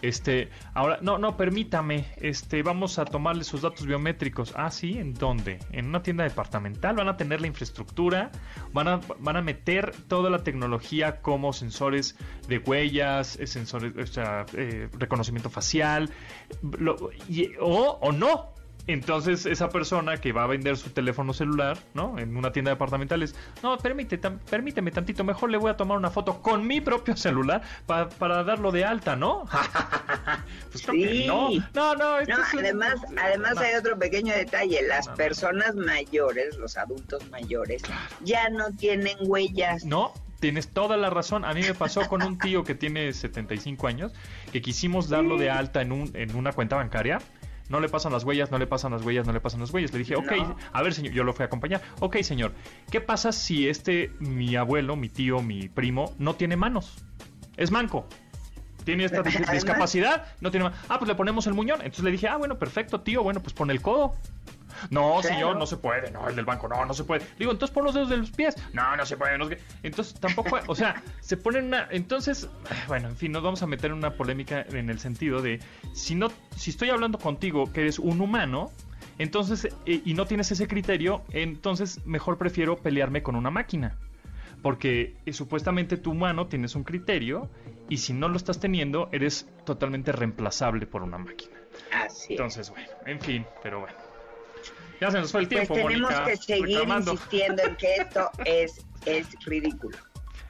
Este, 0.00 0.48
ahora, 0.72 1.00
no, 1.02 1.18
no, 1.18 1.36
permítame, 1.36 2.06
este, 2.16 2.62
vamos 2.62 2.98
a 2.98 3.04
tomarle 3.04 3.44
sus 3.44 3.60
datos 3.60 3.84
biométricos. 3.84 4.54
Ah, 4.56 4.70
sí, 4.70 4.96
¿en 4.96 5.12
dónde? 5.12 5.58
En 5.70 5.84
una 5.88 6.02
tienda 6.02 6.24
departamental, 6.24 6.96
van 6.96 7.08
a 7.08 7.18
tener 7.18 7.42
la 7.42 7.46
infraestructura, 7.46 8.30
van 8.72 8.88
a, 8.88 9.00
van 9.18 9.36
a 9.36 9.42
meter 9.42 9.92
toda 10.08 10.30
la 10.30 10.42
tecnología 10.42 11.20
como 11.20 11.52
sensores 11.52 12.16
de 12.48 12.56
huellas, 12.56 13.38
eh, 13.38 13.46
sensores, 13.46 13.92
o 13.98 14.06
sea, 14.10 14.46
eh, 14.54 14.88
reconocimiento 14.98 15.50
facial, 15.50 16.08
o, 17.60 17.98
o 18.00 18.12
no, 18.12 18.54
entonces 18.86 19.46
esa 19.46 19.68
persona 19.68 20.16
que 20.16 20.32
va 20.32 20.44
a 20.44 20.46
vender 20.46 20.76
su 20.76 20.90
teléfono 20.90 21.32
celular, 21.32 21.78
¿no? 21.94 22.18
En 22.18 22.36
una 22.36 22.52
tienda 22.52 22.70
departamentales, 22.70 23.34
no, 23.62 23.78
permíteme, 23.78 24.38
permíteme 24.50 24.90
tantito, 24.90 25.22
mejor 25.24 25.50
le 25.50 25.58
voy 25.58 25.70
a 25.70 25.76
tomar 25.76 25.98
una 25.98 26.10
foto 26.10 26.42
con 26.42 26.66
mi 26.66 26.80
propio 26.80 27.16
celular 27.16 27.62
para 27.86 28.44
darlo 28.44 28.72
de 28.72 28.84
alta, 28.84 29.14
¿no? 29.14 29.44
pues 30.72 30.84
sí. 30.84 31.24
no, 31.26 31.50
no, 31.74 31.94
no. 31.94 32.16
además, 32.58 32.94
además 33.16 33.56
hay 33.58 33.74
otro 33.74 33.98
pequeño 33.98 34.34
detalle, 34.34 34.82
las 34.82 35.08
personas 35.08 35.74
mayores, 35.76 36.56
los 36.56 36.76
adultos 36.76 37.28
mayores, 37.30 37.82
ya 38.22 38.48
no 38.50 38.72
tienen 38.72 39.16
huellas. 39.20 39.84
No, 39.84 40.12
tienes 40.40 40.68
toda 40.68 40.96
la 40.96 41.08
razón. 41.08 41.44
A 41.44 41.54
mí 41.54 41.62
me 41.62 41.74
pasó 41.74 42.08
con 42.08 42.22
un 42.22 42.36
tío 42.36 42.64
que 42.64 42.74
tiene 42.74 43.12
75 43.12 43.86
años, 43.86 44.12
que 44.52 44.60
quisimos 44.60 45.08
darlo 45.08 45.38
de 45.38 45.50
alta 45.50 45.82
en, 45.82 45.92
un, 45.92 46.10
en 46.14 46.34
una 46.34 46.52
cuenta 46.52 46.76
bancaria 46.76 47.20
no 47.72 47.80
le 47.80 47.88
pasan 47.88 48.12
las 48.12 48.22
huellas, 48.22 48.50
no 48.50 48.58
le 48.58 48.66
pasan 48.66 48.92
las 48.92 49.02
huellas, 49.02 49.26
no 49.26 49.32
le 49.32 49.40
pasan 49.40 49.60
las 49.60 49.72
huellas. 49.72 49.92
Le 49.94 50.00
dije, 50.00 50.14
ok, 50.14 50.30
a 50.72 50.82
ver, 50.82 50.92
señor, 50.92 51.14
yo 51.14 51.24
lo 51.24 51.32
fui 51.32 51.42
a 51.42 51.46
acompañar. 51.46 51.80
Ok, 52.00 52.18
señor, 52.18 52.52
¿qué 52.90 53.00
pasa 53.00 53.32
si 53.32 53.66
este, 53.66 54.12
mi 54.20 54.54
abuelo, 54.56 54.94
mi 54.94 55.08
tío, 55.08 55.40
mi 55.40 55.70
primo, 55.70 56.14
no 56.18 56.34
tiene 56.34 56.54
manos? 56.54 57.02
Es 57.56 57.70
manco. 57.70 58.06
Tiene 58.84 59.04
esta 59.04 59.22
discapacidad, 59.22 60.26
no 60.42 60.50
tiene 60.50 60.64
manos. 60.64 60.78
Ah, 60.90 60.98
pues 60.98 61.08
le 61.08 61.14
ponemos 61.14 61.46
el 61.46 61.54
muñón. 61.54 61.80
Entonces 61.80 62.04
le 62.04 62.10
dije, 62.10 62.28
ah, 62.28 62.36
bueno, 62.36 62.58
perfecto, 62.58 63.00
tío, 63.00 63.22
bueno, 63.22 63.40
pues 63.40 63.54
pon 63.54 63.70
el 63.70 63.80
codo. 63.80 64.16
No, 64.90 65.22
señor, 65.22 65.56
no 65.56 65.66
se 65.66 65.76
puede. 65.76 66.10
No, 66.10 66.28
el 66.28 66.36
del 66.36 66.44
banco, 66.44 66.68
no, 66.68 66.84
no 66.84 66.94
se 66.94 67.04
puede. 67.04 67.24
Digo, 67.38 67.52
entonces 67.52 67.74
pon 67.74 67.84
los 67.84 67.94
dedos 67.94 68.08
de 68.08 68.16
los 68.16 68.30
pies. 68.30 68.56
No, 68.72 68.96
no 68.96 69.06
se 69.06 69.16
puede. 69.16 69.38
No 69.38 69.48
Entonces 69.82 70.18
tampoco, 70.18 70.58
o 70.66 70.74
sea, 70.74 71.02
se 71.20 71.36
ponen 71.36 71.66
una. 71.66 71.88
Entonces, 71.90 72.48
bueno, 72.88 73.08
en 73.08 73.16
fin, 73.16 73.32
nos 73.32 73.42
vamos 73.42 73.62
a 73.62 73.66
meter 73.66 73.90
en 73.90 73.98
una 73.98 74.14
polémica 74.14 74.64
en 74.68 74.90
el 74.90 74.98
sentido 74.98 75.42
de 75.42 75.60
si 75.92 76.14
no, 76.14 76.28
si 76.56 76.70
estoy 76.70 76.90
hablando 76.90 77.18
contigo 77.18 77.72
que 77.72 77.82
eres 77.82 77.98
un 77.98 78.20
humano, 78.20 78.70
entonces, 79.18 79.68
eh, 79.86 80.02
y 80.04 80.14
no 80.14 80.26
tienes 80.26 80.50
ese 80.50 80.66
criterio, 80.66 81.22
entonces 81.30 82.04
mejor 82.06 82.38
prefiero 82.38 82.76
pelearme 82.76 83.22
con 83.22 83.36
una 83.36 83.50
máquina. 83.50 83.96
Porque 84.62 85.16
eh, 85.26 85.32
supuestamente 85.32 85.96
tu 85.96 86.12
humano 86.12 86.46
tienes 86.46 86.74
un 86.76 86.84
criterio 86.84 87.50
y 87.88 87.98
si 87.98 88.12
no 88.12 88.28
lo 88.28 88.36
estás 88.36 88.60
teniendo, 88.60 89.08
eres 89.12 89.48
totalmente 89.64 90.12
reemplazable 90.12 90.86
por 90.86 91.02
una 91.02 91.18
máquina. 91.18 91.56
Así. 91.92 92.34
Entonces, 92.34 92.70
bueno, 92.70 92.88
en 93.06 93.20
fin, 93.20 93.46
pero 93.62 93.80
bueno. 93.80 93.96
Ya 95.02 95.10
se 95.10 95.18
nos 95.18 95.32
fue 95.32 95.40
el 95.40 95.48
pues 95.48 95.66
tiempo, 95.66 95.88
tenemos 95.88 96.14
que 96.20 96.36
seguir 96.36 96.78
insistiendo 96.88 97.60
en 97.64 97.74
que 97.74 97.94
esto 97.96 98.30
es, 98.44 98.86
es 99.04 99.26
ridículo. 99.44 99.98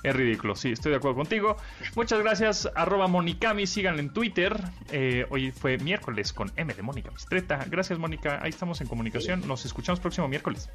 Es 0.03 0.15
ridículo, 0.15 0.55
sí, 0.57 0.73
estoy 0.73 0.91
de 0.91 0.99
acuerdo 0.99 1.17
contigo. 1.17 1.57
Muchas 1.97 2.19
gracias, 2.21 2.69
arroba 2.75 3.09
Monicami, 3.09 3.67
síganle 3.67 4.03
en 4.03 4.13
Twitter. 4.13 4.55
Eh, 4.91 5.25
hoy 5.31 5.53
fue 5.53 5.79
miércoles 5.79 6.35
con 6.35 6.53
M 6.57 6.75
de 6.75 6.83
Mónica 6.83 7.11
Mistreta. 7.11 7.65
Gracias, 7.71 7.99
Mónica, 7.99 8.41
ahí 8.43 8.51
estamos 8.51 8.83
en 8.83 8.89
comunicación. 8.89 9.49
Nos 9.49 9.65
escuchamos 9.65 10.01
próximo 10.01 10.29
miércoles. 10.29 10.69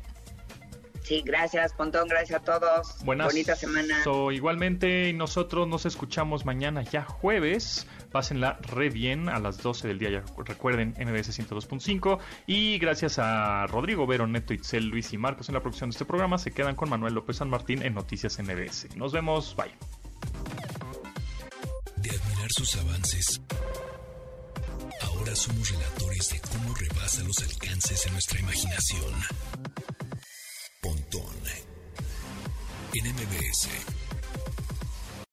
Sí, 1.08 1.24
gracias, 1.26 1.72
Pontón, 1.72 2.10
gracias 2.10 2.42
a 2.42 2.44
todos. 2.44 3.02
Buenas. 3.06 3.28
Bonita 3.28 3.56
semana. 3.56 4.04
igualmente, 4.34 5.14
nosotros 5.14 5.66
nos 5.66 5.86
escuchamos 5.86 6.44
mañana 6.44 6.82
ya 6.82 7.06
jueves. 7.06 7.88
Pásenla 8.12 8.60
re 8.62 8.90
bien 8.90 9.30
a 9.30 9.40
las 9.40 9.64
12 9.64 9.88
del 9.88 10.00
día, 10.00 10.10
ya 10.10 10.24
recuerden, 10.44 10.90
MBS 11.00 11.30
102.5. 11.40 12.20
Y 12.46 12.78
gracias 12.80 13.20
a 13.20 13.68
Rodrigo 13.68 14.06
Vero, 14.06 14.28
Neto, 14.28 14.54
Itzel, 14.54 14.90
Luis 14.90 15.14
y 15.14 15.18
Marcos 15.18 15.48
en 15.48 15.56
la 15.56 15.62
producción 15.62 15.92
de 15.92 15.94
este 15.94 16.04
programa. 16.04 16.38
Se 16.40 16.52
quedan 16.52 16.76
con 16.76 16.90
Manuel 16.90 17.14
López 17.14 17.38
San 17.38 17.50
Martín 17.50 17.84
en 17.84 17.94
Noticias 17.94 18.38
MBS. 18.38 18.94
Nos 18.98 19.14
vemos, 19.14 19.56
bye. 19.56 19.72
De 21.96 22.10
admirar 22.10 22.52
sus 22.52 22.76
avances, 22.76 23.42
ahora 25.04 25.34
somos 25.38 25.70
relatores 25.72 26.30
de 26.32 26.42
cómo 26.42 26.76
rebasa 26.76 27.24
los 27.24 27.42
alcances 27.44 28.06
en 28.08 28.12
nuestra 28.12 28.42
imaginación. 28.42 29.14
Pontón. 30.88 31.36
En 32.96 33.14
MBS 33.14 34.07